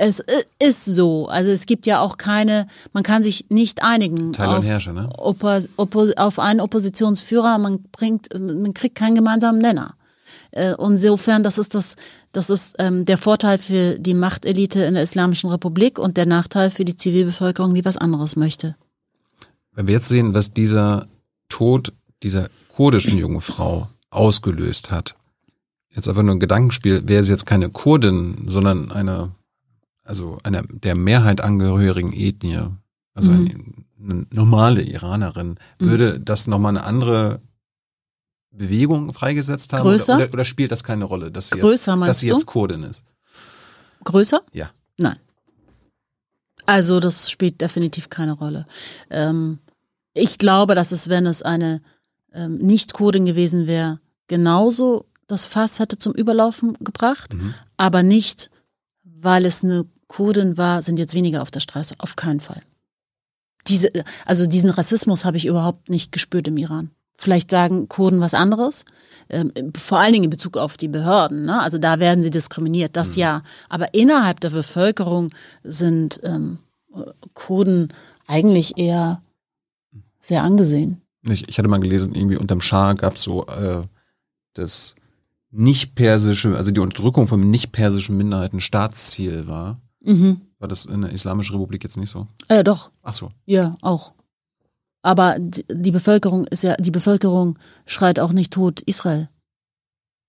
[0.00, 0.22] Es
[0.60, 1.26] ist so.
[1.26, 4.92] Also es gibt ja auch keine, man kann sich nicht einigen Teil und auf, Herrscher,
[4.92, 5.08] ne?
[5.18, 7.58] Oppo, Oppo, auf einen Oppositionsführer.
[7.58, 9.94] Man bringt, man kriegt keinen gemeinsamen Nenner.
[10.52, 11.96] Äh, Insofern, das ist das,
[12.30, 16.70] das ist ähm, der Vorteil für die Machtelite in der Islamischen Republik und der Nachteil
[16.70, 18.76] für die Zivilbevölkerung, die was anderes möchte.
[19.72, 21.08] Wenn wir jetzt sehen, was dieser
[21.48, 21.92] Tod
[22.22, 25.16] dieser kurdischen jungen Frau ausgelöst hat,
[25.90, 29.32] jetzt einfach nur ein Gedankenspiel, wäre sie jetzt keine Kurdin, sondern eine,
[30.08, 32.70] also einer der Mehrheit angehörigen Ethnie,
[33.14, 33.50] also eine,
[34.00, 37.42] eine normale Iranerin, würde das nochmal eine andere
[38.50, 39.82] Bewegung freigesetzt haben?
[39.82, 40.16] Größer?
[40.16, 42.84] Oder, oder, oder spielt das keine Rolle, dass sie, Größer, jetzt, dass sie jetzt Kurdin
[42.84, 43.04] ist?
[44.04, 44.40] Größer?
[44.52, 44.70] Ja.
[44.96, 45.16] Nein.
[46.64, 48.66] Also das spielt definitiv keine Rolle.
[49.10, 49.58] Ähm,
[50.14, 51.82] ich glaube, dass es, wenn es eine
[52.32, 57.36] ähm, Nicht-Kurdin gewesen wäre, genauso das Fass hätte zum Überlaufen gebracht,
[57.76, 58.50] aber nicht,
[59.02, 61.94] weil es eine Kurdin war, sind jetzt weniger auf der Straße.
[61.98, 62.60] Auf keinen Fall.
[63.66, 63.90] Diese,
[64.24, 66.90] also diesen Rassismus habe ich überhaupt nicht gespürt im Iran.
[67.20, 68.84] Vielleicht sagen Kurden was anderes,
[69.28, 71.44] ähm, vor allen Dingen in Bezug auf die Behörden.
[71.44, 71.60] Ne?
[71.60, 73.42] Also da werden sie diskriminiert, das ja.
[73.68, 75.30] Aber innerhalb der Bevölkerung
[75.64, 76.58] sind ähm,
[77.34, 77.92] Kurden
[78.26, 79.20] eigentlich eher
[80.20, 81.02] sehr angesehen.
[81.28, 83.82] Ich, ich hatte mal gelesen, irgendwie unterm Schah gab es so äh,
[84.54, 84.94] das
[85.50, 89.80] nicht-persische, also die Unterdrückung von nicht-persischen Minderheiten Staatsziel war.
[90.00, 90.40] Mhm.
[90.58, 92.26] War das in der Islamischen Republik jetzt nicht so?
[92.48, 93.30] Äh, doch, Ach so.
[93.46, 94.12] ja, auch.
[95.02, 99.28] Aber die Bevölkerung ist ja, die Bevölkerung schreit auch nicht tot Israel.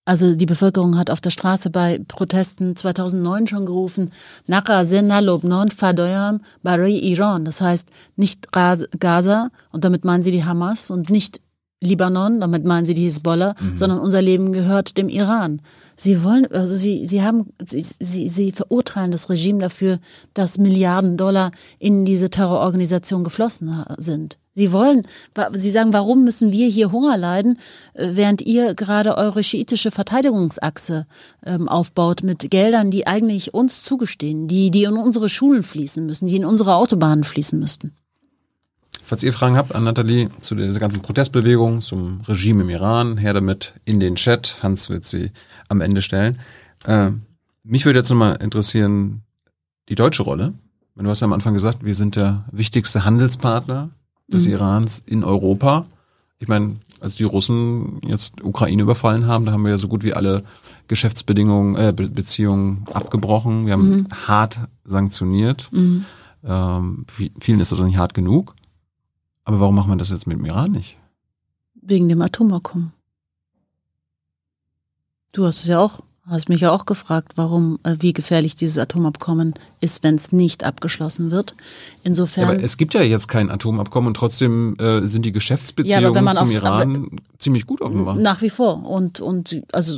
[0.06, 4.10] Also die Bevölkerung hat auf der Straße bei Protesten 2009 schon gerufen,
[4.48, 4.82] Naka
[5.20, 7.46] Lobnon Fadoyam Bari Iran.
[7.46, 11.42] Das heißt nicht Gaza und damit meinen sie die Hamas und nicht
[11.82, 15.62] Libanon, damit meinen sie die Hisbollah, sondern unser Leben gehört dem Iran.
[16.02, 20.00] Sie wollen, also sie, sie haben, sie, sie, sie verurteilen das Regime dafür,
[20.34, 24.38] dass Milliarden Dollar in diese Terrororganisation geflossen sind.
[24.56, 25.02] Sie wollen,
[25.56, 27.58] sie sagen, warum müssen wir hier Hunger leiden,
[27.96, 31.06] äh, während ihr gerade eure schiitische Verteidigungsachse
[31.46, 36.30] ähm, aufbaut mit Geldern, die eigentlich uns zugestehen, die, die in unsere Schulen fließen müssen,
[36.30, 37.92] die in unsere Autobahnen fließen müssten.
[39.10, 43.34] Falls ihr Fragen habt an Nathalie zu dieser ganzen Protestbewegung, zum Regime im Iran, her
[43.34, 44.58] damit in den Chat.
[44.62, 45.32] Hans wird sie
[45.68, 46.38] am Ende stellen.
[46.86, 47.10] Äh,
[47.64, 49.24] mich würde jetzt nochmal interessieren,
[49.90, 50.54] die deutsche Rolle.
[50.96, 53.90] Du hast ja am Anfang gesagt, wir sind der wichtigste Handelspartner
[54.28, 55.86] des Irans in Europa.
[56.38, 60.04] Ich meine, als die Russen jetzt Ukraine überfallen haben, da haben wir ja so gut
[60.04, 60.44] wie alle
[60.88, 63.66] Geschäftsbedingungen, äh, Be Beziehungen abgebrochen.
[63.66, 65.70] Wir haben hart sanktioniert.
[66.44, 68.54] Ähm, vi- vielen ist das doch nicht hart genug.
[69.50, 70.96] Aber warum macht man das jetzt mit dem Iran nicht?
[71.82, 72.94] Wegen dem Atomabkommen.
[75.32, 78.78] Du hast es ja auch hast mich ja auch gefragt, warum, äh, wie gefährlich dieses
[78.78, 81.56] Atomabkommen ist, wenn es nicht abgeschlossen wird.
[82.04, 82.44] Insofern.
[82.44, 86.36] Ja, aber es gibt ja jetzt kein Atomabkommen und trotzdem äh, sind die Geschäftsbeziehungen ja,
[86.36, 87.10] zum Iran
[87.40, 88.16] ziemlich gut offenbar.
[88.16, 88.86] Nach wie vor.
[88.86, 89.98] Und, und also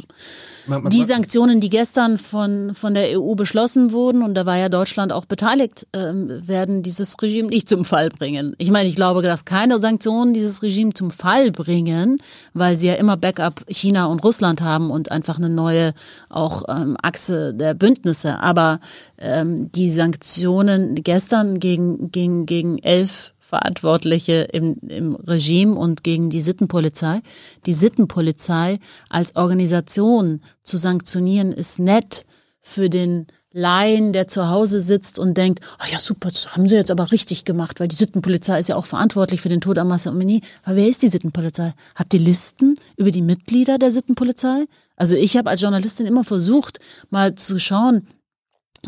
[0.92, 5.12] die Sanktionen, die gestern von, von der EU beschlossen wurden, und da war ja Deutschland
[5.12, 8.56] auch beteiligt, äh, werden dieses Regime nicht zum Fall bringen.
[8.60, 12.22] Ich meine, ich glaube, dass keine Sanktionen dieses Regime zum Fall bringen,
[12.54, 15.94] weil sie ja immer Backup China und Russland haben und einfach eine neue
[16.30, 18.40] auch ähm, Achse der Bündnisse.
[18.40, 18.80] Aber
[19.18, 26.40] ähm, die Sanktionen gestern gegen, gegen, gegen elf Verantwortliche im, im Regime und gegen die
[26.40, 27.20] Sittenpolizei.
[27.66, 28.80] Die Sittenpolizei
[29.10, 32.26] als Organisation zu sanktionieren ist nett
[32.62, 36.70] für den Laien, der zu Hause sitzt und denkt, ah oh ja super, das haben
[36.70, 39.78] sie jetzt aber richtig gemacht, weil die Sittenpolizei ist ja auch verantwortlich für den Tod
[39.78, 40.40] am Massa Amini.
[40.64, 41.74] Aber wer ist die Sittenpolizei?
[41.96, 44.64] Habt ihr Listen über die Mitglieder der Sittenpolizei?
[44.96, 46.80] Also ich habe als Journalistin immer versucht,
[47.10, 48.08] mal zu schauen,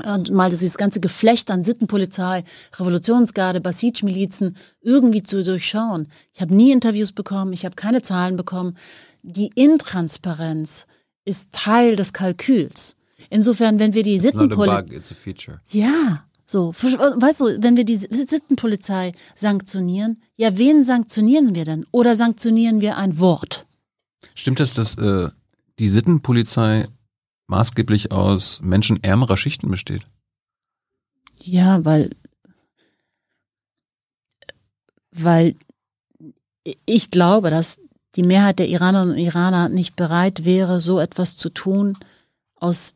[0.03, 2.43] und mal dieses ganze Geflecht an Sittenpolizei,
[2.77, 6.07] Revolutionsgarde, Basij-Milizen irgendwie zu durchschauen.
[6.33, 8.75] Ich habe nie Interviews bekommen, ich habe keine Zahlen bekommen.
[9.21, 10.87] Die Intransparenz
[11.25, 12.95] ist Teil des Kalküls.
[13.29, 14.83] Insofern, wenn wir die Sittenpolizei.
[15.69, 21.85] Ja, so, weißt du, wenn wir die Sittenpolizei sanktionieren, ja, wen sanktionieren wir denn?
[21.91, 23.65] Oder sanktionieren wir ein Wort?
[24.35, 25.29] Stimmt es, dass äh,
[25.79, 26.87] die Sittenpolizei
[27.53, 30.07] maßgeblich aus Menschen ärmerer Schichten besteht.
[31.43, 32.09] Ja, weil,
[35.11, 35.55] weil
[36.85, 37.79] ich glaube, dass
[38.15, 41.95] die Mehrheit der Iranerinnen und Iraner nicht bereit wäre, so etwas zu tun
[42.55, 42.95] aus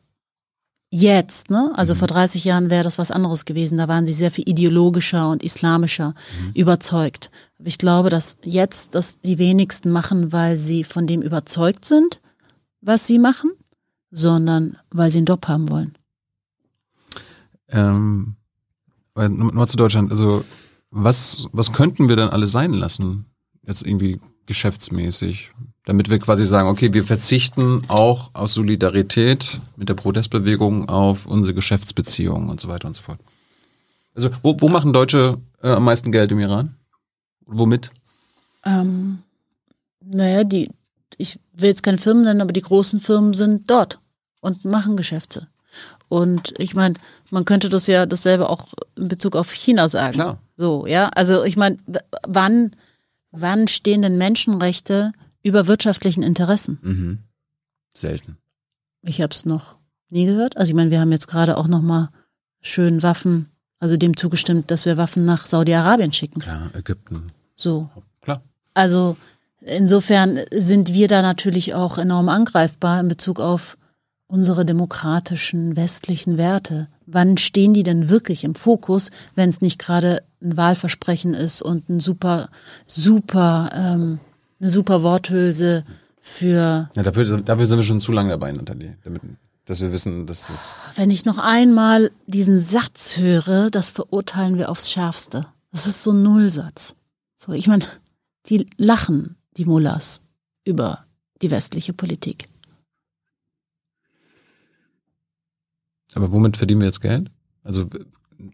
[0.90, 1.70] jetzt, ne?
[1.74, 1.98] Also mhm.
[1.98, 3.78] vor 30 Jahren wäre das was anderes gewesen.
[3.78, 6.52] Da waren sie sehr viel ideologischer und islamischer mhm.
[6.54, 7.30] überzeugt.
[7.58, 12.20] Aber ich glaube, dass jetzt das die wenigsten machen, weil sie von dem überzeugt sind,
[12.80, 13.52] was sie machen
[14.10, 15.92] sondern weil sie einen Job haben wollen.
[17.68, 18.36] Ähm,
[19.14, 20.44] nochmal zu Deutschland, also
[20.90, 23.26] was, was könnten wir dann alle sein lassen?
[23.66, 25.52] Jetzt irgendwie geschäftsmäßig,
[25.84, 31.54] damit wir quasi sagen, okay, wir verzichten auch aus Solidarität mit der Protestbewegung auf unsere
[31.54, 33.20] Geschäftsbeziehungen und so weiter und so fort.
[34.14, 36.76] Also wo, wo machen Deutsche äh, am meisten Geld im Iran?
[37.44, 37.90] Womit?
[38.64, 39.18] Ähm,
[40.04, 40.70] naja, die,
[41.18, 44.00] ich will jetzt keine Firmen nennen, aber die großen Firmen sind dort
[44.40, 45.48] und machen Geschäfte.
[46.08, 46.94] Und ich meine,
[47.30, 50.14] man könnte das ja dasselbe auch in Bezug auf China sagen.
[50.14, 50.42] Klar.
[50.56, 51.08] So, ja.
[51.08, 51.76] Also ich meine,
[52.26, 52.74] wann,
[53.30, 55.12] wann stehen denn Menschenrechte
[55.42, 56.78] über wirtschaftlichen Interessen?
[56.80, 57.18] Mhm.
[57.94, 58.38] Selten.
[59.02, 59.76] Ich habe es noch
[60.08, 60.56] nie gehört.
[60.56, 62.10] Also ich meine, wir haben jetzt gerade auch noch mal
[62.60, 66.40] schön Waffen, also dem zugestimmt, dass wir Waffen nach Saudi-Arabien schicken.
[66.40, 67.24] Klar, Ägypten.
[67.54, 67.90] So.
[68.22, 68.42] Klar.
[68.74, 69.16] Also
[69.60, 73.76] Insofern sind wir da natürlich auch enorm angreifbar in Bezug auf
[74.28, 76.88] unsere demokratischen westlichen Werte.
[77.06, 81.88] Wann stehen die denn wirklich im Fokus, wenn es nicht gerade ein Wahlversprechen ist und
[81.88, 82.50] ein super,
[82.86, 84.20] super, ähm,
[84.60, 85.84] eine super Worthülse
[86.20, 86.90] für.
[86.94, 89.22] Ja, dafür, dafür sind wir schon zu lange dabei, Nathalie, damit,
[89.64, 90.76] dass wir wissen, dass es.
[90.94, 95.46] Wenn ich noch einmal diesen Satz höre, das verurteilen wir aufs Schärfste.
[95.72, 96.94] Das ist so ein Nullsatz.
[97.36, 97.84] So, ich meine,
[98.46, 100.22] die lachen die Mullahs
[100.64, 101.04] über
[101.42, 102.48] die westliche Politik.
[106.14, 107.30] Aber womit verdienen wir jetzt Geld?
[107.62, 107.86] Also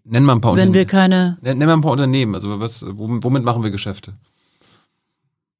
[0.02, 1.39] nennen wir ein paar Wenn wir keine.
[1.40, 2.35] Nennen wir ein paar Unternehmen.
[2.35, 4.14] Also was, womit machen wir Geschäfte?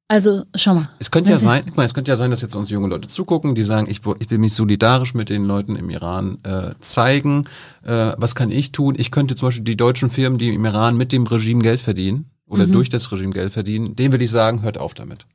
[0.07, 0.89] Also, schau mal.
[0.99, 3.63] Es könnte ja sein, es könnte ja sein, dass jetzt uns junge Leute zugucken, die
[3.63, 7.45] sagen, ich, ich will mich solidarisch mit den Leuten im Iran äh, zeigen.
[7.83, 8.93] Äh, was kann ich tun?
[8.99, 12.29] Ich könnte zum Beispiel die deutschen Firmen, die im Iran mit dem Regime Geld verdienen
[12.47, 12.73] oder mhm.
[12.73, 15.25] durch das Regime Geld verdienen, denen will ich sagen, hört auf damit.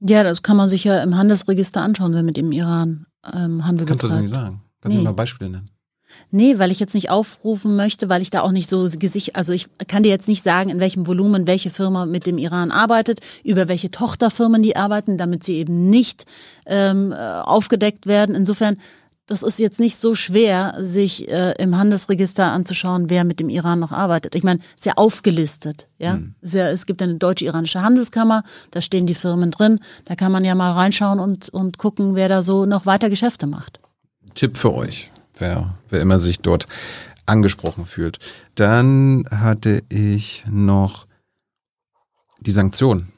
[0.00, 3.86] Ja, das kann man sich ja im Handelsregister anschauen, wenn mit dem Iran ähm, Handel
[3.86, 4.02] Kannst betreibt.
[4.02, 4.62] du das nicht sagen?
[4.80, 5.02] Kannst nee.
[5.02, 5.70] du mal Beispiele nennen?
[6.30, 9.52] Nee, weil ich jetzt nicht aufrufen möchte, weil ich da auch nicht so gesicht, also
[9.52, 13.20] ich kann dir jetzt nicht sagen, in welchem Volumen welche Firma mit dem Iran arbeitet,
[13.44, 16.24] über welche Tochterfirmen die arbeiten, damit sie eben nicht
[16.66, 18.34] ähm, aufgedeckt werden.
[18.34, 18.76] Insofern
[19.30, 23.78] das ist jetzt nicht so schwer, sich äh, im Handelsregister anzuschauen, wer mit dem Iran
[23.78, 24.34] noch arbeitet.
[24.34, 25.88] Ich meine, ja aufgelistet.
[25.98, 26.16] Ja?
[26.16, 26.34] Mhm.
[26.42, 28.42] ja es gibt eine deutsche-iranische Handelskammer,
[28.72, 29.78] da stehen die Firmen drin.
[30.06, 33.46] Da kann man ja mal reinschauen und, und gucken, wer da so noch weiter Geschäfte
[33.46, 33.78] macht.
[34.34, 36.66] Tipp für euch, wer, wer immer sich dort
[37.24, 38.18] angesprochen fühlt.
[38.56, 41.06] Dann hatte ich noch
[42.40, 43.12] die Sanktionen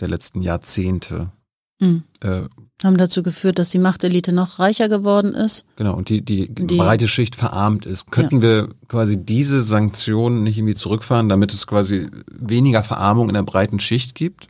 [0.00, 1.32] der letzten Jahrzehnte.
[1.80, 2.04] Mhm.
[2.20, 2.42] Äh,
[2.82, 5.64] haben dazu geführt, dass die Machtelite noch reicher geworden ist.
[5.76, 8.10] Genau, und die, die, die breite Schicht verarmt ist.
[8.10, 8.42] Könnten ja.
[8.42, 13.80] wir quasi diese Sanktionen nicht irgendwie zurückfahren, damit es quasi weniger Verarmung in der breiten
[13.80, 14.48] Schicht gibt?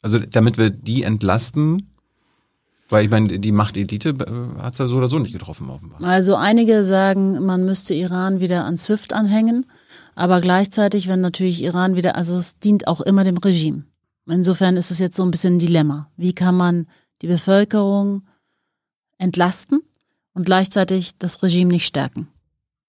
[0.00, 1.90] Also damit wir die entlasten?
[2.88, 6.02] Weil ich meine, die Machtelite äh, hat es ja so oder so nicht getroffen, offenbar.
[6.02, 9.66] Also einige sagen, man müsste Iran wieder an SWIFT anhängen,
[10.14, 13.84] aber gleichzeitig, wenn natürlich Iran wieder, also es dient auch immer dem Regime.
[14.26, 16.10] Insofern ist es jetzt so ein bisschen ein Dilemma.
[16.16, 16.86] Wie kann man
[17.22, 18.22] die Bevölkerung
[19.18, 19.80] entlasten
[20.34, 22.28] und gleichzeitig das Regime nicht stärken?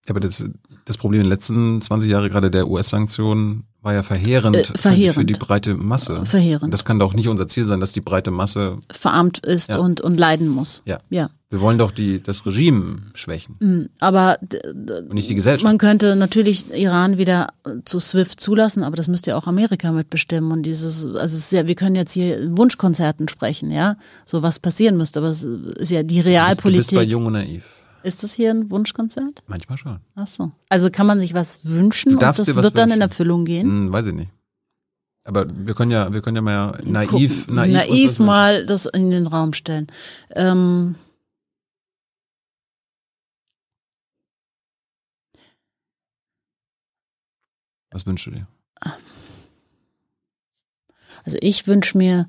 [0.08, 0.46] Aber das,
[0.86, 5.16] das Problem in den letzten 20 Jahren gerade der US-Sanktionen war ja verheerend, Äh, verheerend.
[5.20, 6.26] Für, die breite Masse.
[6.26, 6.74] Verheerend.
[6.74, 8.78] Das kann doch nicht unser Ziel sein, dass die breite Masse.
[8.92, 9.78] Verarmt ist Ja.
[9.78, 10.82] und, und leiden muss.
[10.86, 11.00] Ja.
[11.10, 11.30] Ja.
[11.52, 13.90] Wir wollen doch die, das Regime schwächen Mhm.
[14.00, 15.64] Aber und nicht die Gesellschaft.
[15.64, 17.50] man könnte natürlich Iran wieder
[17.86, 20.52] zu SWIFT zulassen, aber das müsste ja auch Amerika mitbestimmen.
[20.52, 23.96] Und dieses, also es ist ja, wir können jetzt hier Wunschkonzerten sprechen, ja,
[24.26, 27.02] so was passieren müsste, aber es ist ja die du, bist, du bist bei Realpolitik.
[27.10, 27.66] Jung und Naiv.
[28.04, 29.44] Ist das hier ein Wunschkonzert?
[29.48, 30.00] Manchmal schon.
[30.16, 30.52] Ach so.
[30.70, 33.02] Also kann man sich was wünschen und das wird dann in wünschen.
[33.02, 33.68] Erfüllung gehen?
[33.68, 34.30] Hm, weiß ich nicht.
[35.26, 38.26] Aber wir können ja, wir können ja mal naiv, naiv, naiv wünschen.
[38.26, 39.88] mal das in den Raum stellen.
[40.36, 40.96] Ähm,
[47.92, 48.48] Was wünschst du dir?
[51.26, 52.28] also ich wünsche mir,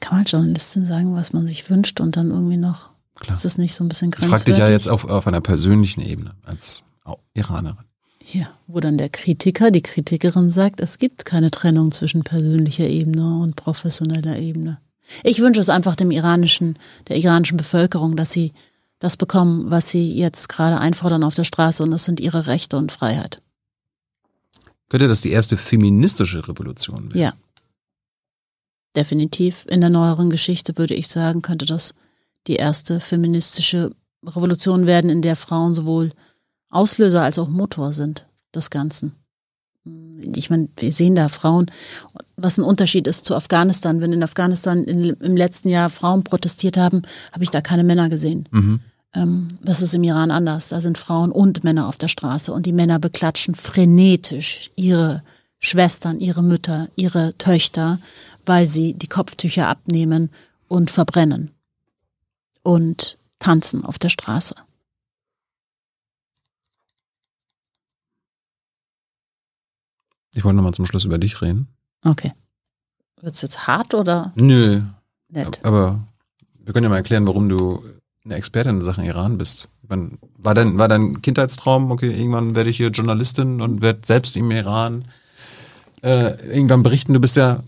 [0.00, 3.34] kann man Journalistin sagen, was man sich wünscht und dann irgendwie noch, Klar.
[3.34, 4.54] ist das nicht so ein bisschen Ich frage grenzwertig?
[4.54, 6.82] dich ja jetzt auf, auf einer persönlichen Ebene als
[7.34, 7.84] Iranerin.
[8.32, 13.38] Ja, wo dann der Kritiker, die Kritikerin sagt, es gibt keine Trennung zwischen persönlicher Ebene
[13.38, 14.80] und professioneller Ebene.
[15.22, 16.78] Ich wünsche es einfach dem iranischen,
[17.08, 18.52] der iranischen Bevölkerung, dass sie
[18.98, 22.78] das bekommen, was sie jetzt gerade einfordern auf der Straße und das sind ihre Rechte
[22.78, 23.42] und Freiheit.
[24.94, 27.18] Könnte das die erste feministische Revolution werden?
[27.18, 27.32] Ja.
[28.94, 31.94] Definitiv in der neueren Geschichte würde ich sagen, könnte das
[32.46, 33.90] die erste feministische
[34.24, 36.12] Revolution werden, in der Frauen sowohl
[36.70, 39.16] Auslöser als auch Motor sind des Ganzen.
[40.32, 41.72] Ich meine, wir sehen da Frauen,
[42.36, 44.00] was ein Unterschied ist zu Afghanistan.
[44.00, 47.02] Wenn in Afghanistan in, im letzten Jahr Frauen protestiert haben,
[47.32, 48.48] habe ich da keine Männer gesehen.
[48.52, 48.78] Mhm.
[49.14, 50.68] Ähm, das ist im Iran anders.
[50.68, 55.22] Da sind Frauen und Männer auf der Straße und die Männer beklatschen frenetisch ihre
[55.60, 57.98] Schwestern, ihre Mütter, ihre Töchter,
[58.44, 60.30] weil sie die Kopftücher abnehmen
[60.68, 61.52] und verbrennen
[62.62, 64.54] und tanzen auf der Straße.
[70.34, 71.68] Ich wollte nochmal zum Schluss über dich reden.
[72.04, 72.32] Okay.
[73.20, 74.82] Wird's jetzt hart oder Nö,
[75.28, 75.60] nett?
[75.62, 76.04] aber
[76.58, 77.82] wir können ja mal erklären, warum du
[78.24, 79.68] eine Expertin in Sachen Iran bist.
[79.88, 84.36] Meine, War dein, war dein Kindheitstraum, okay, irgendwann werde ich hier Journalistin und werde selbst
[84.36, 85.04] im Iran
[86.02, 87.12] äh, irgendwann berichten.
[87.12, 87.62] Du bist ja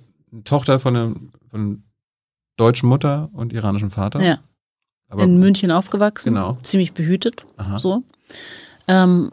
[0.44, 1.14] Tochter von einer,
[1.50, 1.76] von einer
[2.56, 4.22] deutschen Mutter und iranischen Vater.
[4.22, 4.38] Ja.
[5.08, 6.58] Aber, in München aufgewachsen, Genau.
[6.62, 7.78] ziemlich behütet, Aha.
[7.78, 8.02] so.
[8.88, 9.30] Ähm,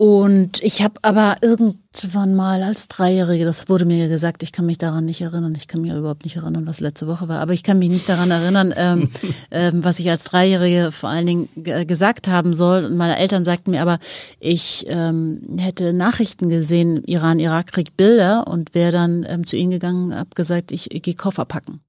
[0.00, 4.64] und ich habe aber irgendwann mal als Dreijährige, das wurde mir ja gesagt, ich kann
[4.64, 7.52] mich daran nicht erinnern, ich kann mich überhaupt nicht erinnern, was letzte Woche war, aber
[7.52, 9.10] ich kann mich nicht daran erinnern, ähm,
[9.50, 12.84] ähm, was ich als Dreijährige vor allen Dingen ge- gesagt haben soll.
[12.84, 13.98] Und meine Eltern sagten mir aber,
[14.38, 20.36] ich ähm, hätte Nachrichten gesehen, Iran-Irak-Krieg, Bilder und wäre dann ähm, zu ihnen gegangen, hab
[20.36, 21.80] gesagt, ich, ich gehe Koffer packen.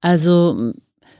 [0.00, 0.72] Also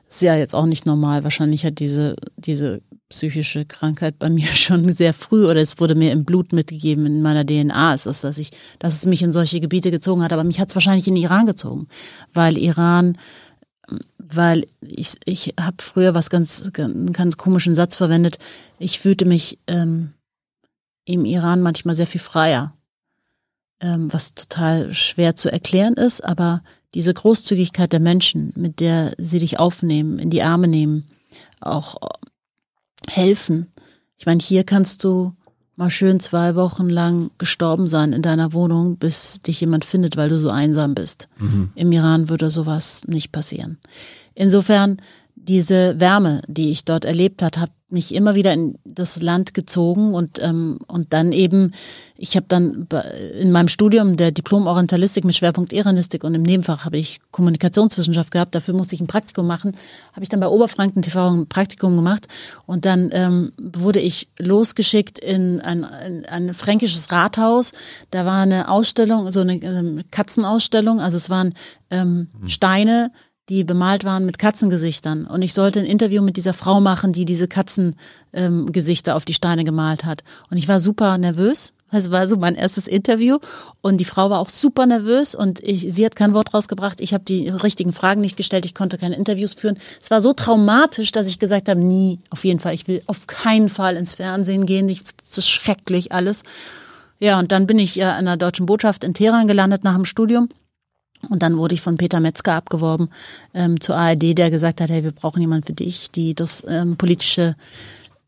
[0.08, 1.22] ist ja jetzt auch nicht normal.
[1.22, 2.82] Wahrscheinlich hat diese, diese
[3.12, 7.22] psychische Krankheit bei mir schon sehr früh oder es wurde mir im Blut mitgegeben, in
[7.22, 10.44] meiner DNA ist es, dass ich, dass es mich in solche Gebiete gezogen hat, aber
[10.44, 11.86] mich hat es wahrscheinlich in Iran gezogen,
[12.32, 13.16] weil Iran,
[14.18, 18.38] weil ich, ich habe früher was ganz, einen ganz komischen Satz verwendet.
[18.78, 20.12] Ich fühlte mich ähm,
[21.04, 22.74] im Iran manchmal sehr viel freier,
[23.80, 26.62] ähm, was total schwer zu erklären ist, aber
[26.94, 31.08] diese Großzügigkeit der Menschen, mit der sie dich aufnehmen, in die Arme nehmen,
[31.60, 31.96] auch
[33.08, 33.68] helfen.
[34.18, 35.32] Ich meine, hier kannst du
[35.76, 40.28] mal schön zwei Wochen lang gestorben sein in deiner Wohnung, bis dich jemand findet, weil
[40.28, 41.28] du so einsam bist.
[41.74, 43.78] Im Iran würde sowas nicht passieren.
[44.34, 44.98] Insofern,
[45.48, 50.14] diese Wärme, die ich dort erlebt hat, hat mich immer wieder in das Land gezogen
[50.14, 51.72] und ähm, und dann eben,
[52.16, 52.88] ich habe dann
[53.38, 58.30] in meinem Studium der Diplom Orientalistik mit Schwerpunkt Iranistik und im Nebenfach habe ich Kommunikationswissenschaft
[58.30, 58.54] gehabt.
[58.54, 59.72] Dafür musste ich ein Praktikum machen.
[60.12, 62.28] Habe ich dann bei Oberfranken TV ein Praktikum gemacht
[62.64, 67.72] und dann ähm, wurde ich losgeschickt in ein, in ein fränkisches Rathaus.
[68.10, 71.00] Da war eine Ausstellung, so eine ähm, Katzenausstellung.
[71.00, 71.52] Also es waren
[71.90, 73.12] ähm, Steine
[73.48, 75.26] die bemalt waren mit Katzengesichtern.
[75.26, 79.34] Und ich sollte ein Interview mit dieser Frau machen, die diese Katzengesichter ähm, auf die
[79.34, 80.22] Steine gemalt hat.
[80.50, 81.74] Und ich war super nervös.
[81.90, 83.38] Es war so mein erstes Interview.
[83.80, 87.00] Und die Frau war auch super nervös und ich, sie hat kein Wort rausgebracht.
[87.00, 88.64] Ich habe die richtigen Fragen nicht gestellt.
[88.64, 89.76] Ich konnte keine Interviews führen.
[90.00, 93.26] Es war so traumatisch, dass ich gesagt habe, nie, auf jeden Fall, ich will auf
[93.26, 94.88] keinen Fall ins Fernsehen gehen.
[94.88, 96.44] Ich, das ist schrecklich alles.
[97.18, 100.04] Ja, und dann bin ich ja in der deutschen Botschaft in Teheran gelandet nach dem
[100.04, 100.48] Studium
[101.28, 103.08] Und dann wurde ich von Peter Metzger abgeworben
[103.54, 106.96] ähm, zur ARD, der gesagt hat, hey, wir brauchen jemanden für dich, die das ähm,
[106.96, 107.56] politische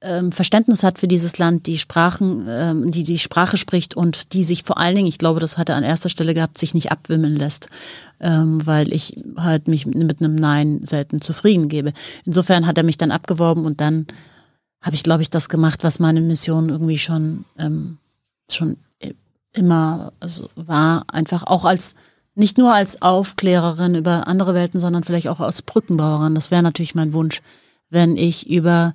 [0.00, 4.44] ähm, Verständnis hat für dieses Land, die Sprachen, ähm, die die Sprache spricht und die
[4.44, 6.92] sich vor allen Dingen, ich glaube, das hat er an erster Stelle gehabt, sich nicht
[6.92, 7.68] abwimmeln lässt,
[8.20, 11.92] ähm, weil ich halt mich mit einem Nein selten zufrieden gebe.
[12.24, 14.06] Insofern hat er mich dann abgeworben und dann
[14.80, 17.96] habe ich, glaube ich, das gemacht, was meine Mission irgendwie schon ähm,
[18.50, 18.76] schon
[19.54, 21.94] immer also war, einfach auch als
[22.34, 26.34] nicht nur als Aufklärerin über andere Welten, sondern vielleicht auch als Brückenbauerin.
[26.34, 27.40] Das wäre natürlich mein Wunsch,
[27.90, 28.94] wenn ich über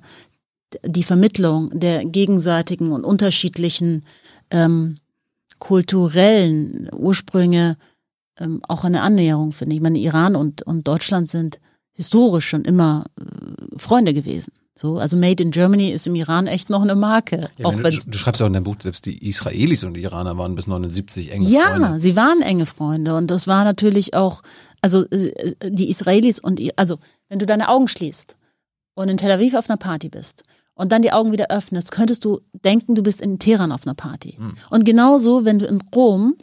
[0.84, 4.04] die Vermittlung der gegenseitigen und unterschiedlichen
[4.50, 4.96] ähm,
[5.58, 7.76] kulturellen Ursprünge
[8.38, 9.74] ähm, auch eine Annäherung finde.
[9.74, 11.60] Ich meine, Iran und, und Deutschland sind
[11.92, 14.52] historisch schon immer äh, Freunde gewesen.
[14.74, 17.50] So, also Made in Germany ist im Iran echt noch eine Marke.
[17.58, 20.02] Ja, auch du, du schreibst ja auch in deinem Buch, selbst die Israelis und die
[20.02, 21.86] Iraner waren bis 79 enge ja, Freunde.
[21.86, 24.42] Ja, sie waren enge Freunde und das war natürlich auch,
[24.80, 26.98] also äh, die Israelis und, also
[27.28, 28.36] wenn du deine Augen schließt
[28.94, 30.44] und in Tel Aviv auf einer Party bist
[30.74, 33.94] und dann die Augen wieder öffnest, könntest du denken, du bist in Teheran auf einer
[33.94, 34.36] Party.
[34.38, 34.54] Hm.
[34.70, 36.36] Und genauso, wenn du in Rom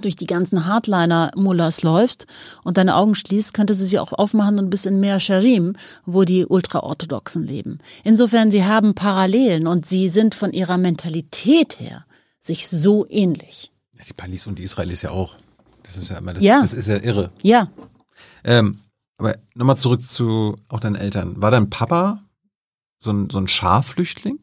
[0.00, 2.26] durch die ganzen Hardliner-Mullahs läufst
[2.62, 6.24] und deine Augen schließt, könntest du sie auch aufmachen und bis in Meer Sharim, wo
[6.24, 7.78] die Ultraorthodoxen leben.
[8.02, 12.04] Insofern, sie haben Parallelen und sie sind von ihrer Mentalität her
[12.40, 13.70] sich so ähnlich.
[13.98, 15.34] Ja, die Palis und die Israelis ja auch.
[15.82, 16.60] Das ist ja immer, das, Ja.
[16.60, 17.30] das ist ja irre.
[17.42, 17.68] Ja,
[18.44, 18.78] Ähm,
[19.16, 21.40] aber nochmal zurück zu auch deinen Eltern.
[21.40, 22.22] War dein Papa
[22.98, 24.38] so ein, so ein Scharflüchtling?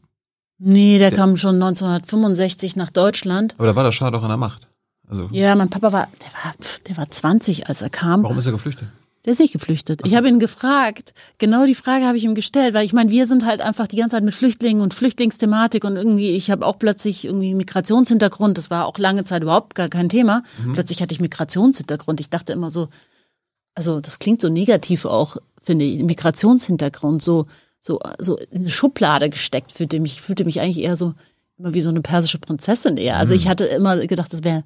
[0.64, 3.56] nee, der kam schon 1965 nach Deutschland.
[3.58, 4.68] Aber da war der Schah doch an der Macht.
[5.12, 6.54] Also, Ja, mein Papa war, der war,
[6.88, 8.24] der war 20, als er kam.
[8.24, 8.88] warum ist er geflüchtet?
[9.26, 10.02] Der ist nicht geflüchtet.
[10.04, 13.28] Ich habe ihn gefragt, genau die Frage habe ich ihm gestellt, weil ich meine, wir
[13.28, 16.80] sind halt einfach die ganze Zeit mit Flüchtlingen und Flüchtlingsthematik und irgendwie, ich habe auch
[16.80, 20.42] plötzlich irgendwie Migrationshintergrund, das war auch lange Zeit überhaupt gar kein Thema.
[20.74, 22.20] Plötzlich hatte ich Migrationshintergrund.
[22.20, 22.88] Ich dachte immer so,
[23.76, 27.46] also das klingt so negativ auch, finde ich, Migrationshintergrund, so,
[27.80, 31.14] so, so in eine Schublade gesteckt, fühlte mich, fühlte mich eigentlich eher so,
[31.60, 33.18] immer wie so eine persische Prinzessin eher.
[33.18, 34.64] Also ich hatte immer gedacht, das wäre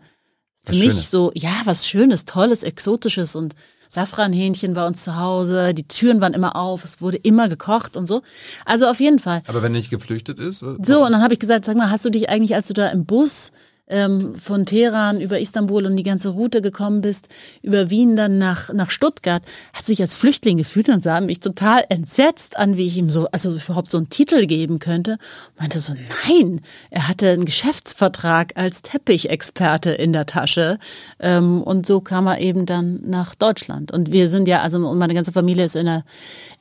[0.66, 1.12] für Was mich Schönes.
[1.12, 3.56] so, ja, was Schönes, Tolles, Exotisches und
[3.90, 8.08] Safranhähnchen bei uns zu Hause, die Türen waren immer auf, es wurde immer gekocht und
[8.08, 8.24] so.
[8.66, 9.42] Also auf jeden Fall.
[9.48, 10.60] Aber wenn er nicht geflüchtet ist?
[10.60, 12.88] So, und dann habe ich gesagt, sag mal, hast du dich eigentlich, als du da
[12.90, 13.52] im Bus
[13.88, 17.28] ähm, von Teheran über Istanbul und die ganze Route gekommen bist,
[17.62, 19.44] über Wien dann nach, nach Stuttgart,
[19.74, 23.10] hast du dich als Flüchtling gefühlt und sah mich total entsetzt an, wie ich ihm
[23.10, 25.14] so, also überhaupt so einen Titel geben könnte.
[25.14, 25.94] Und meinte so,
[26.28, 30.80] nein, er hatte einen Geschäftsvertrag als Teppichexperte in der Tasche.
[31.20, 33.92] Ähm, und so kam er eben dann nach Deutschland.
[33.92, 36.04] Und wir sind ja, also meine ganze Familie ist in der,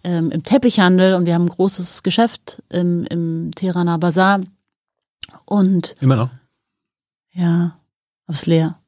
[0.05, 4.41] ähm, im Teppichhandel und wir haben ein großes Geschäft im, im Teheraner Bazar.
[5.47, 6.31] Und Immer noch?
[7.35, 7.79] Ja,
[8.27, 8.79] aber ist leer,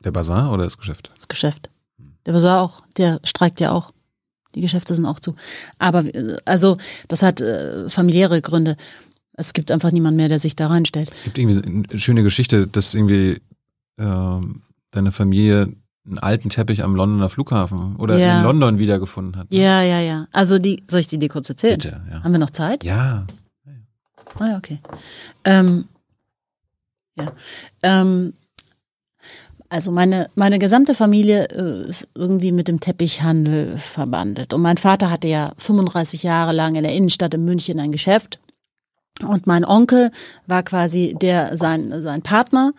[0.00, 1.12] Der Bazar oder das Geschäft?
[1.16, 1.70] das Geschäft.
[2.26, 3.92] Der Bazar auch, der streikt ja auch.
[4.54, 5.34] Die Geschäfte sind auch zu.
[5.78, 6.78] Aber äh, also,
[7.08, 8.76] das hat äh, familiäre Gründe.
[9.34, 11.10] Es gibt einfach niemanden mehr, der sich da reinstellt.
[11.10, 13.40] Es gibt irgendwie eine schöne Geschichte, dass irgendwie
[13.98, 15.72] ähm, deine Familie
[16.06, 18.38] einen alten Teppich am Londoner Flughafen oder Ja.
[18.38, 19.50] in London wiedergefunden hat.
[19.52, 19.58] ne?
[19.58, 20.26] Ja, ja, ja.
[20.32, 21.78] Also die, soll ich die dir kurz erzählen?
[21.78, 22.22] Bitte, ja.
[22.24, 22.82] Haben wir noch Zeit?
[22.84, 23.26] Ja.
[24.38, 24.80] Ah ja, okay.
[25.44, 25.86] Ähm,
[27.18, 27.32] ja.
[27.82, 28.34] Ähm,
[29.70, 34.54] also meine, meine gesamte Familie äh, ist irgendwie mit dem Teppichhandel verbandelt.
[34.54, 38.38] Und mein Vater hatte ja 35 Jahre lang in der Innenstadt in München ein Geschäft.
[39.26, 40.10] Und mein Onkel
[40.46, 42.72] war quasi der, sein, sein Partner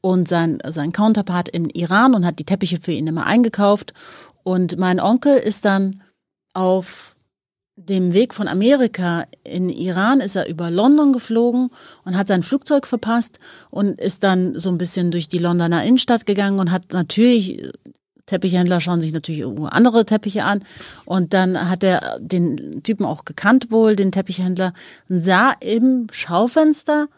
[0.00, 3.94] und sein, sein Counterpart in Iran und hat die Teppiche für ihn immer eingekauft.
[4.42, 6.02] Und mein Onkel ist dann
[6.52, 7.13] auf
[7.76, 11.70] dem Weg von Amerika in Iran ist er über London geflogen
[12.04, 13.38] und hat sein Flugzeug verpasst
[13.70, 17.72] und ist dann so ein bisschen durch die Londoner Innenstadt gegangen und hat natürlich
[18.26, 20.64] Teppichhändler schauen sich natürlich irgendwo andere Teppiche an.
[21.04, 24.72] Und dann hat er den Typen auch gekannt wohl, den Teppichhändler,
[25.10, 27.08] und sah im Schaufenster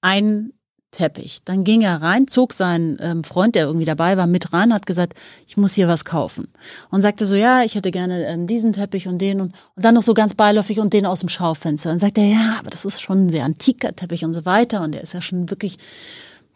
[0.00, 0.54] einen
[0.94, 1.40] Teppich.
[1.44, 4.86] Dann ging er rein, zog seinen ähm, Freund, der irgendwie dabei war, mit rein, hat
[4.86, 5.14] gesagt,
[5.46, 6.48] ich muss hier was kaufen.
[6.90, 9.94] Und sagte so, ja, ich hätte gerne ähm, diesen Teppich und den und, und dann
[9.94, 11.90] noch so ganz beiläufig und den aus dem Schaufenster.
[11.90, 14.82] Und sagt er, ja, aber das ist schon ein sehr antiker Teppich und so weiter.
[14.82, 15.78] Und der ist ja schon wirklich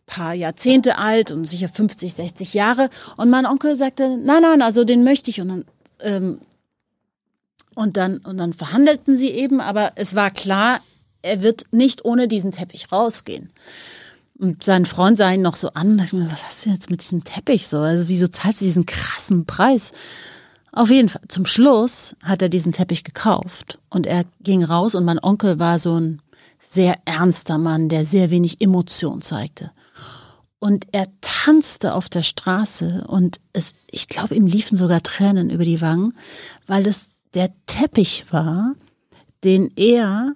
[0.06, 2.90] paar Jahrzehnte alt und sicher 50, 60 Jahre.
[3.16, 5.40] Und mein Onkel sagte, nein, nein, also den möchte ich.
[5.40, 5.64] Und dann,
[6.00, 6.40] ähm,
[7.76, 10.80] und dann, und dann verhandelten sie eben, aber es war klar,
[11.22, 13.50] er wird nicht ohne diesen Teppich rausgehen.
[14.38, 17.02] Und sein Freund sah ihn noch so an, dachte mir, was hast du jetzt mit
[17.02, 17.80] diesem Teppich so?
[17.80, 19.90] Also wieso zahlst du diesen krassen Preis?
[20.70, 25.04] Auf jeden Fall, zum Schluss hat er diesen Teppich gekauft und er ging raus und
[25.04, 26.22] mein Onkel war so ein
[26.60, 29.72] sehr ernster Mann, der sehr wenig Emotion zeigte.
[30.60, 35.64] Und er tanzte auf der Straße und es, ich glaube, ihm liefen sogar Tränen über
[35.64, 36.12] die Wangen,
[36.66, 38.74] weil es der Teppich war,
[39.44, 40.34] den er,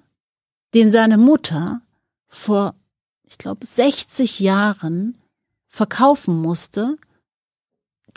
[0.75, 1.83] den seine Mutter
[2.29, 2.75] vor,
[3.33, 5.17] ich glaube, 60 Jahren
[5.69, 6.97] verkaufen musste,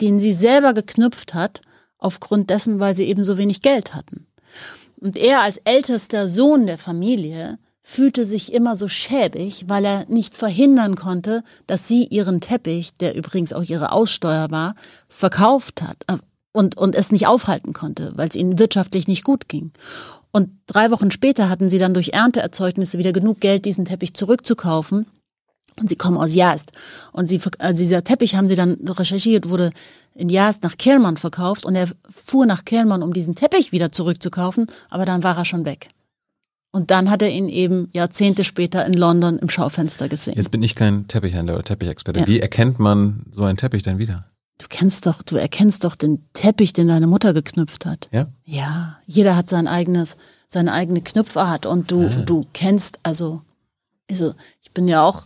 [0.00, 1.62] den sie selber geknüpft hat,
[1.96, 4.26] aufgrund dessen, weil sie eben so wenig Geld hatten.
[5.00, 10.34] Und er als ältester Sohn der Familie fühlte sich immer so schäbig, weil er nicht
[10.34, 14.74] verhindern konnte, dass sie ihren Teppich, der übrigens auch ihre Aussteuer war,
[15.08, 16.18] verkauft hat äh,
[16.52, 19.72] und, und es nicht aufhalten konnte, weil es ihnen wirtschaftlich nicht gut ging.
[20.36, 25.06] Und drei Wochen später hatten sie dann durch Ernteerzeugnisse wieder genug Geld, diesen Teppich zurückzukaufen.
[25.80, 26.72] Und sie kommen aus Jast.
[27.12, 29.70] Und sie, also dieser Teppich haben sie dann recherchiert, wurde
[30.14, 34.66] in Jast nach Kermann verkauft und er fuhr nach Kermann, um diesen Teppich wieder zurückzukaufen,
[34.90, 35.88] aber dann war er schon weg.
[36.70, 40.34] Und dann hat er ihn eben Jahrzehnte später in London im Schaufenster gesehen.
[40.36, 42.20] Jetzt bin ich kein Teppichhändler oder Teppichexperte.
[42.20, 42.26] Ja.
[42.26, 44.26] Wie erkennt man so einen Teppich denn wieder?
[44.58, 48.08] Du kennst doch, du erkennst doch den Teppich, den deine Mutter geknüpft hat.
[48.12, 48.28] Ja?
[48.44, 48.98] Ja.
[49.06, 50.16] Jeder hat sein eigenes,
[50.48, 52.22] seine eigene Knüpfart und du, ah.
[52.24, 53.42] du kennst, also,
[54.10, 55.24] also, ich bin ja auch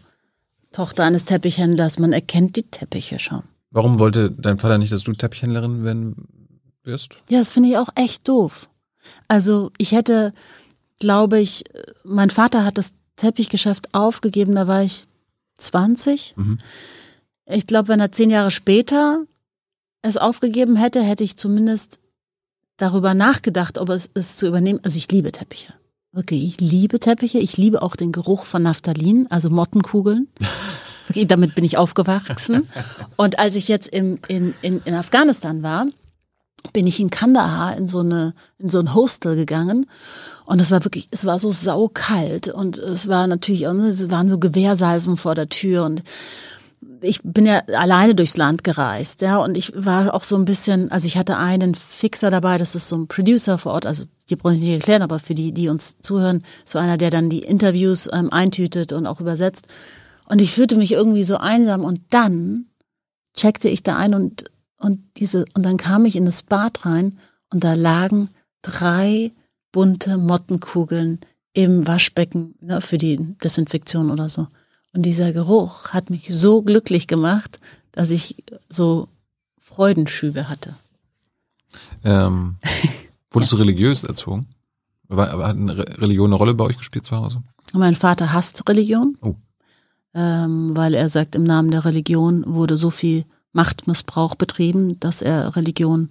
[0.72, 3.42] Tochter eines Teppichhändlers, man erkennt die Teppiche schon.
[3.70, 6.16] Warum wollte dein Vater nicht, dass du Teppichhändlerin werden
[6.82, 7.18] wirst?
[7.28, 8.68] Ja, das finde ich auch echt doof.
[9.28, 10.32] Also, ich hätte,
[10.98, 11.64] glaube ich,
[12.04, 15.04] mein Vater hat das Teppichgeschäft aufgegeben, da war ich
[15.56, 16.34] 20.
[16.36, 16.58] Mhm.
[17.50, 19.24] Ich glaube, wenn er zehn Jahre später
[20.02, 21.98] es aufgegeben hätte, hätte ich zumindest
[22.76, 24.80] darüber nachgedacht, ob es es zu übernehmen.
[24.82, 25.74] Also ich liebe Teppiche.
[26.12, 27.38] Wirklich, ich liebe Teppiche.
[27.38, 30.28] Ich liebe auch den Geruch von Naphthalin, also Mottenkugeln.
[31.06, 32.68] Wirklich, damit bin ich aufgewachsen.
[33.16, 35.86] Und als ich jetzt im, in, in, in Afghanistan war,
[36.72, 39.86] bin ich in Kandahar in so eine in so ein Hostel gegangen
[40.44, 44.28] und es war wirklich es war so saukalt und es war natürlich auch, es waren
[44.28, 46.02] so Gewehrsalven vor der Tür und
[47.00, 50.90] ich bin ja alleine durchs Land gereist, ja, und ich war auch so ein bisschen,
[50.90, 54.36] also ich hatte einen Fixer dabei, das ist so ein Producer vor Ort, also die
[54.36, 57.40] brauche ich nicht erklären, aber für die, die uns zuhören, so einer, der dann die
[57.40, 59.66] Interviews ähm, eintütet und auch übersetzt.
[60.26, 62.66] Und ich fühlte mich irgendwie so einsam und dann
[63.34, 64.44] checkte ich da ein und
[64.80, 67.18] und diese, und dann kam ich in das Bad rein
[67.52, 68.30] und da lagen
[68.62, 69.32] drei
[69.72, 71.20] bunte Mottenkugeln
[71.52, 74.48] im Waschbecken ne, für die Desinfektion oder so.
[74.92, 77.58] Und dieser Geruch hat mich so glücklich gemacht,
[77.92, 78.36] dass ich
[78.68, 79.08] so
[79.58, 80.74] Freudenschübe hatte.
[82.04, 82.56] Ähm,
[83.30, 83.58] wurdest ja.
[83.58, 84.48] du religiös erzogen?
[85.08, 87.42] War, hat eine Religion eine Rolle bei euch gespielt zu Hause?
[87.72, 89.34] Mein Vater hasst Religion, oh.
[90.14, 95.54] ähm, weil er sagt, im Namen der Religion wurde so viel Machtmissbrauch betrieben, dass er
[95.56, 96.08] Religion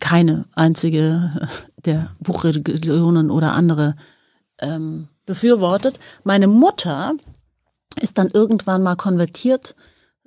[0.00, 1.48] keine einzige
[1.84, 3.96] der Buchreligionen oder andere
[4.58, 5.98] ähm, befürwortet.
[6.24, 7.14] Meine Mutter
[7.98, 9.74] ist dann irgendwann mal konvertiert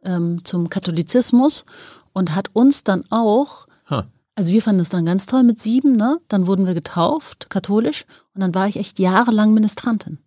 [0.03, 1.65] ähm, zum Katholizismus
[2.14, 4.03] und hat uns dann auch, huh.
[4.35, 6.19] also wir fanden es dann ganz toll mit sieben, ne?
[6.27, 10.19] Dann wurden wir getauft, katholisch, und dann war ich echt jahrelang Ministrantin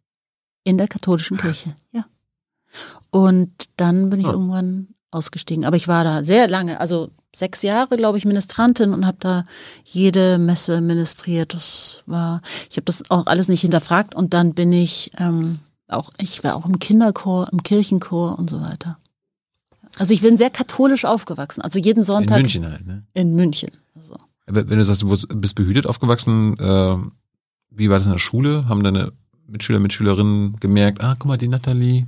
[0.65, 1.75] in der katholischen Kirche.
[1.93, 2.07] Ja.
[3.11, 4.33] Und dann bin ich huh.
[4.33, 5.65] irgendwann ausgestiegen.
[5.65, 9.47] Aber ich war da sehr lange, also sechs Jahre, glaube ich, Ministrantin und habe da
[9.85, 11.55] jede Messe ministriert.
[11.55, 16.11] Das war, ich habe das auch alles nicht hinterfragt und dann bin ich ähm, auch,
[16.19, 18.98] ich war auch im Kinderchor, im Kirchenchor und so weiter.
[19.98, 21.62] Also ich bin sehr katholisch aufgewachsen.
[21.62, 22.39] Also jeden Sonntag.
[22.39, 23.05] In München halt, ne?
[23.15, 23.70] In München.
[23.94, 24.16] Also.
[24.47, 26.97] Wenn du sagst, du bist behütet aufgewachsen, äh,
[27.70, 28.69] wie war das in der Schule?
[28.69, 29.12] Haben deine
[29.47, 32.06] Mitschüler, Mitschülerinnen gemerkt, ah, guck mal, die Nathalie,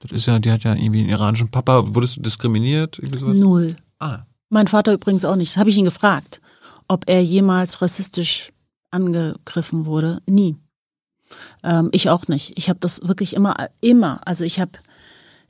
[0.00, 1.94] das ist ja, die hat ja irgendwie einen iranischen Papa.
[1.94, 3.00] Wurdest du diskriminiert?
[3.20, 3.76] Null.
[3.98, 4.20] Ah.
[4.48, 5.52] Mein Vater übrigens auch nicht.
[5.52, 6.40] Das habe ich ihn gefragt,
[6.88, 8.50] ob er jemals rassistisch
[8.90, 10.22] angegriffen wurde.
[10.26, 10.56] Nie.
[11.62, 12.52] Ähm, ich auch nicht.
[12.56, 14.20] Ich habe das wirklich immer, immer.
[14.24, 14.72] Also ich habe,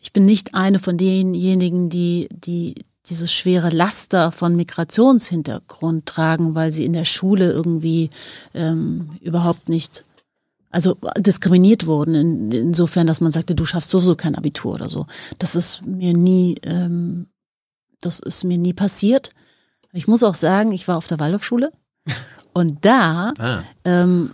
[0.00, 2.74] ich bin nicht eine von denjenigen, die, die
[3.08, 8.10] dieses schwere Laster von Migrationshintergrund tragen, weil sie in der Schule irgendwie
[8.54, 10.04] ähm, überhaupt nicht
[10.70, 15.06] also diskriminiert wurden, in, insofern, dass man sagte, du schaffst sowieso kein Abitur oder so.
[15.38, 17.28] Das ist mir nie, ähm,
[18.00, 19.30] das ist mir nie passiert.
[19.92, 21.72] Ich muss auch sagen, ich war auf der Waldorfschule
[22.52, 23.32] und da.
[23.38, 23.60] Ah.
[23.84, 24.32] Ähm,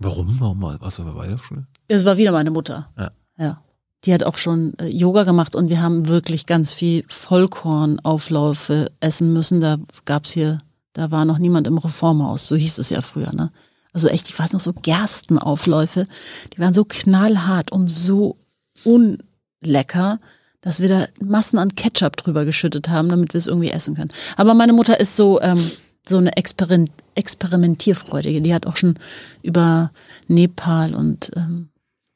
[0.00, 0.38] Warum?
[0.40, 1.66] Warum warst du der Waldorfschule?
[1.88, 2.90] Es war wieder meine Mutter.
[2.98, 3.10] Ja.
[3.38, 3.62] ja.
[4.04, 9.32] Die hat auch schon äh, Yoga gemacht und wir haben wirklich ganz viel Vollkornaufläufe essen
[9.32, 9.60] müssen.
[9.60, 10.60] Da gab's hier,
[10.92, 13.50] da war noch niemand im Reformhaus, so hieß es ja früher, ne?
[13.92, 16.06] Also echt, ich weiß noch so Gerstenaufläufe,
[16.52, 18.36] die waren so knallhart und so
[18.84, 20.20] unlecker,
[20.60, 24.10] dass wir da Massen an Ketchup drüber geschüttet haben, damit wir es irgendwie essen können.
[24.36, 25.70] Aber meine Mutter ist so ähm,
[26.08, 28.40] so eine Experiment Experimentierfreudige.
[28.40, 28.98] Die hat auch schon
[29.42, 29.90] über
[30.28, 31.68] Nepal und ähm,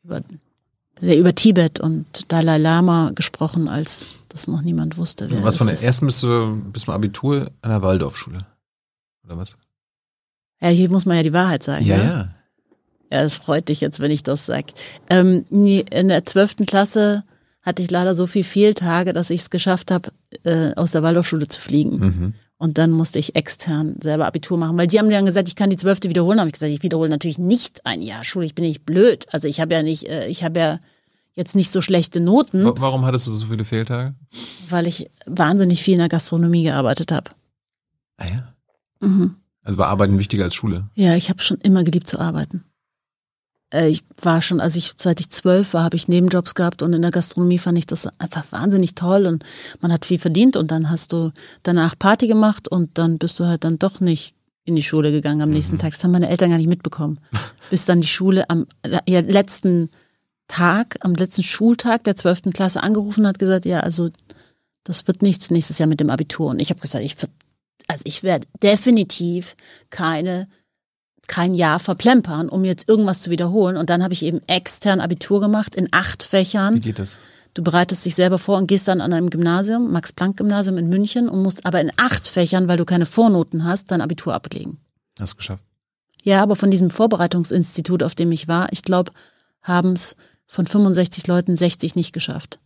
[0.04, 0.22] über
[1.00, 5.30] über Tibet und Dalai Lama gesprochen, als das noch niemand wusste.
[5.30, 5.82] Wer was von der ist.
[5.82, 8.46] ersten bis, zu, bis zum Abitur an der Waldorfschule?
[9.24, 9.56] Oder was?
[10.60, 11.86] Ja, hier muss man ja die Wahrheit sagen.
[11.86, 12.04] Ja, ne?
[12.04, 12.34] ja.
[13.12, 14.66] Ja, es freut dich jetzt, wenn ich das sag.
[15.08, 17.24] Ähm, in der zwölften Klasse
[17.62, 20.12] hatte ich leider so viel Fehltage, dass ich es geschafft habe,
[20.44, 21.98] äh, aus der Waldorfschule zu fliegen.
[21.98, 22.34] Mhm.
[22.62, 25.70] Und dann musste ich extern selber Abitur machen, weil die haben dann gesagt, ich kann
[25.70, 26.36] die zwölfte wiederholen.
[26.36, 28.44] Da habe ich gesagt, ich wiederhole natürlich nicht ein Jahr Schule.
[28.44, 29.24] Ich bin nicht blöd.
[29.32, 30.78] Also ich habe ja nicht, äh, ich habe ja
[31.32, 34.14] jetzt nicht so schlechte Noten, Wa- Warum hattest du so viele Fehltage?
[34.68, 37.30] weil ich wahnsinnig viel in der Gastronomie gearbeitet habe.
[38.18, 38.54] Ah ja.
[39.00, 39.36] Mhm.
[39.64, 40.88] Also war Arbeiten wichtiger als Schule.
[40.94, 42.64] Ja, ich habe schon immer geliebt zu arbeiten.
[43.70, 46.92] Äh, Ich war schon, als ich seit ich zwölf war, habe ich Nebenjobs gehabt und
[46.92, 49.44] in der Gastronomie fand ich das einfach wahnsinnig toll und
[49.80, 51.32] man hat viel verdient und dann hast du
[51.62, 54.34] danach Party gemacht und dann bist du halt dann doch nicht
[54.64, 55.92] in die Schule gegangen am nächsten Tag.
[55.92, 57.18] Das haben meine Eltern gar nicht mitbekommen.
[57.70, 58.66] Bis dann die Schule am
[59.08, 59.88] ja, letzten
[60.48, 64.10] Tag, am letzten Schultag der zwölften Klasse angerufen hat, gesagt, ja, also
[64.84, 66.50] das wird nichts nächstes Jahr mit dem Abitur.
[66.50, 67.16] Und ich habe gesagt, ich
[67.86, 69.56] also ich werde definitiv
[69.90, 70.48] keine
[71.30, 73.76] kein Jahr verplempern, um jetzt irgendwas zu wiederholen.
[73.76, 76.80] Und dann habe ich eben extern Abitur gemacht in acht Wie Fächern.
[76.80, 77.18] geht das?
[77.54, 81.40] Du bereitest dich selber vor und gehst dann an einem Gymnasium, Max-Planck-Gymnasium in München und
[81.42, 84.78] musst aber in acht Fächern, weil du keine Vornoten hast, dein Abitur ablegen.
[85.20, 85.62] Hast du geschafft.
[86.24, 89.12] Ja, aber von diesem Vorbereitungsinstitut, auf dem ich war, ich glaube,
[89.62, 90.16] haben es
[90.46, 92.58] von 65 Leuten 60 nicht geschafft.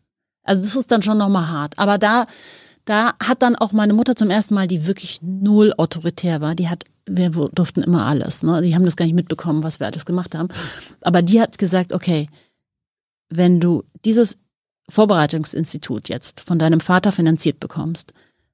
[0.43, 1.79] Also das ist dann schon nochmal hart.
[1.79, 2.27] Aber da,
[2.85, 6.69] da hat dann auch meine Mutter zum ersten Mal, die wirklich null autoritär war, die
[6.69, 8.61] hat, wir durften immer alles, ne?
[8.63, 10.49] Die haben das gar nicht mitbekommen, was wir alles gemacht haben.
[11.01, 12.29] Aber die hat gesagt, okay,
[13.31, 14.37] wenn du dieses
[14.89, 18.13] Vorbereitungsinstitut jetzt von deinem Vater finanziert bekommst,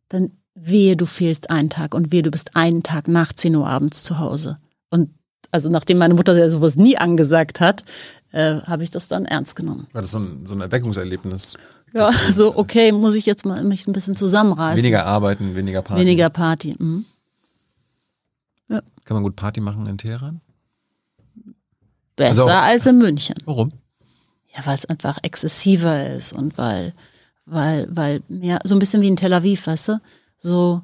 [0.09, 3.66] dann wehe, du fehlst einen Tag und wehe, du bist einen Tag nach 10 Uhr
[3.66, 4.59] abends zu Hause.
[4.90, 5.11] Und
[5.51, 7.85] also nachdem meine Mutter sowas nie angesagt hat,
[8.32, 9.89] äh, habe ich das dann ernst genommen.
[9.93, 11.57] War das so ein, so ein Erweckungserlebnis?
[11.93, 14.79] Ja, so okay, muss ich jetzt mal mich ein bisschen zusammenreißen.
[14.83, 16.01] Weniger arbeiten, weniger Party.
[16.03, 16.75] Weniger Party.
[16.79, 17.05] Mhm.
[18.69, 20.41] Kann man gut Party machen in Teheran?
[22.15, 23.35] Besser Also- als in München.
[23.45, 23.73] Warum?
[24.55, 26.93] Ja, weil es einfach exzessiver ist und weil,
[27.47, 30.01] weil, weil mehr, so ein bisschen wie in Tel Aviv, weißt du?
[30.39, 30.83] So,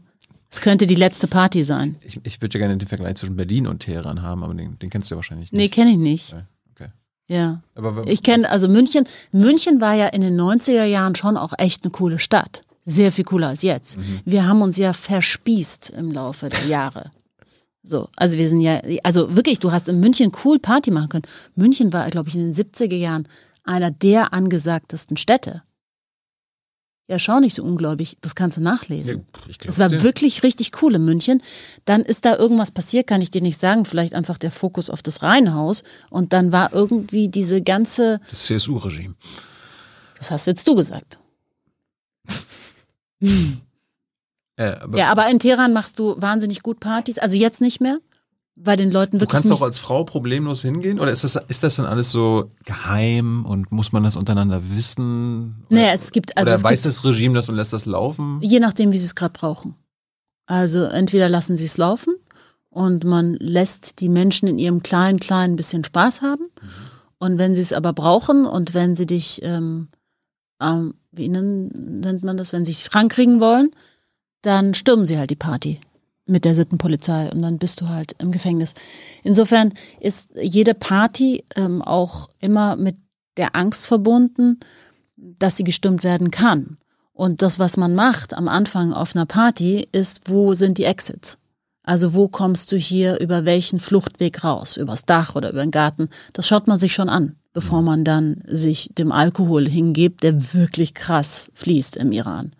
[0.51, 1.97] es könnte die letzte Party sein.
[2.01, 4.91] Ich, ich würde ja gerne den Vergleich zwischen Berlin und Teheran haben, aber den, den
[4.91, 5.74] kennst du ja wahrscheinlich Nee, nicht.
[5.74, 6.33] kenne ich nicht.
[6.33, 6.43] Okay.
[7.28, 7.61] Ja.
[7.74, 11.85] Aber Ich kenne, also München, München war ja in den 90er Jahren schon auch echt
[11.85, 12.62] eine coole Stadt.
[12.85, 13.98] Sehr viel cooler als jetzt.
[14.24, 17.11] Wir haben uns ja verspießt im Laufe der Jahre.
[17.82, 21.24] So, also wir sind ja, also wirklich, du hast in München cool Party machen können.
[21.55, 23.28] München war, glaube ich, in den 70er Jahren
[23.65, 25.62] einer der angesagtesten Städte.
[27.09, 29.24] Ja, schau nicht so ungläubig, das kannst du nachlesen.
[29.49, 30.03] ich glaub Es war dir.
[30.03, 31.41] wirklich richtig cool in München.
[31.85, 33.85] Dann ist da irgendwas passiert, kann ich dir nicht sagen.
[33.85, 35.85] Vielleicht einfach der Fokus auf das Reihenhaus.
[36.11, 39.15] Und dann war irgendwie diese ganze, Das CSU-Regime.
[40.19, 41.19] das hast jetzt du gesagt.
[44.59, 47.19] Äh, aber Ja, aber in Teheran machst du wahnsinnig gut Partys.
[47.19, 47.99] Also jetzt nicht mehr,
[48.57, 49.59] weil den Leuten du wirklich kannst nicht.
[49.61, 50.99] auch als Frau problemlos hingehen?
[50.99, 55.65] Oder ist das, ist das dann alles so geheim und muss man das untereinander wissen?
[55.70, 57.85] Oder, Naja, es gibt, also oder es weiß gibt, das Regime das und lässt das
[57.87, 58.39] laufen?
[58.43, 59.74] je nachdem, wie sie es gerade brauchen.
[60.47, 62.15] Also entweder lassen sie es laufen
[62.70, 66.45] und man lässt die Menschen in ihrem kleinen, kleinen bisschen Spaß haben.
[67.19, 69.89] Und wenn sie es aber brauchen und wenn sie dich, ähm,
[70.62, 73.70] ähm, wie nen- nennt man das, wenn sie dich rankriegen wollen,
[74.43, 75.81] dann stürmen sie halt die Party
[76.27, 78.74] mit der Sittenpolizei und dann bist du halt im Gefängnis.
[79.23, 82.97] Insofern ist jede Party ähm, auch immer mit
[83.36, 84.61] der Angst verbunden,
[85.16, 86.78] dass sie gestimmt werden kann.
[87.12, 91.39] Und das, was man macht am Anfang auf einer Party, ist, wo sind die Exits?
[91.82, 94.77] Also wo kommst du hier über welchen Fluchtweg raus?
[94.77, 96.09] Übers Dach oder über den Garten?
[96.32, 100.94] Das schaut man sich schon an, bevor man dann sich dem Alkohol hingibt, der wirklich
[100.94, 102.53] krass fließt im Iran.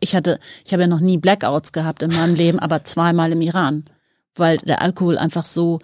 [0.00, 3.40] Ich hatte, ich habe ja noch nie Blackouts gehabt in meinem Leben, aber zweimal im
[3.40, 3.84] Iran,
[4.34, 5.78] weil der Alkohol einfach so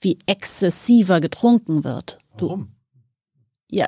[0.00, 2.18] wie exzessiver getrunken wird.
[2.36, 2.68] Du, Warum?
[3.70, 3.86] ja.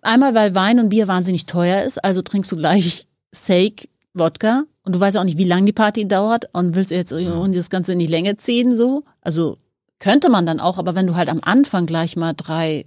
[0.00, 4.94] Einmal, weil Wein und Bier wahnsinnig teuer ist, also trinkst du gleich Steak, Wodka und
[4.94, 7.92] du weißt auch nicht, wie lange die Party dauert und willst jetzt irgendwie das Ganze
[7.92, 9.04] in die Länge ziehen, so.
[9.20, 9.58] Also
[9.98, 12.86] könnte man dann auch, aber wenn du halt am Anfang gleich mal drei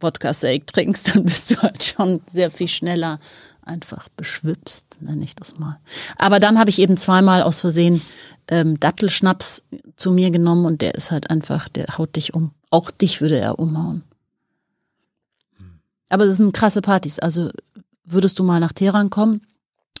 [0.00, 3.18] Wodka Steak trinkst, dann bist du halt schon sehr viel schneller
[3.66, 5.78] einfach beschwipst, nenne ich das mal.
[6.16, 8.00] Aber dann habe ich eben zweimal aus Versehen
[8.48, 9.64] ähm, Dattelschnaps
[9.96, 12.52] zu mir genommen und der ist halt einfach, der haut dich um.
[12.70, 14.02] Auch dich würde er umhauen.
[16.08, 17.18] Aber das sind krasse Partys.
[17.18, 17.50] Also
[18.04, 19.40] würdest du mal nach Teheran kommen,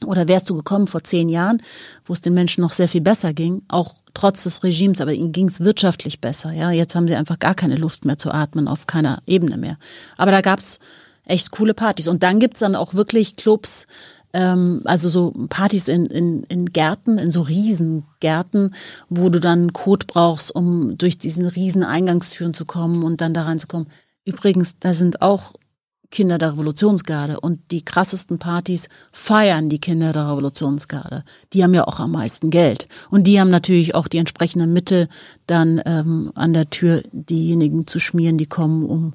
[0.04, 1.62] Oder wärst du gekommen vor zehn Jahren,
[2.04, 5.32] wo es den Menschen noch sehr viel besser ging, auch trotz des Regimes, aber ihnen
[5.32, 6.52] ging es wirtschaftlich besser.
[6.52, 9.78] Ja, jetzt haben sie einfach gar keine Luft mehr zu atmen, auf keiner Ebene mehr.
[10.16, 10.80] Aber da gab's
[11.26, 12.08] echt coole Partys.
[12.08, 13.86] Und dann gibt's dann auch wirklich Clubs,
[14.32, 18.74] ähm, also so Partys in, in, in Gärten, in so Riesengärten,
[19.10, 23.42] wo du dann Code brauchst, um durch diesen riesen Eingangstüren zu kommen und dann da
[23.42, 23.88] reinzukommen.
[24.24, 25.52] Übrigens, da sind auch
[26.10, 31.24] Kinder der Revolutionsgarde und die krassesten Partys feiern die Kinder der Revolutionsgarde.
[31.52, 35.08] Die haben ja auch am meisten Geld und die haben natürlich auch die entsprechenden Mittel,
[35.46, 39.14] dann ähm, an der Tür diejenigen zu schmieren, die kommen, um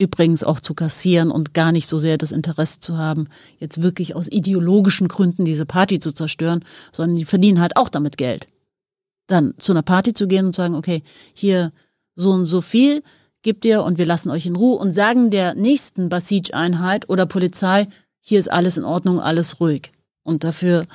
[0.00, 3.28] übrigens auch zu kassieren und gar nicht so sehr das Interesse zu haben,
[3.58, 8.16] jetzt wirklich aus ideologischen Gründen diese Party zu zerstören, sondern die verdienen halt auch damit
[8.16, 8.48] Geld.
[9.26, 11.02] Dann zu einer Party zu gehen und sagen, okay,
[11.34, 11.72] hier
[12.16, 13.02] so und so viel,
[13.42, 17.86] gibt ihr und wir lassen euch in Ruhe und sagen der nächsten Basij-Einheit oder Polizei,
[18.20, 19.92] hier ist alles in Ordnung, alles ruhig.
[20.22, 20.86] Und dafür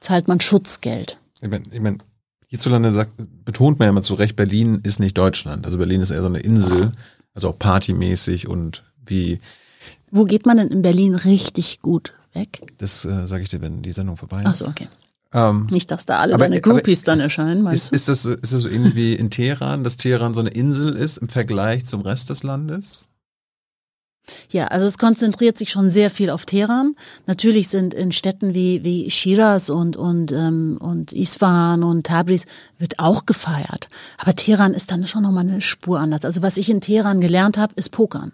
[0.00, 1.18] zahlt man Schutzgeld.
[1.40, 2.02] Ich meine, ich mein,
[2.46, 3.12] hierzulande sagt,
[3.44, 5.66] betont man ja immer zu Recht, Berlin ist nicht Deutschland.
[5.66, 6.92] Also Berlin ist eher so eine Insel,
[7.34, 9.38] also auch partymäßig und wie.
[10.10, 12.62] Wo geht man denn in Berlin richtig gut weg?
[12.78, 14.46] Das äh, sage ich dir, wenn die Sendung vorbei ist.
[14.46, 14.88] Ach so, okay.
[15.32, 18.12] Ähm, Nicht, dass da alle aber, deine Groupies aber, dann erscheinen, meinst ist, du?
[18.12, 21.28] Ist das, ist das so irgendwie in Teheran, dass Teheran so eine Insel ist im
[21.28, 23.06] Vergleich zum Rest des Landes?
[24.50, 26.96] Ja, also es konzentriert sich schon sehr viel auf Teheran.
[27.26, 32.46] Natürlich sind in Städten wie, wie Shiraz und, und, ähm, und Isfahan und Tabriz
[32.78, 33.88] wird auch gefeiert.
[34.18, 36.24] Aber Teheran ist dann schon nochmal eine Spur anders.
[36.24, 38.32] Also was ich in Teheran gelernt habe, ist Pokern.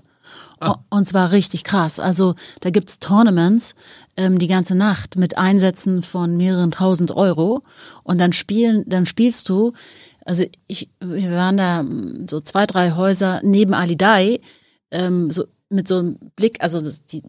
[0.60, 0.76] Ah.
[0.90, 2.00] Und zwar richtig krass.
[2.00, 3.74] Also da gibt's Tournaments
[4.16, 7.62] ähm, die ganze Nacht mit Einsätzen von mehreren tausend Euro.
[8.02, 9.72] Und dann spielen, dann spielst du,
[10.24, 14.40] also ich, wir waren da mm, so zwei, drei Häuser neben Alidai,
[14.90, 16.80] ähm, so mit so einem Blick, also
[17.12, 17.22] die,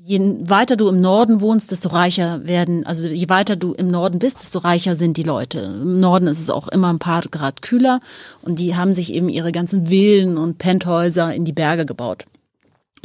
[0.00, 4.18] je weiter du im Norden wohnst, desto reicher werden, also je weiter du im Norden
[4.18, 5.58] bist, desto reicher sind die Leute.
[5.58, 8.00] Im Norden ist es auch immer ein paar Grad kühler
[8.42, 12.24] und die haben sich eben ihre ganzen Villen und Penthäuser in die Berge gebaut.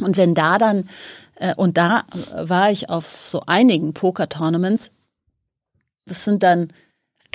[0.00, 0.88] Und wenn da dann,
[1.36, 2.04] äh, und da
[2.34, 4.90] war ich auf so einigen Poker-Tournaments,
[6.06, 6.68] das sind dann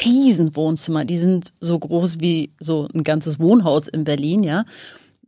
[0.03, 4.63] Riesenwohnzimmer, die sind so groß wie so ein ganzes Wohnhaus in Berlin, ja.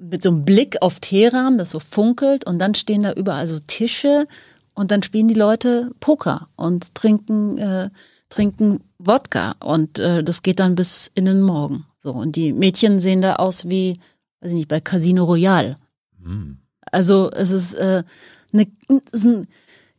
[0.02, 3.60] Mit so einem Blick auf Teheran, das so funkelt und dann stehen da überall so
[3.60, 4.28] Tische
[4.74, 7.90] und dann spielen die Leute Poker und trinken, äh,
[8.30, 11.86] trinken Wodka und äh, das geht dann bis in den Morgen.
[12.04, 14.00] So, und die Mädchen sehen da aus wie,
[14.40, 15.78] weiß ich nicht, bei Casino Royale.
[16.20, 16.58] Mhm.
[16.92, 18.04] Also es ist, äh,
[18.52, 18.66] eine,
[19.12, 19.48] ist ein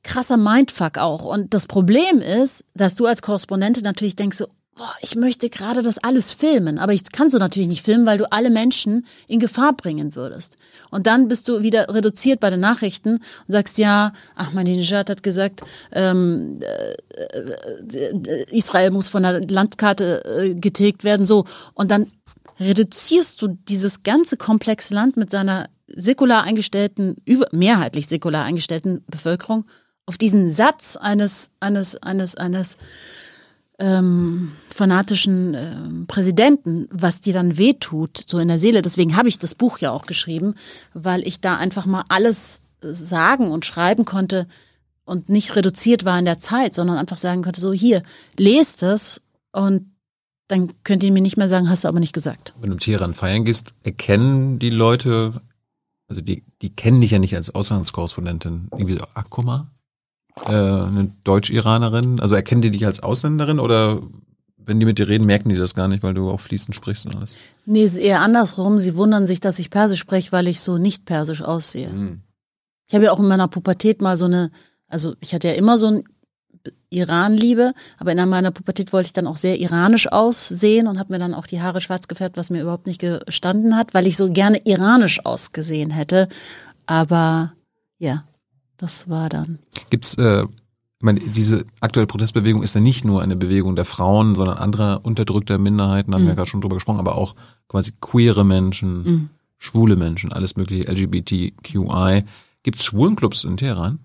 [0.03, 1.25] krasser Mindfuck auch.
[1.25, 5.83] Und das Problem ist, dass du als Korrespondentin natürlich denkst so, boah, ich möchte gerade
[5.83, 9.39] das alles filmen, aber ich kannst du natürlich nicht filmen, weil du alle Menschen in
[9.39, 10.57] Gefahr bringen würdest.
[10.91, 15.63] Und dann bist du wieder reduziert bei den Nachrichten und sagst, ja, Ahmadinejad hat gesagt,
[15.93, 21.45] ähm, äh, äh, Israel muss von der Landkarte äh, getilgt werden, so.
[21.75, 22.11] Und dann
[22.59, 29.65] reduzierst du dieses ganze komplexe Land mit seiner säkular eingestellten, über, mehrheitlich säkular eingestellten Bevölkerung
[30.07, 32.77] auf diesen Satz eines, eines, eines, eines
[33.79, 38.83] ähm, fanatischen ähm, Präsidenten, was dir dann wehtut, so in der Seele.
[38.83, 40.55] Deswegen habe ich das Buch ja auch geschrieben,
[40.95, 44.47] weil ich da einfach mal alles sagen und schreiben konnte
[45.05, 48.03] und nicht reduziert war in der Zeit, sondern einfach sagen konnte, so hier,
[48.39, 49.21] lest es
[49.53, 49.91] und
[50.49, 52.55] dann könnt ihr mir nicht mehr sagen, hast du aber nicht gesagt.
[52.61, 55.41] Wenn du im Teheran feiern gehst, erkennen die Leute
[56.13, 58.69] also die, die kennen dich ja nicht als Auslandskorrespondentin.
[58.71, 59.71] Irgendwie so, ach guck mal,
[60.45, 62.21] äh, eine Deutsch-Iranerin.
[62.21, 64.03] Also erkennen die dich als Ausländerin oder
[64.67, 67.07] wenn die mit dir reden, merken die das gar nicht, weil du auch fließend sprichst
[67.07, 67.37] und alles?
[67.67, 68.79] Nee, es ist eher andersrum.
[68.79, 71.91] Sie wundern sich, dass ich Persisch spreche, weil ich so nicht persisch aussehe.
[71.91, 72.21] Mhm.
[72.89, 74.51] Ich habe ja auch in meiner Pubertät mal so eine,
[74.89, 76.05] also ich hatte ja immer so ein
[76.91, 81.13] Iran liebe, aber in meiner Pubertät wollte ich dann auch sehr iranisch aussehen und habe
[81.13, 84.17] mir dann auch die Haare schwarz gefärbt, was mir überhaupt nicht gestanden hat, weil ich
[84.17, 86.29] so gerne iranisch ausgesehen hätte.
[86.87, 87.55] Aber
[87.99, 88.25] ja,
[88.77, 89.59] das war dann.
[89.91, 90.45] Gibt's äh,
[91.03, 95.01] ich meine, diese aktuelle Protestbewegung ist ja nicht nur eine Bewegung der Frauen, sondern anderer
[95.03, 96.29] unterdrückter Minderheiten, haben mhm.
[96.29, 97.35] wir gerade schon drüber gesprochen, aber auch
[97.67, 99.31] quasi queere Menschen, mhm.
[99.59, 102.23] schwule Menschen, alles mögliche LGBTQI.
[102.63, 103.99] Gibt es Schwulenclubs in Teheran?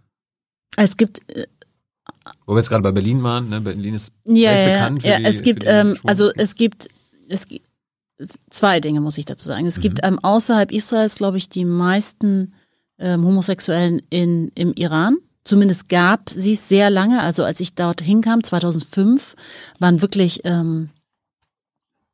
[0.76, 1.46] Es gibt äh,
[2.48, 3.62] wo wir jetzt gerade bei Berlin waren, ne?
[3.62, 6.88] Berlin ist ja, bekannt ja, für ja, die, es gibt, ähm, also es gibt,
[7.30, 7.68] es gibt
[8.50, 9.68] zwei Dinge, muss ich dazu sagen.
[9.68, 9.82] Es mhm.
[9.82, 12.56] gibt ähm, außerhalb Israels, glaube ich, die meisten
[12.98, 15.18] ähm, Homosexuellen in, im Iran.
[15.48, 17.22] Zumindest gab sie es sehr lange.
[17.22, 19.36] Also als ich dort hinkam, 2005,
[19.80, 20.90] waren wirklich, ähm,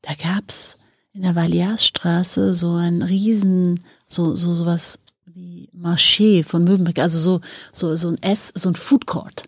[0.03, 0.77] da gab's
[1.14, 7.41] in der Valiasstraße so ein riesen, so, so sowas wie Marché von Mövenpick, also so,
[7.72, 9.45] so, so ein S, so ein Food Court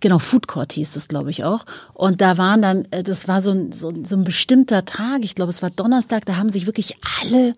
[0.00, 1.64] genau, Food Court hieß es, glaube ich, auch.
[1.94, 5.24] Und da waren dann, äh, das war so ein, so, ein- so ein bestimmter Tag,
[5.24, 7.54] ich glaube, es war Donnerstag, da haben sich wirklich alle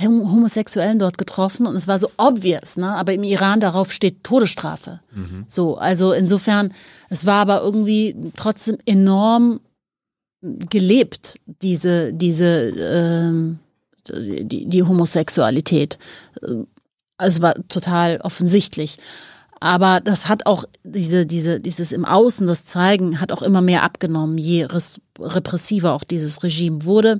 [0.00, 2.88] Homosexuellen dort getroffen und es war so obvious, ne?
[2.96, 5.00] Aber im Iran darauf steht Todesstrafe.
[5.48, 6.72] So, also insofern,
[7.10, 9.60] es war aber irgendwie trotzdem enorm
[10.42, 13.58] gelebt, diese, diese, ähm,
[14.08, 15.98] die, die Homosexualität.
[17.18, 18.98] Es war total offensichtlich.
[19.60, 23.82] Aber das hat auch diese, diese, dieses im Außen, das Zeigen, hat auch immer mehr
[23.82, 27.18] abgenommen, je res- repressiver auch dieses Regime wurde.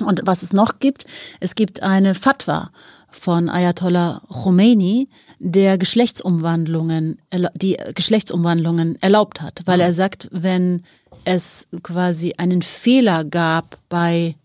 [0.00, 1.06] Und was es noch gibt,
[1.40, 2.70] es gibt eine Fatwa
[3.08, 5.08] von Ayatollah Khomeini,
[5.38, 7.18] der Geschlechtsumwandlungen,
[7.54, 10.82] die Geschlechtsumwandlungen erlaubt hat, weil er sagt, wenn
[11.24, 14.36] es quasi einen Fehler gab bei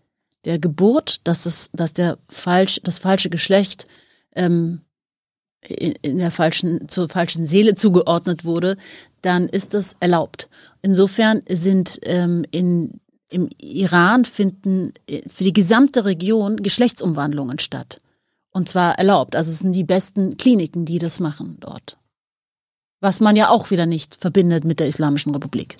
[0.44, 3.86] der Geburt, dass es, dass der falsch, das falsche Geschlecht
[4.34, 4.80] ähm,
[5.60, 8.76] in in der falschen, zur falschen Seele zugeordnet wurde,
[9.20, 10.48] dann ist das erlaubt.
[10.82, 13.00] Insofern sind ähm, in,
[13.32, 18.00] im Iran finden äh, für die gesamte Region Geschlechtsumwandlungen statt.
[18.50, 19.34] Und zwar erlaubt.
[19.34, 21.98] Also es sind die besten Kliniken, die das machen dort.
[23.00, 25.78] Was man ja auch wieder nicht verbindet mit der Islamischen Republik.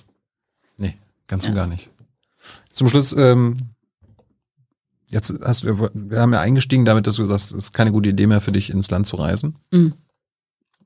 [0.79, 0.97] Nee,
[1.29, 1.91] ganz und gar nicht.
[2.71, 3.59] Zum Schluss, ähm,
[5.09, 8.09] jetzt hast du, wir haben ja eingestiegen damit, dass du sagst, es ist keine gute
[8.09, 9.57] Idee mehr für dich, ins Land zu reisen.
[9.71, 9.93] Mhm.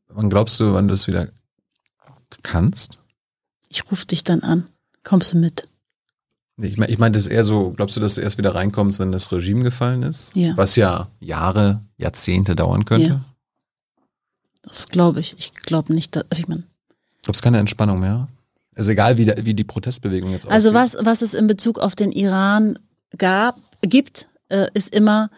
[0.08, 1.28] Wann glaubst du, wann du das wieder
[2.42, 2.98] kannst?
[3.68, 4.66] Ich rufe dich dann an.
[5.04, 5.68] Kommst du mit?
[6.58, 8.98] Ich meine, ich mein, das ist eher so, glaubst du, dass du erst wieder reinkommst,
[8.98, 10.34] wenn das Regime gefallen ist?
[10.34, 10.56] Ja.
[10.56, 13.06] Was ja Jahre, Jahrzehnte dauern könnte.
[13.08, 13.24] Ja.
[14.62, 15.34] Das glaube ich.
[15.38, 16.62] Ich glaube nicht, dass, also ich meine,
[17.22, 18.28] Glaubst keine Entspannung mehr?
[18.74, 20.82] Also egal, wie, wie die Protestbewegung jetzt Also ausgeht.
[21.00, 22.78] was, was es in Bezug auf den Iran
[23.18, 25.30] gab, gibt, äh, ist immer,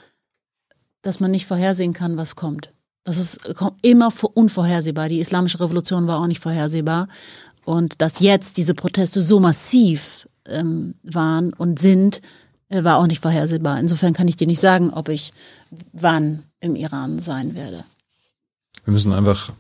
[1.03, 2.73] dass man nicht vorhersehen kann, was kommt.
[3.05, 3.41] Das ist
[3.83, 5.09] immer vor- unvorhersehbar.
[5.09, 7.09] Die islamische Revolution war auch nicht vorhersehbar.
[7.65, 12.21] Und dass jetzt diese Proteste so massiv ähm, waren und sind,
[12.69, 13.79] äh, war auch nicht vorhersehbar.
[13.81, 15.33] Insofern kann ich dir nicht sagen, ob ich
[15.93, 17.85] wann im Iran sein werde.
[18.85, 19.53] Wir müssen einfach.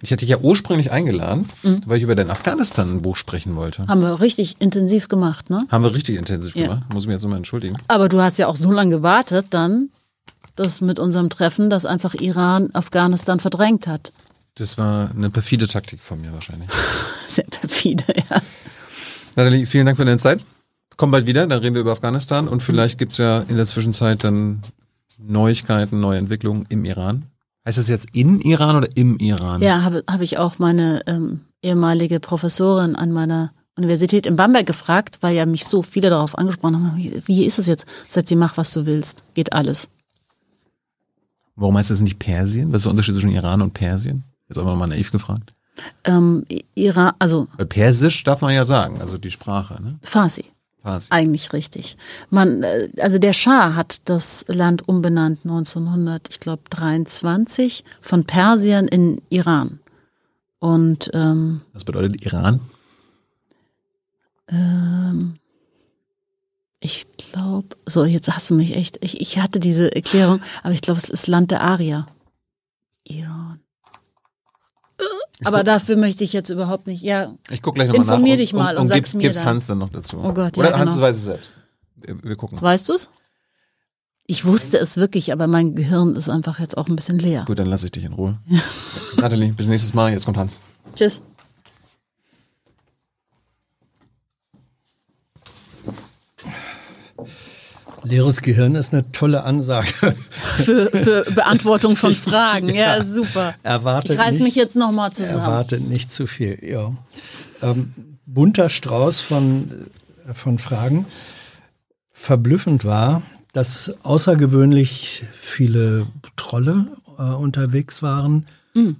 [0.00, 1.80] Ich hätte dich ja ursprünglich eingeladen, Mhm.
[1.86, 3.84] weil ich über dein Afghanistan-Buch sprechen wollte.
[3.88, 5.66] Haben wir richtig intensiv gemacht, ne?
[5.70, 6.68] Haben wir richtig intensiv Ja.
[6.68, 6.92] gemacht.
[6.94, 7.76] Muss ich mich jetzt nochmal entschuldigen.
[7.88, 9.90] Aber du hast ja auch so lange gewartet dann,
[10.54, 14.12] dass mit unserem Treffen, dass einfach Iran Afghanistan verdrängt hat.
[14.54, 16.68] Das war eine perfide Taktik von mir wahrscheinlich.
[17.28, 18.40] Sehr perfide, ja.
[19.38, 20.40] Nathalie, vielen Dank für deine Zeit.
[20.96, 22.98] Komm bald wieder, dann reden wir über Afghanistan und vielleicht Mhm.
[22.98, 24.62] gibt's ja in der Zwischenzeit dann
[25.16, 27.22] Neuigkeiten, neue Entwicklungen im Iran.
[27.64, 29.62] Heißt das jetzt in Iran oder im Iran?
[29.62, 35.18] Ja, habe hab ich auch meine ähm, ehemalige Professorin an meiner Universität in Bamberg gefragt,
[35.20, 37.86] weil ja mich so viele darauf angesprochen haben, wie, wie ist es jetzt?
[38.08, 39.88] Sagt sie, mach, was du willst, geht alles.
[41.54, 42.72] Warum heißt das nicht Persien?
[42.72, 44.24] Was ist der Unterschied zwischen Iran und Persien?
[44.48, 45.52] Jetzt einfach mal naiv gefragt.
[46.04, 46.44] Ähm,
[46.74, 49.98] Iran, also Persisch darf man ja sagen, also die Sprache, ne?
[50.02, 50.44] Farsi.
[50.82, 51.08] Farsi.
[51.10, 51.96] Eigentlich richtig.
[52.30, 58.88] Man, äh, also der Schah hat das Land umbenannt 1900, ich glaube 23 von Persien
[58.88, 59.80] in Iran.
[60.60, 62.60] Und ähm, Was bedeutet Iran?
[64.50, 65.34] ähm,
[66.80, 68.98] ich glaube, so jetzt hast du mich echt.
[69.02, 72.06] Ich, ich hatte diese Erklärung, aber ich glaube, es ist Land der Arier.
[73.04, 73.60] Iran.
[75.44, 77.02] Aber dafür möchte ich jetzt überhaupt nicht.
[77.02, 78.12] Ja, Ich guck gleich nochmal nach.
[78.14, 79.46] Informier und- dich mal und und sag's gib's, mir gib's dann.
[79.46, 80.18] Hans dann noch dazu.
[80.22, 81.06] Oh Gott, ja, Oder Hans genau.
[81.06, 81.52] weiß es selbst.
[81.96, 82.60] Wir gucken.
[82.60, 83.10] weißt du's?
[84.26, 87.44] Ich wusste es wirklich, aber mein Gehirn ist einfach jetzt auch ein bisschen leer.
[87.46, 88.38] Gut, dann lasse ich dich in Ruhe.
[89.16, 90.12] Nathalie, bis nächstes Mal.
[90.12, 90.60] Jetzt kommt Hans.
[90.94, 91.22] Tschüss.
[98.08, 99.92] Leeres Gehirn ist eine tolle Ansage.
[100.56, 102.68] Für, für Beantwortung von Fragen.
[102.74, 103.54] Ja, super.
[103.62, 105.44] Erwartet Ich reiß mich jetzt nochmal zusammen.
[105.44, 106.92] Erwartet nicht zu viel, ja.
[107.62, 107.92] Ähm,
[108.26, 109.70] bunter Strauß von,
[110.26, 111.06] äh, von Fragen.
[112.12, 113.22] Verblüffend war,
[113.52, 116.06] dass außergewöhnlich viele
[116.36, 116.86] Trolle
[117.18, 118.46] äh, unterwegs waren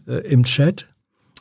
[0.07, 0.87] äh, im Chat.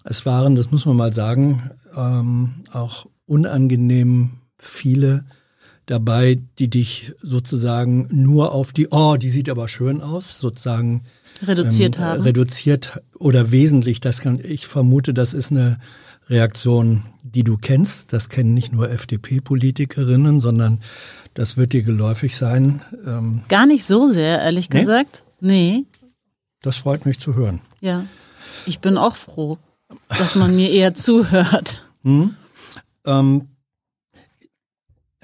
[0.04, 5.26] Es waren, das muss man mal sagen, ähm, auch unangenehm viele
[5.88, 11.04] dabei, die dich sozusagen nur auf die, oh, die sieht aber schön aus, sozusagen
[11.42, 12.22] Reduziert ähm, haben.
[12.22, 15.80] Reduziert oder wesentlich, das kann, ich vermute, das ist eine
[16.30, 18.12] Reaktion, die du kennst.
[18.14, 20.80] Das kennen nicht nur FDP-Politikerinnen, sondern
[21.34, 22.82] das wird dir geläufig sein.
[23.06, 24.80] Ähm, Gar nicht so sehr, ehrlich Nee?
[24.80, 25.24] gesagt.
[25.40, 25.86] Nee,
[26.62, 27.62] das freut mich zu hören.
[27.82, 28.06] ja.
[28.66, 29.58] Ich bin auch froh,
[30.10, 31.84] dass man mir eher zuhört.
[32.04, 32.36] Ähm,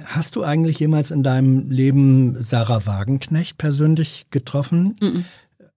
[0.05, 4.95] hast du eigentlich jemals in deinem Leben Sarah Wagenknecht persönlich getroffen?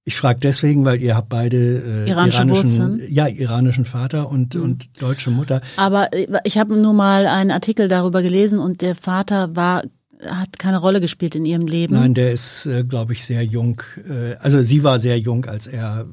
[0.04, 3.02] Ich frage deswegen, weil ihr habt beide äh, Iranische iranischen, Wurzeln?
[3.08, 5.60] ja iranischen Vater und und deutsche Mutter.
[5.76, 9.82] Aber äh, ich habe nur mal einen Artikel darüber gelesen und der Vater war
[10.24, 11.94] hat keine Rolle gespielt in ihrem Leben.
[11.94, 13.82] Nein, der ist, äh, glaube ich, sehr jung.
[14.08, 16.06] Äh, also sie war sehr jung, als er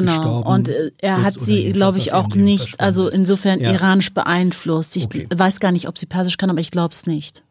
[0.00, 0.42] Genau.
[0.42, 3.72] Und äh, er hat sie, glaube ich, auch nicht, also insofern Ja.
[3.72, 4.96] iranisch beeinflusst.
[4.96, 5.26] Ich Okay.
[5.34, 7.44] weiß gar nicht, ob sie Persisch kann, aber ich glaube es nicht.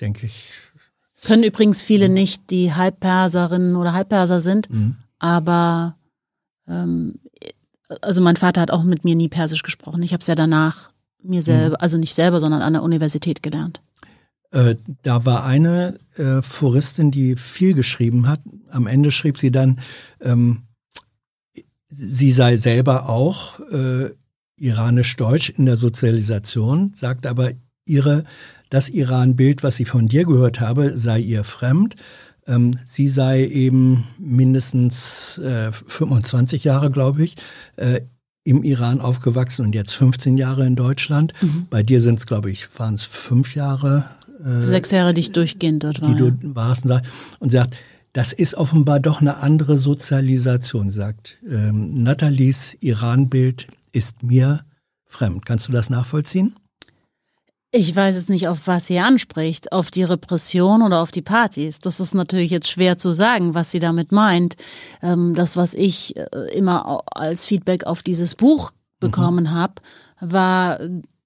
[0.00, 0.52] denke ich.
[1.24, 4.96] Können übrigens viele nicht, die Halbperserinnen oder Halbperser sind, Mhm.
[5.20, 5.96] aber
[6.68, 7.14] ähm,
[8.02, 10.02] also mein Vater hat auch mit mir nie Persisch gesprochen.
[10.02, 10.90] Ich habe es ja danach
[11.22, 13.80] mir selber, also nicht selber, sondern an der Universität gelernt.
[14.50, 18.40] Äh, da war eine äh, Foristin, die viel geschrieben hat.
[18.70, 19.80] Am Ende schrieb sie dann,
[20.20, 20.62] ähm,
[21.96, 24.10] sie sei selber auch äh,
[24.58, 27.52] iranisch-deutsch in der Sozialisation, sagt aber
[27.86, 28.24] ihre,
[28.70, 31.96] das Iran-Bild, was sie von dir gehört habe, sei ihr fremd.
[32.46, 37.36] Ähm, sie sei eben mindestens äh, 25 Jahre, glaube ich,
[37.76, 38.00] äh,
[38.44, 41.32] im Iran aufgewachsen und jetzt 15 Jahre in Deutschland.
[41.70, 44.04] Bei dir sind es, glaube ich, waren es fünf Jahre,
[44.44, 46.08] äh, Sechs Jahre, die ich durchgehend dort war.
[46.10, 46.84] die du warst
[47.40, 47.76] und sagt,
[48.14, 54.64] das ist offenbar doch eine andere Sozialisation, sagt ähm, Nathalies Iran-Bild ist mir
[55.04, 55.44] fremd.
[55.44, 56.54] Kannst du das nachvollziehen?
[57.72, 61.80] Ich weiß jetzt nicht, auf was sie anspricht, auf die Repression oder auf die Partys.
[61.80, 64.54] Das ist natürlich jetzt schwer zu sagen, was sie damit meint.
[65.02, 66.24] Ähm, das, was ich äh,
[66.54, 68.70] immer als Feedback auf dieses Buch
[69.00, 69.74] bekommen habe,
[70.20, 70.78] war,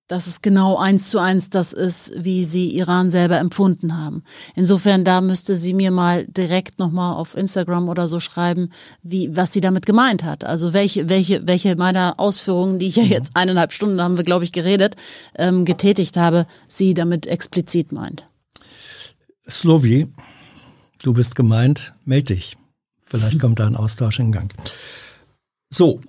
[0.09, 4.24] dass es genau eins zu eins das ist, wie sie Iran selber empfunden haben.
[4.56, 8.70] Insofern, da müsste sie mir mal direkt nochmal auf Instagram oder so schreiben,
[9.02, 10.44] wie, was sie damit gemeint hat.
[10.44, 14.44] Also welche, welche, welche meiner Ausführungen, die ich ja jetzt eineinhalb Stunden haben wir, glaube
[14.44, 14.97] ich, geredet,
[15.36, 18.26] ähm, getätigt habe, sie damit explizit meint.
[19.48, 20.09] Slovi,
[21.02, 22.56] du bist gemeint, meld dich.
[23.02, 24.52] Vielleicht kommt da ein Austausch in Gang.
[25.70, 26.01] So,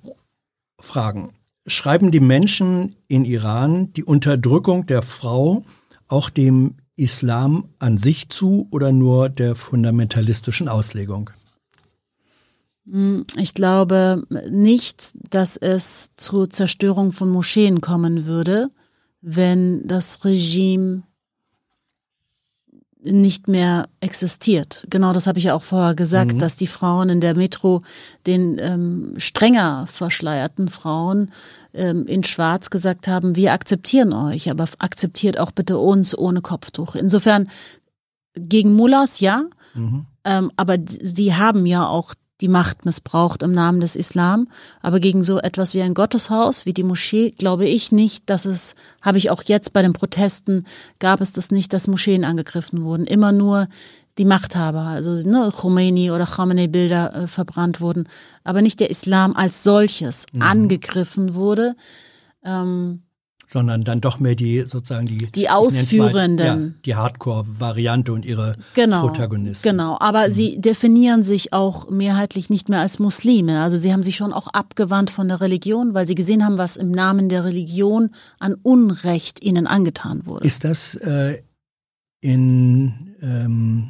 [0.79, 1.33] Fragen.
[1.69, 5.63] Schreiben die Menschen in Iran die Unterdrückung der Frau
[6.07, 11.29] auch dem Islam an sich zu oder nur der fundamentalistischen Auslegung?
[13.37, 18.69] Ich glaube nicht, dass es zur Zerstörung von Moscheen kommen würde,
[19.21, 21.03] wenn das Regime
[23.01, 24.85] nicht mehr existiert.
[24.89, 27.81] Genau das habe ich ja auch vorher gesagt, dass die Frauen in der Metro
[28.27, 31.31] den ähm, strenger verschleierten Frauen
[31.73, 36.95] ähm, in Schwarz gesagt haben, wir akzeptieren euch, aber akzeptiert auch bitte uns ohne Kopftuch.
[36.95, 37.49] Insofern
[38.35, 39.43] gegen Mullahs ja,
[40.25, 44.47] ähm, aber sie haben ja auch die Macht missbraucht im Namen des Islam.
[44.81, 48.75] Aber gegen so etwas wie ein Gotteshaus, wie die Moschee, glaube ich nicht, dass es,
[49.01, 50.63] habe ich auch jetzt bei den Protesten,
[50.99, 53.05] gab es das nicht, dass Moscheen angegriffen wurden.
[53.05, 53.67] Immer nur
[54.17, 58.07] die Machthaber, also ne, Khomeini oder Khamenei-Bilder äh, verbrannt wurden.
[58.43, 61.75] Aber nicht der Islam als solches angegriffen wurde.
[62.43, 63.03] Ähm,
[63.51, 66.37] sondern dann doch mehr die sozusagen die Die nenn's mal, Ausführenden.
[66.45, 69.67] ja, die Hardcore-Variante und ihre genau, Protagonisten.
[69.67, 69.71] Mhm.
[69.71, 73.61] Genau, aber sie definieren sich auch mehrheitlich nicht mehr als Muslime.
[73.63, 76.77] Also sie haben sich schon auch abgewandt von der Religion, weil sie gesehen haben, was
[76.77, 80.45] im Namen der Religion an Unrecht ihnen angetan wurde.
[80.45, 81.41] Ist das äh,
[82.21, 83.89] in ähm,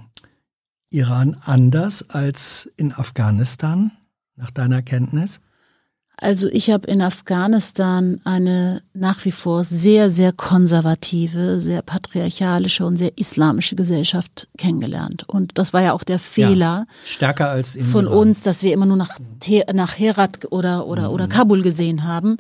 [0.90, 3.92] Iran anders als in Afghanistan,
[4.38, 5.42] nach deiner Kenntnis?
[6.22, 12.98] Also ich habe in Afghanistan eine nach wie vor sehr, sehr konservative, sehr patriarchalische und
[12.98, 15.24] sehr islamische Gesellschaft kennengelernt.
[15.28, 16.86] Und das war ja auch der Fehler.
[17.06, 18.18] Stärker als in von Iran.
[18.18, 19.18] uns, dass wir immer nur nach,
[19.74, 22.38] nach Herat oder, oder, oder Kabul gesehen haben.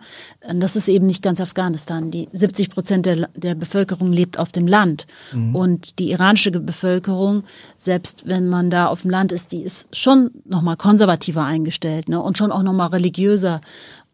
[0.53, 2.11] Das ist eben nicht ganz Afghanistan.
[2.11, 5.07] Die 70 Prozent der, der Bevölkerung lebt auf dem Land.
[5.53, 7.43] Und die iranische Bevölkerung,
[7.77, 12.22] selbst wenn man da auf dem Land ist, die ist schon nochmal konservativer eingestellt ne?
[12.22, 13.61] und schon auch nochmal religiöser.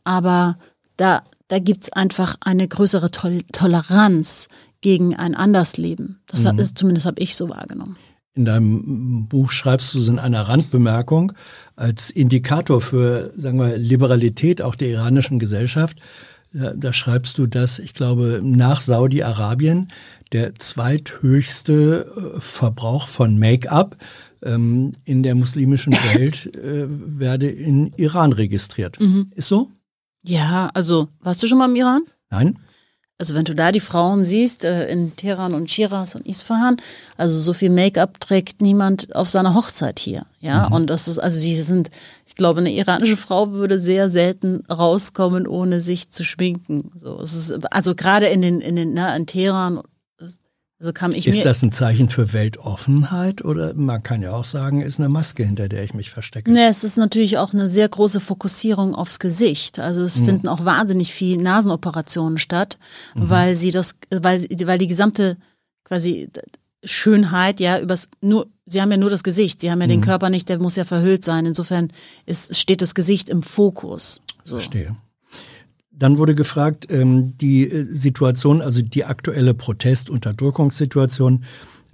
[0.03, 0.57] Aber
[0.97, 4.47] da, da gibt's einfach eine größere Tol Toleranz
[4.81, 6.21] gegen ein Andersleben.
[6.27, 7.97] Das ist, zumindest habe ich so wahrgenommen.
[8.35, 11.31] In deinem Buch schreibst du so in einer Randbemerkung
[11.75, 15.99] als Indikator für, sagen wir, Liberalität auch der iranischen Gesellschaft.
[16.53, 19.89] Da, da schreibst du, dass ich glaube, nach Saudi-Arabien
[20.33, 22.05] der zweithöchste
[22.35, 23.97] äh, Verbrauch von Make-up
[24.45, 28.97] ähm, in der muslimischen Welt äh, werde in Iran registriert.
[29.35, 29.69] Ist so?
[30.23, 32.01] Ja, also warst du schon mal im Iran?
[32.29, 32.57] Nein?
[33.17, 36.77] Also wenn du da die Frauen siehst, äh, in Teheran und Shiraz und Isfahan,
[37.15, 40.25] also so viel Make-up trägt niemand auf seiner Hochzeit hier.
[40.41, 41.91] Ja, und das ist, also die sind,
[42.25, 46.91] ich glaube, eine iranische Frau würde sehr selten rauskommen, ohne sich zu schminken.
[46.97, 49.81] So, es ist, also gerade in den, in den, ne, in Teheran,
[50.79, 54.43] Also kam ich ist mir das ein Zeichen für Weltoffenheit oder man kann ja auch
[54.43, 56.51] sagen, ist eine Maske, hinter der ich mich verstecke?
[56.51, 59.79] Ne, es ist natürlich auch eine sehr große Fokussierung aufs Gesicht.
[59.79, 60.25] Also es Mhm.
[60.25, 62.77] finden auch wahnsinnig viel Nasenoperationen statt,
[63.13, 65.37] weil sie das, weil sie, weil die gesamte
[65.85, 66.29] quasi
[66.83, 70.03] Schönheit ja übers nur, sie haben ja nur das Gesicht, sie haben ja den Mhm.
[70.05, 71.45] Körper nicht, der muss ja verhüllt sein.
[71.45, 71.91] Insofern
[72.25, 74.21] ist, steht das Gesicht im Fokus.
[74.43, 74.57] So.
[74.57, 74.95] Verstehe.
[75.97, 81.43] Dann wurde gefragt, ähm, die äh, Situation, also die aktuelle Protest-Unterdrückungssituation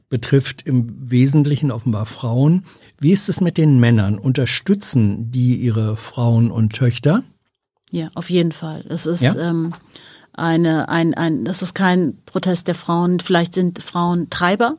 [0.09, 2.65] betrifft im Wesentlichen offenbar Frauen.
[2.99, 4.17] Wie ist es mit den Männern?
[4.19, 7.23] Unterstützen die ihre Frauen und Töchter?
[7.91, 8.85] Ja, auf jeden Fall.
[8.89, 9.35] Es ist Ja?
[9.49, 9.73] ähm,
[10.33, 13.19] eine, ein, ein, das ist kein Protest der Frauen.
[13.19, 14.77] Vielleicht sind Frauen Treiber.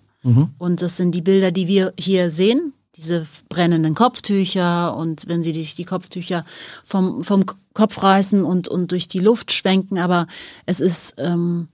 [0.58, 2.74] Und das sind die Bilder, die wir hier sehen.
[2.96, 6.44] Diese brennenden Kopftücher und wenn sie sich die Kopftücher
[6.84, 9.98] vom, vom Kopf reißen und, und durch die Luft schwenken.
[9.98, 10.26] Aber
[10.66, 11.68] es ist ähm,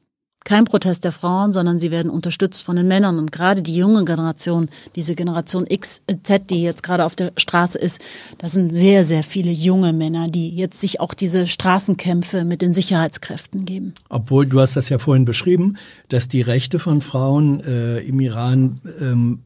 [0.48, 3.18] kein Protest der Frauen, sondern sie werden unterstützt von den Männern.
[3.18, 7.78] Und gerade die junge Generation, diese Generation X, äh, die jetzt gerade auf der Straße
[7.78, 8.00] ist,
[8.38, 12.72] das sind sehr, sehr viele junge Männer, die jetzt sich auch diese Straßenkämpfe mit den
[12.72, 13.92] Sicherheitskräften geben.
[14.08, 15.76] Obwohl, du hast das ja vorhin beschrieben,
[16.08, 19.40] dass die Rechte von Frauen äh, im Iran ähm,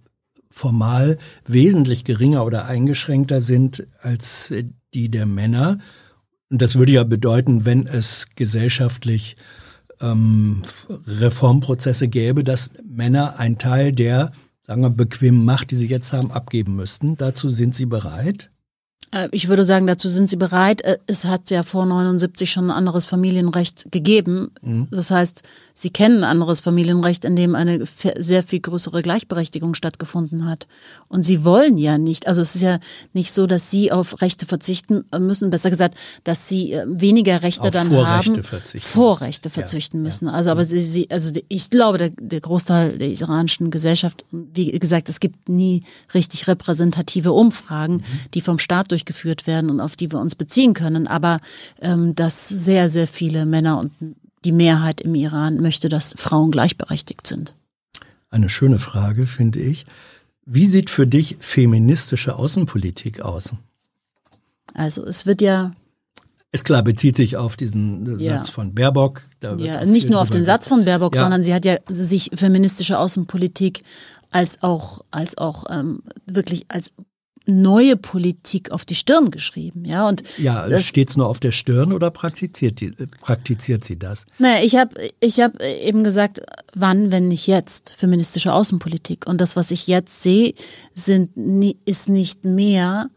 [0.52, 4.64] formal wesentlich geringer oder eingeschränkter sind als äh,
[4.94, 5.78] die der Männer.
[6.50, 9.36] Und das würde ja bedeuten, wenn es gesellschaftlich
[10.00, 10.62] ähm,
[11.06, 16.30] Reformprozesse gäbe, dass Männer einen Teil der, sagen wir, bequemen Macht, die sie jetzt haben,
[16.30, 17.16] abgeben müssten.
[17.16, 18.51] Dazu sind sie bereit.
[19.12, 20.82] Äh, Ich würde sagen, dazu sind sie bereit.
[20.82, 24.50] Äh, Es hat ja vor 79 schon ein anderes Familienrecht gegeben.
[24.90, 25.42] Das heißt,
[25.74, 27.84] sie kennen ein anderes Familienrecht, in dem eine
[28.18, 30.66] sehr viel größere Gleichberechtigung stattgefunden hat.
[31.08, 32.78] Und sie wollen ja nicht, also es ist ja
[33.12, 37.64] nicht so, dass sie auf Rechte verzichten müssen, besser gesagt, dass sie äh, weniger Rechte
[37.64, 40.28] Auf dann Vorrechte haben, verzichten Vorrechte verzichten Ja, müssen.
[40.28, 45.08] Also aber sie, sie, also ich glaube, der, der Großteil der iranischen Gesellschaft, wie gesagt,
[45.08, 45.82] es gibt nie
[46.14, 48.02] richtig repräsentative Umfragen,
[48.34, 51.06] die vom Staat durchgeführt werden und auf die wir uns beziehen können.
[51.06, 51.40] Aber
[51.80, 53.92] ähm, dass sehr, sehr viele Männer und
[54.44, 57.54] die Mehrheit im Iran möchte, dass Frauen gleichberechtigt sind.
[58.30, 59.84] Eine schöne Frage, finde ich.
[60.44, 63.54] Wie sieht für dich feministische Außenpolitik aus?
[64.74, 65.72] Also es wird ja
[66.50, 68.36] Ist klar, bezieht sich auf diesen Ja.
[68.36, 69.22] Satz von Baerbock.
[69.58, 71.22] Ja, nicht nur auf den Satz von Baerbock, Ja.
[71.22, 73.84] sondern sie hat ja sich feministische Außenpolitik
[74.30, 76.92] als auch als auch ähm, wirklich als
[77.46, 81.92] neue Politik auf die Stirn geschrieben, ja und Ja, das, steht's nur auf der Stirn
[81.92, 84.26] oder praktiziert, die, praktiziert sie das?
[84.38, 86.40] naja, ich habe ich hab eben gesagt,
[86.74, 89.26] wann, wenn nicht jetzt, feministische Außenpolitik.
[89.26, 90.54] Und das, was ich jetzt sehe,
[90.94, 91.30] sind,
[91.84, 93.10] ist nicht mehr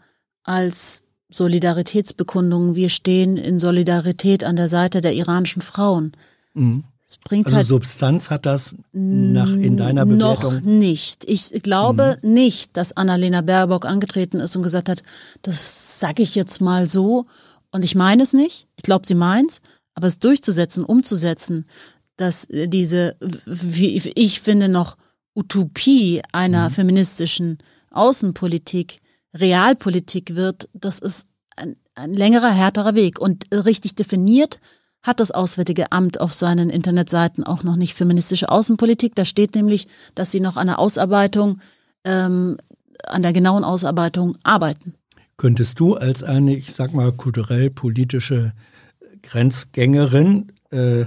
[0.43, 2.75] als Solidaritätsbekundungen.
[2.75, 6.13] Wir stehen in Solidarität an der Seite der iranischen Frauen.
[7.15, 10.77] Es bringt Also halt Substanz hat das nach in deiner Noch Bewertung.
[10.79, 11.23] nicht.
[11.29, 15.01] Ich glaube nicht, dass Annalena Baerbock angetreten ist und gesagt hat,
[15.41, 17.25] das sage ich jetzt mal so.
[17.71, 18.67] Und ich meine es nicht.
[18.75, 19.61] Ich glaube, sie meint's.
[19.93, 21.65] Aber es durchzusetzen, umzusetzen,
[22.17, 23.15] dass diese,
[23.45, 24.97] wie ich finde, noch
[25.35, 27.59] Utopie einer feministischen
[27.91, 28.99] Außenpolitik
[29.33, 33.19] Realpolitik wird, das ist ein, ein längerer, härterer Weg.
[33.19, 34.59] Und richtig definiert
[35.05, 39.13] hat das Auswärtige Amt auf seinen Internetseiten auch noch nicht feministische Außenpolitik.
[39.15, 41.59] Da steht nämlich, dass sie noch an der Ausarbeitung,
[42.03, 42.57] ähm,
[43.05, 44.95] an der genauen Ausarbeitung arbeiten.
[45.37, 48.53] Könntest du als eine, ich sag mal, kulturell-politische
[49.21, 51.05] Grenzgängerin äh,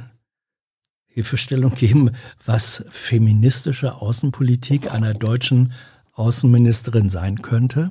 [1.07, 2.13] Hilfestellung geben,
[2.45, 5.73] was feministische Außenpolitik einer deutschen
[6.15, 7.91] Außenministerin sein könnte?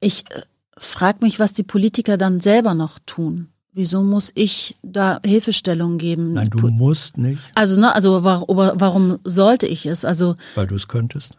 [0.00, 0.42] Ich äh,
[0.78, 3.48] frage mich, was die Politiker dann selber noch tun.
[3.72, 6.32] Wieso muss ich da Hilfestellung geben?
[6.32, 10.04] Nein, du musst nicht, Also, ne, also warum sollte ich es?
[10.04, 11.36] Also weil du es könntest.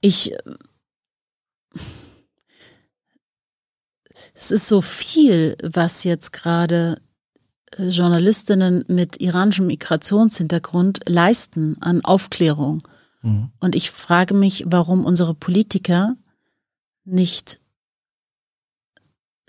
[0.00, 0.32] ich.
[4.34, 6.96] Es ist so viel, was jetzt gerade
[7.76, 12.86] äh, Journalistinnen mit iranischem Migrationshintergrund leisten an Aufklärung.
[13.22, 13.50] Mhm.
[13.60, 16.16] Und ich frage mich, warum unsere Politiker
[17.04, 17.59] nicht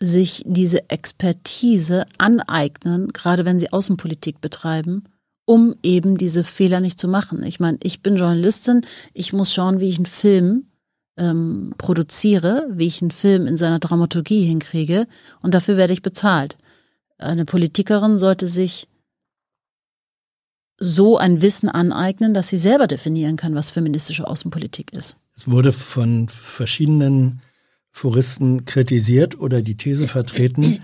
[0.02, 5.04] sich diese Expertise aneignen, gerade wenn sie Außenpolitik betreiben,
[5.46, 7.44] um eben diese Fehler nicht zu machen.
[7.44, 8.82] Ich meine, ich bin Journalistin,
[9.14, 10.66] ich muss schauen, wie ich einen Film
[11.18, 15.08] ähm, produziere, wie ich einen Film in seiner Dramaturgie hinkriege
[15.42, 16.58] und dafür werde ich bezahlt.
[17.20, 18.88] Eine Politikerin sollte sich
[20.80, 25.18] so ein Wissen aneignen, dass sie selber definieren kann, was feministische Außenpolitik ist.
[25.36, 27.42] Es wurde von verschiedenen
[27.92, 30.82] Foristen kritisiert oder die These vertreten,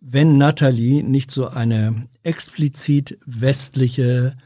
[0.00, 4.36] wenn Natalie nicht so eine explizit westliche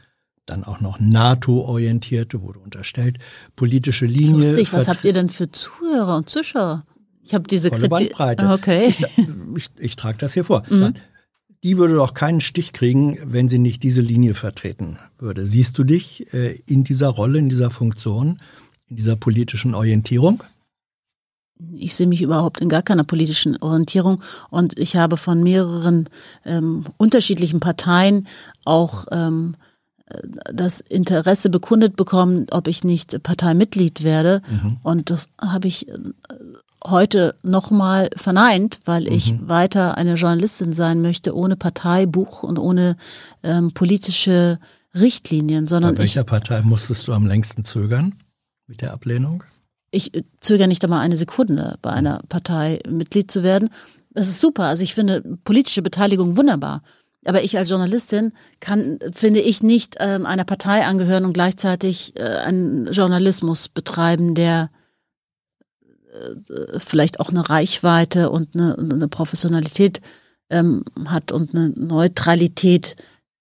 [0.45, 3.19] dann auch noch NATO-orientierte, wurde unterstellt,
[3.55, 4.37] politische Linie.
[4.37, 6.81] Lustig, was habt ihr denn für Zuhörer und Zuschauer?
[7.23, 8.17] Ich habe diese Volle Kritik.
[8.17, 8.49] Bandbreite.
[8.49, 8.87] Okay.
[8.87, 9.05] Ich,
[9.55, 10.63] ich, ich trage das hier vor.
[11.63, 15.45] Die würde doch keinen Stich kriegen, wenn sie nicht diese Linie vertreten würde.
[15.45, 18.41] Siehst du dich äh, in dieser Rolle, in dieser Funktion,
[18.87, 20.43] in dieser politischen Orientierung?
[21.73, 26.09] Ich sehe mich überhaupt in gar keiner politischen Orientierung und ich habe von mehreren
[26.45, 28.27] ähm, unterschiedlichen Parteien
[28.65, 29.55] auch ähm,
[30.53, 34.41] das Interesse bekundet bekommen, ob ich nicht Parteimitglied werde.
[34.83, 35.93] Und das habe ich äh,
[36.85, 42.97] heute nochmal verneint, weil ich weiter eine Journalistin sein möchte, ohne Parteibuch und ohne
[43.43, 44.59] ähm, politische
[44.95, 48.13] Richtlinien, sondern Bei welcher Partei musstest du am längsten zögern
[48.67, 49.43] mit der Ablehnung?
[49.91, 53.69] Ich, ich zögere nicht einmal eine Sekunde, bei einer Partei Mitglied zu werden.
[54.13, 54.63] Das ist super.
[54.63, 56.81] Also ich finde politische Beteiligung wunderbar.
[57.25, 62.23] Aber ich als Journalistin kann, finde ich, nicht ähm, einer Partei angehören und gleichzeitig äh,
[62.23, 64.71] einen Journalismus betreiben, der
[66.11, 70.01] äh, vielleicht auch eine Reichweite und eine, eine Professionalität
[70.49, 72.95] ähm, hat und eine Neutralität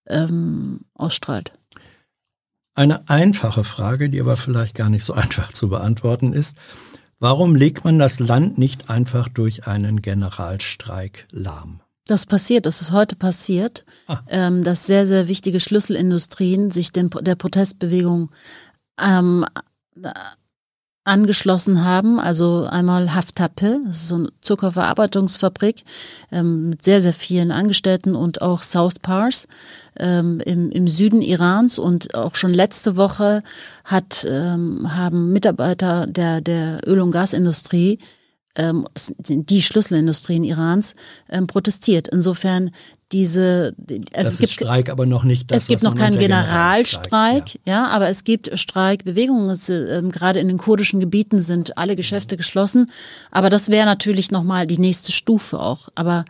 [0.06, 1.52] ähm, ausstrahlt.
[2.74, 6.56] Eine einfache Frage, die aber vielleicht gar nicht so einfach zu beantworten ist.
[7.18, 11.80] Warum legt man das Land nicht einfach durch einen Generalstreik lahm?
[12.06, 14.20] Das passiert, das ist heute passiert, Ah.
[14.28, 18.30] ähm, dass sehr, sehr wichtige Schlüsselindustrien sich dem, der Protestbewegung
[18.98, 19.44] ähm,
[20.02, 20.10] äh,
[21.04, 22.20] angeschlossen haben.
[22.20, 25.82] Also einmal Haftape, das ist so eine Zuckerverarbeitungsfabrik
[26.30, 29.48] ähm, mit sehr, sehr vielen Angestellten und auch South Pars
[29.98, 31.78] ähm, im, im Süden Irans.
[31.78, 33.42] Und auch schon letzte Woche
[33.84, 37.98] hat, ähm, haben Mitarbeiter der, der Öl- und Gasindustrie
[38.56, 38.86] ähm,
[39.28, 40.96] die Schlüsselindustrien Irans
[41.28, 42.08] ähm, protestiert.
[42.08, 42.72] Insofern
[43.12, 47.58] diese, die- also es gibt Streik, aber noch nicht das, es gibt noch keinen Generalstreik,
[47.64, 47.86] ja.
[47.88, 49.48] aber es gibt Streikbewegungen.
[49.50, 52.90] Es, ähm, gerade in den kurdischen Gebieten sind alle Geschäfte geschlossen.
[53.30, 55.88] Aber das wäre natürlich nochmal die nächste Stufe auch.
[55.94, 56.24] Aber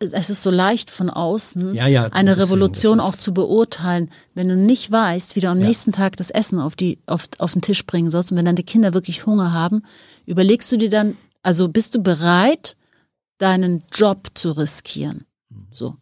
[0.00, 4.54] es ist so leicht von außen, Ja, ja, eine Revolution auch zu beurteilen, wenn du
[4.56, 5.66] nicht weißt, wie du am Ja.
[5.68, 8.30] nächsten Tag das Essen auf, die, auf, auf den Tisch bringen sollst.
[8.32, 9.82] Und wenn deine Kinder wirklich Hunger haben,
[10.26, 12.76] überlegst du dir dann, also bist du bereit,
[13.38, 15.24] deinen Job zu riskieren?
[15.72, 15.96] So.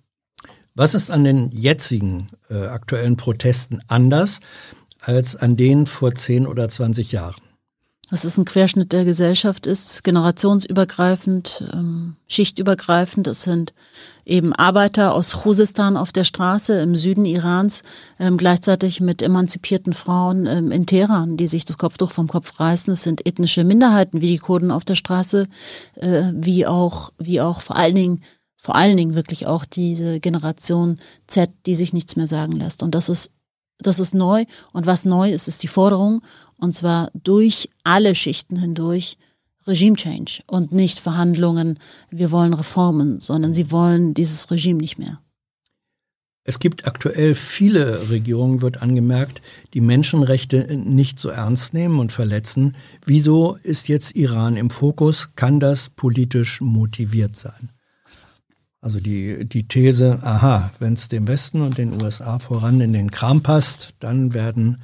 [0.75, 4.41] Was ist an den jetzigen äh, aktuellen Protesten anders
[5.01, 7.41] als an denen vor 10 oder 20 Jahren?
[8.11, 13.29] dass es ein Querschnitt der Gesellschaft ist, generationsübergreifend, ähm, schichtübergreifend.
[13.29, 13.73] Es sind
[14.25, 17.83] eben Arbeiter aus Khuzestan auf der Straße im Süden Irans,
[18.19, 22.93] ähm, gleichzeitig mit emanzipierten Frauen ähm, in Teheran, die sich das Kopftuch vom Kopf reißen.
[22.93, 25.47] Es sind ethnische Minderheiten wie die Kurden auf der Straße,
[25.95, 28.23] äh, wie auch, wie auch vor allen Dingen
[28.61, 32.83] vor allen Dingen wirklich auch diese Generation Z, die sich nichts mehr sagen lässt.
[32.83, 33.33] Und das ist
[33.83, 34.45] das ist neu.
[34.75, 36.21] Und was neu ist, ist die Forderung,
[36.59, 39.17] und zwar durch alle Schichten hindurch,
[39.67, 41.79] Regime Change und nicht Verhandlungen,
[42.11, 45.21] wir wollen Reformen, sondern sie wollen dieses Regime nicht mehr.
[46.45, 49.41] Es gibt aktuell viele Regierungen, wird angemerkt,
[49.73, 52.77] die Menschenrechte nicht so ernst nehmen und verletzen.
[53.07, 55.31] Wieso ist jetzt Iran im Fokus?
[55.37, 57.71] Kann das politisch motiviert sein?
[58.81, 63.11] Also die, die These, aha, wenn es dem Westen und den USA voran in den
[63.11, 64.83] Kram passt, dann werden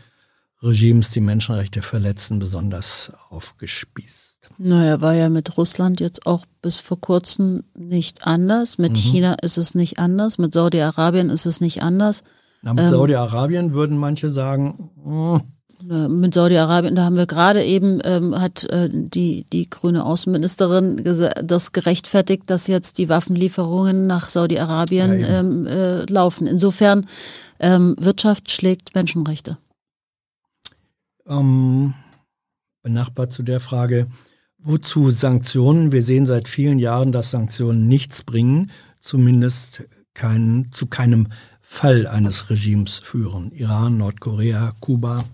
[0.63, 4.51] Regimes, die Menschenrechte verletzen, besonders aufgespießt.
[4.59, 8.79] Naja, war ja mit Russland jetzt auch bis vor kurzem nicht anders.
[8.79, 10.39] Mit China ist es nicht anders.
[10.39, 12.23] Mit Saudi-Arabien ist es nicht anders.
[12.67, 15.41] Na, mit Saudi-Arabien würden manche sagen, hm,
[15.89, 21.05] Äh, Mit Saudi-Arabien, da haben wir gerade eben, ähm, hat äh, die, die grüne Außenministerin
[21.45, 26.49] das gerechtfertigt, dass jetzt die Waffenlieferungen nach Saudi-Arabien Ja, ähm, äh, laufen.
[26.49, 27.07] Insofern,
[27.61, 29.59] ähm, Wirtschaft schlägt Menschenrechte.
[31.29, 31.95] ähm,
[32.83, 34.09] benachbart zu der Frage,
[34.59, 35.93] wozu Sanktionen?
[35.93, 39.85] Wir sehen seit vielen Jahren, dass Sanktionen nichts bringen, zumindest
[40.15, 41.29] kein, zu keinem
[41.77, 43.53] Fall eines Regimes führen.
[43.53, 45.27] Iran, Nordkorea, Kuba.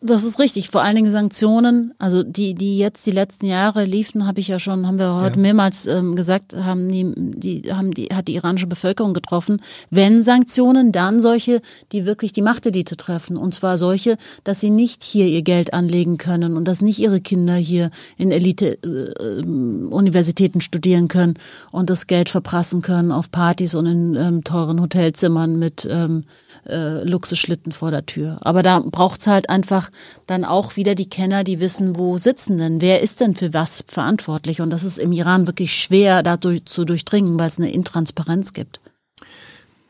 [0.00, 0.70] Das ist richtig.
[0.70, 4.58] Vor allen Dingen Sanktionen, also die, die jetzt die letzten Jahre liefen, habe ich ja
[4.58, 5.42] schon, haben wir heute Ja.
[5.42, 9.60] mehrmals ähm, gesagt, haben die, die, haben die, hat die iranische Bevölkerung getroffen.
[9.90, 11.60] Wenn Sanktionen, dann solche,
[11.92, 13.36] die wirklich die Machtelite treffen.
[13.36, 17.20] Und zwar solche, dass sie nicht hier ihr Geld anlegen können und dass nicht ihre
[17.20, 21.34] Kinder hier in Elite-Universitäten studieren können
[21.72, 26.24] und das Geld verprassen können auf Partys und in ähm, teuren Hotelzimmern mit ähm,
[26.68, 28.38] äh, Luxusschlitten vor der Tür.
[28.42, 29.90] Aber da braucht's halt einfach
[30.26, 33.84] dann auch wieder die Kenner, die wissen, wo sitzen denn, wer ist denn für was
[33.86, 34.60] verantwortlich.
[34.60, 38.80] Und das ist im Iran wirklich schwer, dadurch zu durchdringen, weil es eine Intransparenz gibt.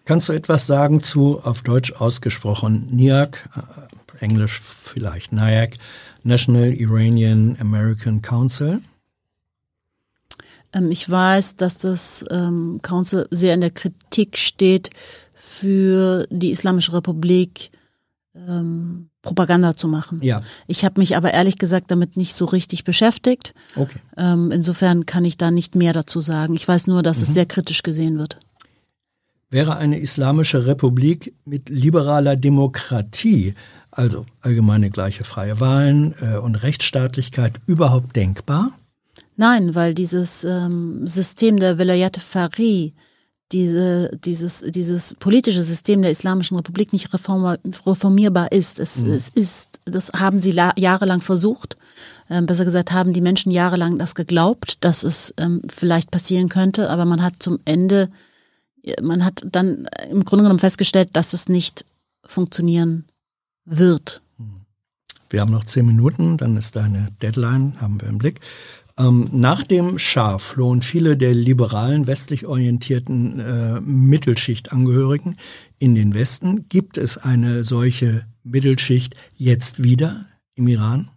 [0.05, 5.79] Kannst du etwas sagen zu, auf Deutsch ausgesprochen, NIAC, äh, Englisch vielleicht NIAC,
[6.23, 8.81] National Iranian American Council?
[10.75, 14.91] Ähm, ich weiß, dass das ähm, Council sehr in der Kritik steht,
[15.47, 17.71] für die Islamische Republik
[18.35, 20.21] ähm, Propaganda zu machen.
[20.23, 20.43] Ja.
[20.67, 23.55] Ich habe mich aber ehrlich gesagt damit nicht so richtig beschäftigt.
[23.77, 23.99] Okay.
[24.17, 26.55] Ähm, insofern kann ich da nicht mehr dazu sagen.
[26.55, 28.39] Ich weiß nur, dass es sehr kritisch gesehen wird.
[29.51, 33.55] Wäre eine islamische Republik mit liberaler Demokratie,
[33.91, 38.73] also allgemeine gleiche freie Wahlen äh, und Rechtsstaatlichkeit überhaupt denkbar?
[39.37, 42.95] Nein, weil dieses ähm, System der Vilayat Fari,
[43.53, 48.81] diese, dieses, dieses politische System der Islamischen Republik nicht reformierbar ist.
[48.81, 51.77] Es, es ist, das haben sie la- jahrelang versucht.
[52.31, 56.91] Ähm, besser gesagt, haben die Menschen jahrelang das geglaubt, dass es ähm, vielleicht passieren könnte,
[56.91, 58.09] aber man hat zum Ende,
[59.03, 61.85] man hat dann im Grunde genommen festgestellt, dass es nicht
[62.25, 63.05] funktionieren
[63.67, 64.23] wird.
[65.31, 68.41] Wir haben noch zehn Minuten, dann ist deine Deadline, haben wir im Blick.
[68.97, 75.37] Ähm, nach dem Schah flohen viele der liberalen, westlich orientierten äh, Mittelschichtangehörigen
[75.79, 76.69] in den Westen.
[76.69, 81.11] Gibt es eine solche Mittelschicht jetzt wieder im Iran?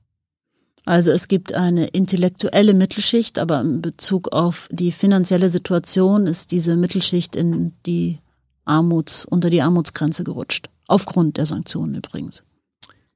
[0.85, 6.77] Also es gibt eine intellektuelle Mittelschicht, aber in Bezug auf die finanzielle Situation ist diese
[6.77, 8.19] Mittelschicht in die
[8.63, 10.69] Armuts, unter die Armutsgrenze gerutscht.
[10.87, 12.43] Aufgrund der Sanktionen übrigens.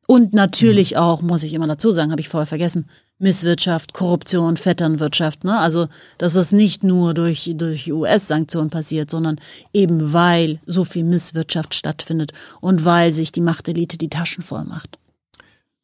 [0.06, 2.88] Und natürlich auch, muss ich immer dazu sagen, habe ich vorher vergessen,
[3.22, 5.44] Misswirtschaft, Korruption, Vetternwirtschaft.
[5.44, 5.58] Ne?
[5.58, 5.88] Also,
[6.18, 9.40] dass es nicht nur durch, durch US-Sanktionen passiert, sondern
[9.74, 14.98] eben weil so viel Misswirtschaft stattfindet und weil sich die Machtelite die Taschen voll macht.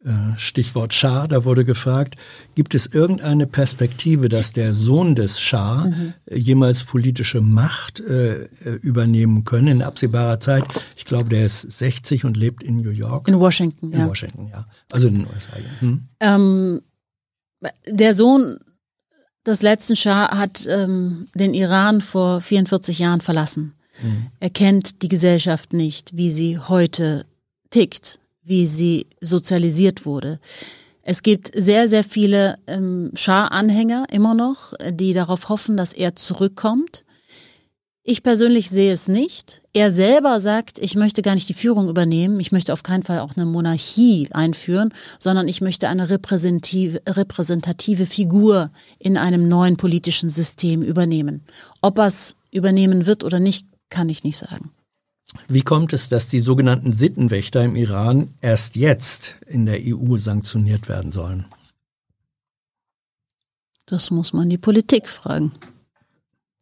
[0.07, 2.15] Äh, Stichwort Schah, da wurde gefragt,
[2.53, 5.91] gibt es irgendeine Perspektive, dass der Sohn des Schah
[6.27, 8.47] äh, jemals politische Macht äh, äh,
[8.83, 10.63] übernehmen können in absehbarer Zeit?
[10.95, 13.27] Ich glaube, der ist 60 und lebt in New York.
[13.27, 14.07] In Washington, In ja.
[14.07, 14.67] Washington, ja.
[14.91, 15.57] Also in den USA.
[15.57, 15.81] ja.
[15.81, 16.07] Hm?
[16.19, 16.81] Ähm,
[17.85, 18.59] der Sohn
[19.45, 23.73] des letzten Schah hat ähm, den Iran vor 44 Jahren verlassen.
[24.39, 27.25] Er kennt die Gesellschaft nicht, wie sie heute
[27.71, 30.39] tickt, wie sie sozialisiert wurde.
[31.01, 37.05] Es gibt sehr, sehr viele ähm, Schah-Anhänger immer noch, die darauf hoffen, dass er zurückkommt.
[38.09, 39.63] Ich persönlich sehe es nicht.
[39.73, 42.39] Er selber sagt, ich möchte gar nicht die Führung übernehmen.
[42.39, 48.05] Ich möchte auf keinen Fall auch eine Monarchie einführen, sondern ich möchte eine repräsentative, repräsentative
[48.05, 51.43] Figur in einem neuen politischen System übernehmen.
[51.81, 54.71] Ob er es übernehmen wird oder nicht, kann ich nicht sagen.
[55.49, 60.87] Wie kommt es, dass die sogenannten Sittenwächter im Iran erst jetzt in der EU sanktioniert
[60.87, 61.43] werden sollen?
[63.85, 65.51] Das muss man die Politik fragen.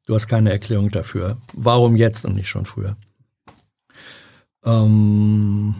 [0.05, 1.37] Du hast keine Erklärung dafür.
[1.53, 2.95] Warum jetzt und nicht schon früher?
[4.63, 5.75] Ähm,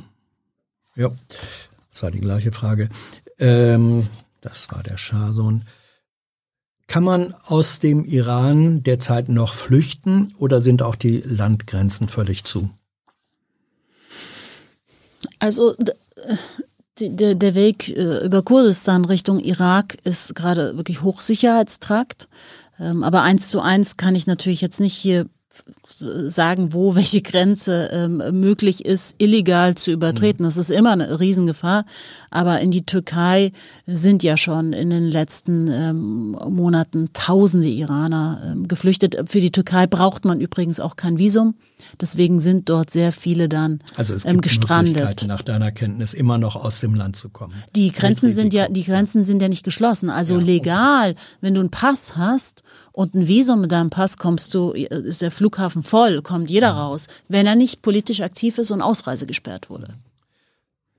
[0.95, 1.09] ja,
[1.91, 2.89] das war die gleiche Frage.
[3.37, 4.07] Ähm,
[4.41, 5.63] das war der Schahsohn.
[6.87, 12.69] Kann man aus dem Iran derzeit noch flüchten oder sind auch die Landgrenzen völlig zu?
[15.39, 15.75] Also
[16.99, 22.27] der, der Weg äh, über Kurdistan Richtung Irak ist gerade wirklich Hochsicherheitstrakt.
[22.79, 25.27] Ähm, Aber eins zu eins kann ich natürlich jetzt nicht hier
[25.87, 30.43] sagen, wo welche Grenze ähm, möglich ist, illegal zu übertreten.
[30.43, 31.85] Das ist immer eine Riesengefahr.
[32.31, 33.51] Aber in die Türkei
[33.85, 39.15] sind ja schon in den letzten ähm, Monaten tausende Iraner ähm, geflüchtet.
[39.29, 41.55] Für die Türkei braucht man übrigens auch kein Visum.
[41.99, 44.95] Deswegen sind dort sehr viele dann Also es ähm, gibt gestrandet.
[44.95, 47.53] Möglichkeiten, nach deiner Kenntnis immer noch aus dem Land zu kommen.
[47.75, 50.09] Die Grenzen sind ja, die Grenzen sind ja nicht geschlossen.
[50.09, 50.51] Also Ja, okay.
[50.51, 55.21] legal, wenn du einen Pass hast und ein Visum mit deinem Pass kommst du, ist
[55.21, 59.69] der Flughafen voll, kommt jeder raus, wenn er nicht politisch aktiv ist und Ausreise gesperrt
[59.69, 59.95] wurde.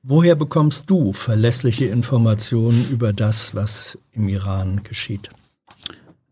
[0.02, 5.30] Woher bekommst du verlässliche Informationen über das, was im Iran geschieht?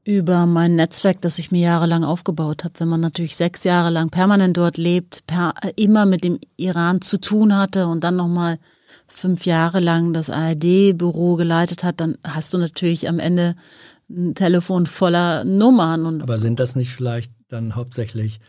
[0.05, 2.75] Über mein Netzwerk, das ich mir jahrelang aufgebaut habe.
[2.79, 7.19] Wenn man natürlich sechs Jahre lang permanent dort lebt, per, immer mit dem Iran zu
[7.19, 8.59] tun hatte und dann nochmal
[9.09, 13.57] fünf Jahre lang das ARD-Büro geleitet hat, dann hast du natürlich am Ende
[14.09, 18.41] ein Telefon voller Nummern und Aber sind das nicht vielleicht dann hauptsächlich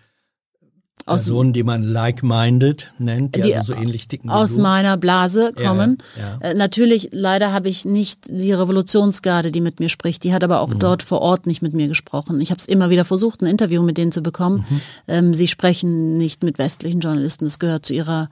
[1.07, 4.61] aus, Personen, die man like-minded nennt, die, Die also so ähnlich ticken wie aus du?
[4.61, 5.97] meiner Blase Ja, kommen.
[6.41, 6.47] ja.
[6.49, 10.23] Äh, natürlich, leider habe ich nicht die Revolutionsgarde, die mit mir spricht.
[10.23, 10.61] Die hat aber Mhm.
[10.61, 12.41] auch dort vor Ort nicht mit mir gesprochen.
[12.41, 14.65] Ich habe es immer wieder versucht, ein Interview mit denen zu bekommen.
[14.67, 14.81] Mhm.
[15.07, 17.45] Ähm, sie sprechen nicht mit westlichen Journalisten.
[17.45, 18.29] Das gehört zu ihrer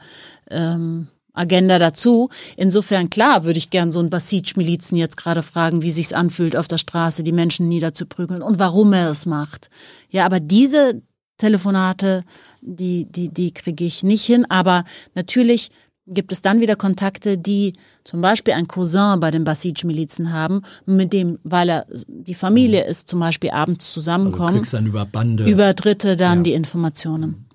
[0.49, 2.30] ähm, Agenda dazu.
[2.56, 6.68] Insofern, klar, würde ich gern so einen Basij-Milizen jetzt gerade fragen, wie sich's anfühlt, auf
[6.68, 9.70] der Straße die Menschen niederzuprügeln und warum er es macht.
[10.10, 11.02] Ja, aber diese
[11.38, 12.24] Telefonate,
[12.62, 14.46] die, die, die kriege ich nicht hin.
[14.50, 14.84] Aber
[15.16, 15.70] natürlich
[16.06, 17.74] gibt es dann wieder Kontakte, die
[18.04, 23.10] zum Beispiel ein Cousin bei den Basij-Milizen haben, mit dem, weil er die Familie ist,
[23.10, 24.50] zum Beispiel abends zusammenkommen.
[24.50, 25.50] Also kriegst dann über Bande.
[25.50, 26.44] Über Dritte dann ja.
[26.44, 27.48] die Informationen.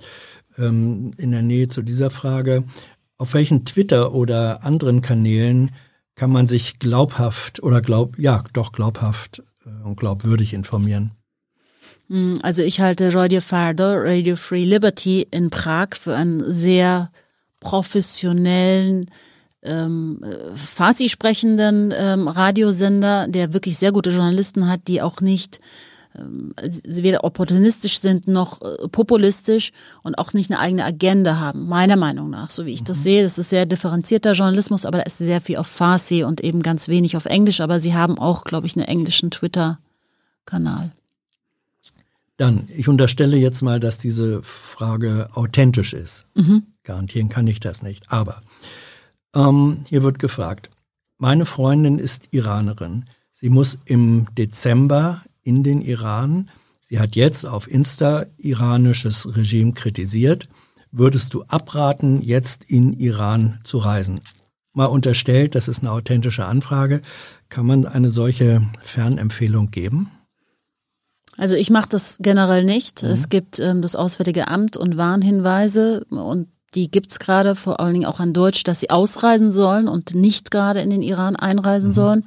[0.57, 2.65] Ähm, in der Nähe zu dieser Frage,
[3.19, 5.73] auf welchen Twitter oder anderen Kanälen
[6.15, 11.13] kann man sich glaubhaft oder glaub, ja, doch glaubhaft äh, und glaubwürdig informieren?
[12.09, 17.11] Hm, also ich halte Radio Fardo, Radio Free Liberty in Prag für einen sehr
[17.61, 19.11] professionellen,
[19.63, 20.21] ähm,
[20.55, 25.61] Farsi sprechenden ähm, Radiosender, der wirklich sehr gute Journalisten hat, die auch nicht
[26.85, 29.73] weder opportunistisch sind noch äh, populistisch
[30.03, 33.03] und auch nicht eine eigene Agenda haben, meiner Meinung nach, so wie ich das mhm.
[33.03, 33.23] sehe.
[33.23, 36.89] Das ist sehr differenzierter Journalismus, aber da ist sehr viel auf Farsi und eben ganz
[36.89, 40.93] wenig auf Englisch, aber sie haben auch, glaube ich, einen englischen Twitter-Kanal.
[42.37, 46.27] Dann, ich unterstelle jetzt mal, dass diese Frage authentisch ist.
[46.35, 46.63] Mhm.
[46.85, 48.05] Garantieren kann ich das nicht.
[48.13, 48.43] Aber
[49.35, 50.71] ähm, hier wird gefragt,
[51.19, 53.07] meine Freundin ist Iranerin.
[53.33, 56.51] Sie muss im Dezember in den Iran.
[56.81, 60.49] Sie hat jetzt auf Insta iranisches Regime kritisiert.
[60.93, 64.21] Würdest du abraten, jetzt in Iran zu reisen?
[64.75, 67.01] Mal unterstellt, das ist eine authentische Anfrage.
[67.49, 70.11] Kann man eine solche Fernempfehlung geben?
[71.39, 73.03] Also ich mache das generell nicht.
[73.03, 73.09] Mhm.
[73.09, 78.07] Es gibt ähm, das Auswärtige Amt und Warnhinweise und die gibt's gerade vor allen Dingen
[78.07, 81.95] auch an Deutsch, dass sie ausreisen sollen und nicht gerade in den Iran einreisen mhm.
[81.95, 82.25] sollen.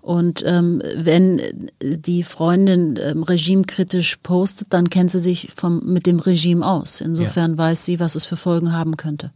[0.00, 6.18] Und ähm, wenn die Freundin ähm, regimekritisch postet, dann kennt sie sich vom, mit dem
[6.18, 7.00] Regime aus.
[7.00, 7.58] Insofern ja.
[7.58, 9.32] weiß sie, was es für Folgen haben könnte.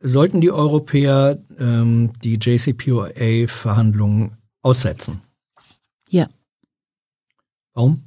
[0.00, 5.22] Sollten die Europäer ähm, die JCPOA-Verhandlungen aussetzen?
[6.10, 6.28] Ja.
[7.74, 8.02] Warum?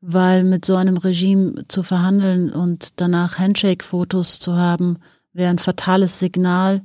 [0.00, 4.98] weil mit so einem Regime zu verhandeln und danach Handshake-Fotos zu haben,
[5.32, 6.82] wäre ein fatales Signal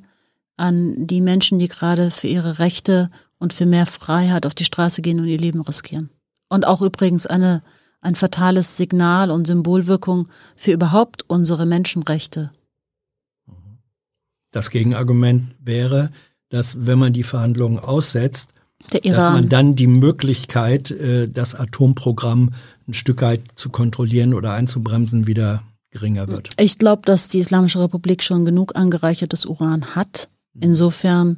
[0.58, 5.02] an die Menschen, die gerade für ihre Rechte und für mehr Freiheit auf die Straße
[5.02, 6.10] gehen und ihr Leben riskieren.
[6.50, 7.64] Und auch übrigens eine,
[8.02, 12.52] ein fatales Signal und Symbolwirkung für überhaupt unsere Menschenrechte.
[14.52, 16.12] Das Gegenargument wäre,
[16.50, 18.52] dass wenn man die Verhandlungen aussetzt,
[18.92, 22.54] dass man dann die Möglichkeit, äh, das Atomprogramm
[22.88, 26.50] ein Stück weit zu kontrollieren oder einzubremsen, wieder geringer wird.
[26.60, 30.30] Ich glaube, dass die Islamische Republik schon genug angereichertes Uran hat.
[30.60, 31.38] Insofern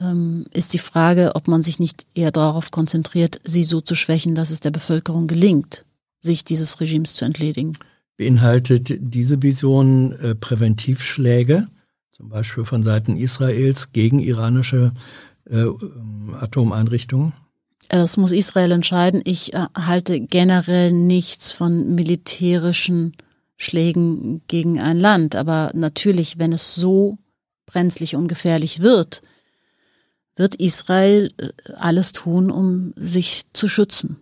[0.00, 4.34] ähm, ist die Frage, ob man sich nicht eher darauf konzentriert, sie so zu schwächen,
[4.34, 5.84] dass es der Bevölkerung gelingt,
[6.20, 7.76] sich dieses Regimes zu entledigen.
[8.16, 11.66] Beinhaltet diese Vision äh, Präventivschläge,
[12.12, 14.92] zum Beispiel von Seiten Israels gegen iranische
[15.50, 17.32] äh, ähm, Atomeinrichtungen?
[17.88, 19.20] Das muss Israel entscheiden.
[19.24, 23.14] Ich äh, halte generell nichts von militärischen
[23.56, 25.36] Schlägen gegen ein Land.
[25.36, 27.18] Aber natürlich, wenn es so
[27.66, 29.22] brenzlig und gefährlich wird,
[30.36, 34.16] wird Israel äh, alles tun, um sich zu schützen.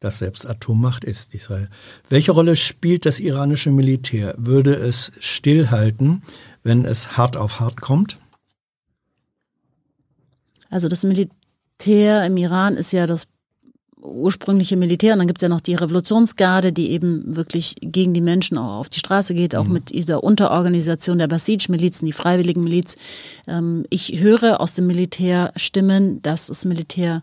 [0.00, 1.68] Das selbst Atommacht ist Israel.
[2.08, 4.34] Welche Rolle spielt das iranische Militär?
[4.38, 6.22] Würde es stillhalten,
[6.62, 8.16] wenn es hart auf hart kommt?
[10.70, 13.26] Also das Militär im Iran ist ja das
[14.02, 18.20] ursprüngliche Militär und dann gibt es ja noch die Revolutionsgarde, die eben wirklich gegen die
[18.20, 19.74] Menschen auch auf die Straße geht, auch mhm.
[19.74, 22.96] mit dieser Unterorganisation der Basij-Milizen, die freiwilligen Miliz.
[23.46, 27.22] Ähm, ich höre aus dem Militär Stimmen, dass das Militär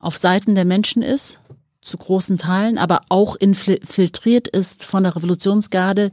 [0.00, 1.38] auf Seiten der Menschen ist,
[1.80, 6.12] zu großen Teilen, aber auch infiltriert ist von der Revolutionsgarde,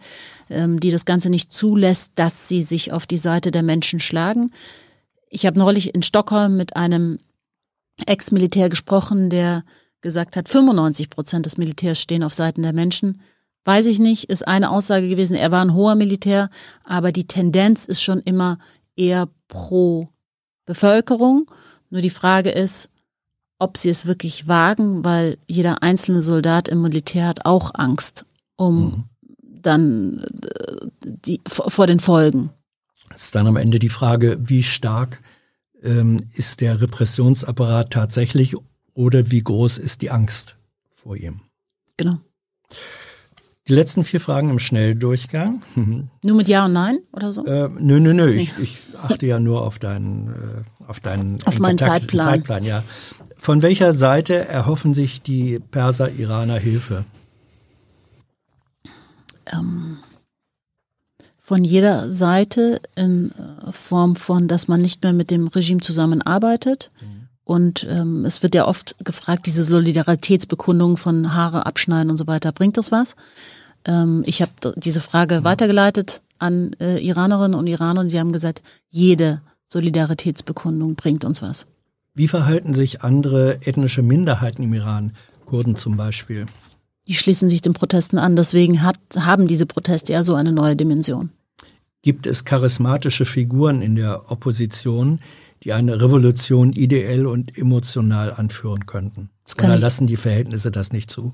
[0.49, 4.51] ähm, die das Ganze nicht zulässt, dass sie sich auf die Seite der Menschen schlagen.
[5.29, 7.19] Ich habe neulich in Stockholm mit einem
[8.05, 9.63] Ex-Militär gesprochen, der
[10.01, 13.21] gesagt hat, 95 Prozent des Militärs stehen auf Seiten der Menschen.
[13.65, 15.35] Weiß ich nicht, ist eine Aussage gewesen.
[15.35, 16.49] Er war ein hoher Militär,
[16.83, 18.57] aber die Tendenz ist schon immer
[18.95, 20.09] eher pro
[20.65, 21.51] Bevölkerung.
[21.89, 22.89] Nur die Frage ist,
[23.59, 28.81] ob sie es wirklich wagen, weil jeder einzelne Soldat im Militär hat auch Angst um
[28.81, 29.03] mhm.
[29.41, 32.51] dann äh, die, vor den Folgen.
[33.09, 35.21] Das ist dann am Ende die Frage, wie stark
[35.83, 38.55] ähm, ist der Repressionsapparat tatsächlich
[38.93, 40.57] oder wie groß ist die Angst
[40.89, 41.41] vor ihm?
[41.97, 42.17] Genau.
[43.67, 45.61] Die letzten vier Fragen im Schnelldurchgang.
[46.23, 47.45] Nur mit Ja und Nein oder so?
[47.45, 48.31] Äh, nö, nö, nö.
[48.31, 52.25] Ich, ich, achte ja nur auf deinen, äh, auf deinen auf meinen Zeitplan.
[52.25, 52.63] Zeitplan.
[52.63, 52.83] Ja.
[53.37, 57.05] Von welcher Seite erhoffen sich die Perser Iraner Hilfe?
[59.53, 59.99] Ähm,
[61.49, 66.91] von jeder Seite in äh, Form von, dass man nicht mehr mit dem Regime zusammenarbeitet
[67.01, 67.19] mhm.
[67.49, 72.51] Und ähm, es wird ja oft gefragt, diese Solidaritätsbekundung von Haare abschneiden und so weiter,
[72.51, 73.15] bringt das was?
[73.85, 78.61] Ähm, ich habe diese Frage weitergeleitet an äh, Iranerinnen und Iraner und sie haben gesagt,
[78.91, 81.65] jede Solidaritätsbekundung bringt uns was.
[82.13, 85.13] Wie verhalten sich andere ethnische Minderheiten im Iran,
[85.47, 86.45] Kurden zum Beispiel?
[87.07, 90.75] Die schließen sich den Protesten an, deswegen hat, haben diese Proteste ja so eine neue
[90.75, 91.31] Dimension.
[92.01, 95.19] Gibt es charismatische Figuren in der Opposition,
[95.63, 99.29] die eine Revolution ideell und emotional anführen könnten?
[99.57, 101.33] Oder ich, lassen die Verhältnisse das nicht zu?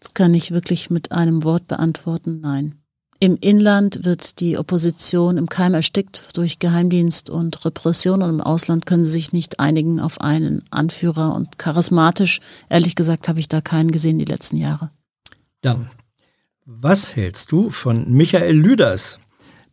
[0.00, 2.74] Das kann ich wirklich mit einem Wort beantworten, nein.
[3.20, 8.84] Im Inland wird die Opposition im Keim erstickt durch Geheimdienst und Repression und im Ausland
[8.84, 13.62] können sie sich nicht einigen auf einen Anführer und charismatisch, ehrlich gesagt, habe ich da
[13.62, 14.90] keinen gesehen die letzten Jahre.
[15.62, 15.88] Dann,
[16.66, 19.18] was hältst du von Michael Lüders,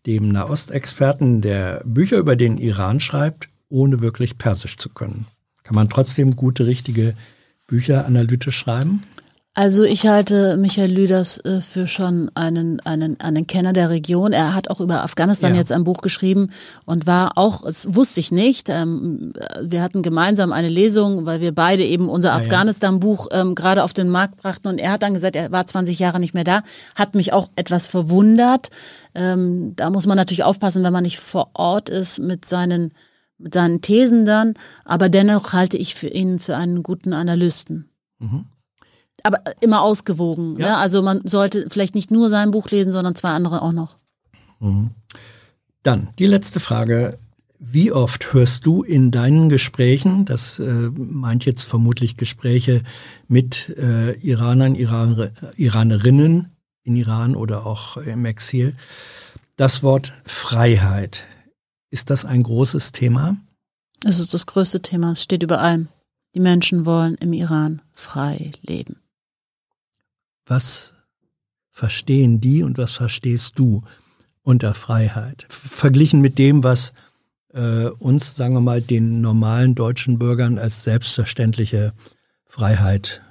[0.05, 5.27] dem Nahostexperten, der Bücher über den Iran schreibt, ohne wirklich Persisch zu können?
[5.63, 7.15] Kann man trotzdem gute, richtige
[7.67, 9.03] Bücher analytisch schreiben?
[9.53, 14.31] Also ich halte Michael Lüders äh, für schon einen, einen, einen Kenner der Region.
[14.31, 15.59] Er hat auch über Afghanistan ja.
[15.59, 16.51] jetzt ein Buch geschrieben
[16.85, 21.53] und war auch, das wusste ich nicht, ähm, wir hatten gemeinsam eine Lesung, weil wir
[21.53, 25.13] beide eben unser ja, Afghanistan-Buch ähm, gerade auf den Markt brachten und er hat dann
[25.13, 26.63] gesagt, er war 20 Jahre nicht mehr da,
[26.95, 28.69] hat mich auch etwas verwundert.
[29.13, 32.93] Ähm, da muss man natürlich aufpassen, wenn man nicht vor Ort ist mit seinen,
[33.37, 34.53] mit seinen Thesen dann,
[34.85, 37.89] aber dennoch halte ich für ihn für einen guten Analysten.
[38.19, 38.45] Mhm
[39.23, 40.57] aber immer ausgewogen.
[40.59, 40.67] Ja.
[40.67, 40.77] Ne?
[40.77, 43.97] Also man sollte vielleicht nicht nur sein Buch lesen, sondern zwei andere auch noch.
[44.59, 44.91] Mhm.
[45.83, 47.17] Dann die letzte Frage.
[47.63, 52.81] Wie oft hörst du in deinen Gesprächen, das äh, meint jetzt vermutlich Gespräche
[53.27, 56.47] mit äh, Iranern, Iran, Iranerinnen
[56.83, 58.75] in Iran oder auch im Exil,
[59.57, 61.21] das Wort Freiheit?
[61.91, 63.37] Ist das ein großes Thema?
[64.03, 65.11] Es ist das größte Thema.
[65.11, 65.87] Es steht über allem.
[66.33, 69.01] Die Menschen wollen im Iran frei leben
[70.51, 70.93] was
[71.69, 73.83] verstehen die und was verstehst du
[74.43, 75.45] unter Freiheit?
[75.49, 76.91] Verglichen mit dem, was
[77.53, 81.93] äh, uns, sagen wir mal, den normalen deutschen Bürgern als selbstverständliche
[82.45, 83.21] Freiheit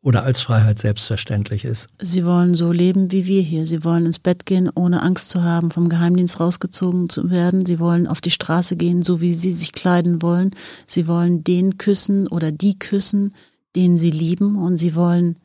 [0.00, 1.88] oder als Freiheit selbstverständlich ist.
[2.00, 3.66] Sie wollen so leben wie wir hier.
[3.66, 7.66] Sie wollen ins Bett gehen, ohne Angst zu haben, vom Geheimdienst rausgezogen zu werden.
[7.66, 10.52] Sie wollen auf die Straße gehen, so wie sie sich kleiden wollen.
[10.86, 13.34] Sie wollen den küssen oder die küssen,
[13.76, 14.56] den sie lieben.
[14.56, 15.36] Und sie wollen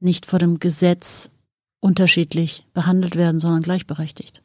[0.00, 1.30] nicht vor dem Gesetz
[1.80, 4.42] unterschiedlich behandelt werden, sondern gleichberechtigt.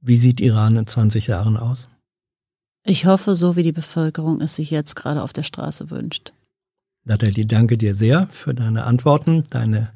[0.00, 1.88] Wie sieht Iran in 20 Jahren aus?
[2.84, 6.32] Ich hoffe, so wie die Bevölkerung es sich jetzt gerade auf der Straße wünscht.
[7.04, 9.90] Nathalie, danke dir sehr für deine Antworten, deine,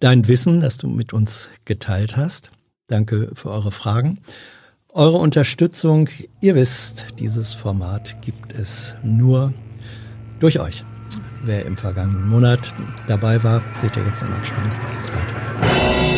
[0.00, 2.50] dein Wissen, das du mit uns geteilt hast.
[2.86, 4.18] Danke für eure Fragen.
[4.88, 6.08] Eure Unterstützung,
[6.40, 9.52] ihr wisst, dieses Format gibt es nur
[10.40, 10.84] durch euch.
[11.46, 12.74] Wer im vergangenen Monat
[13.06, 14.68] dabei war, seht ihr jetzt im Abspann.
[15.00, 16.15] Bis bald.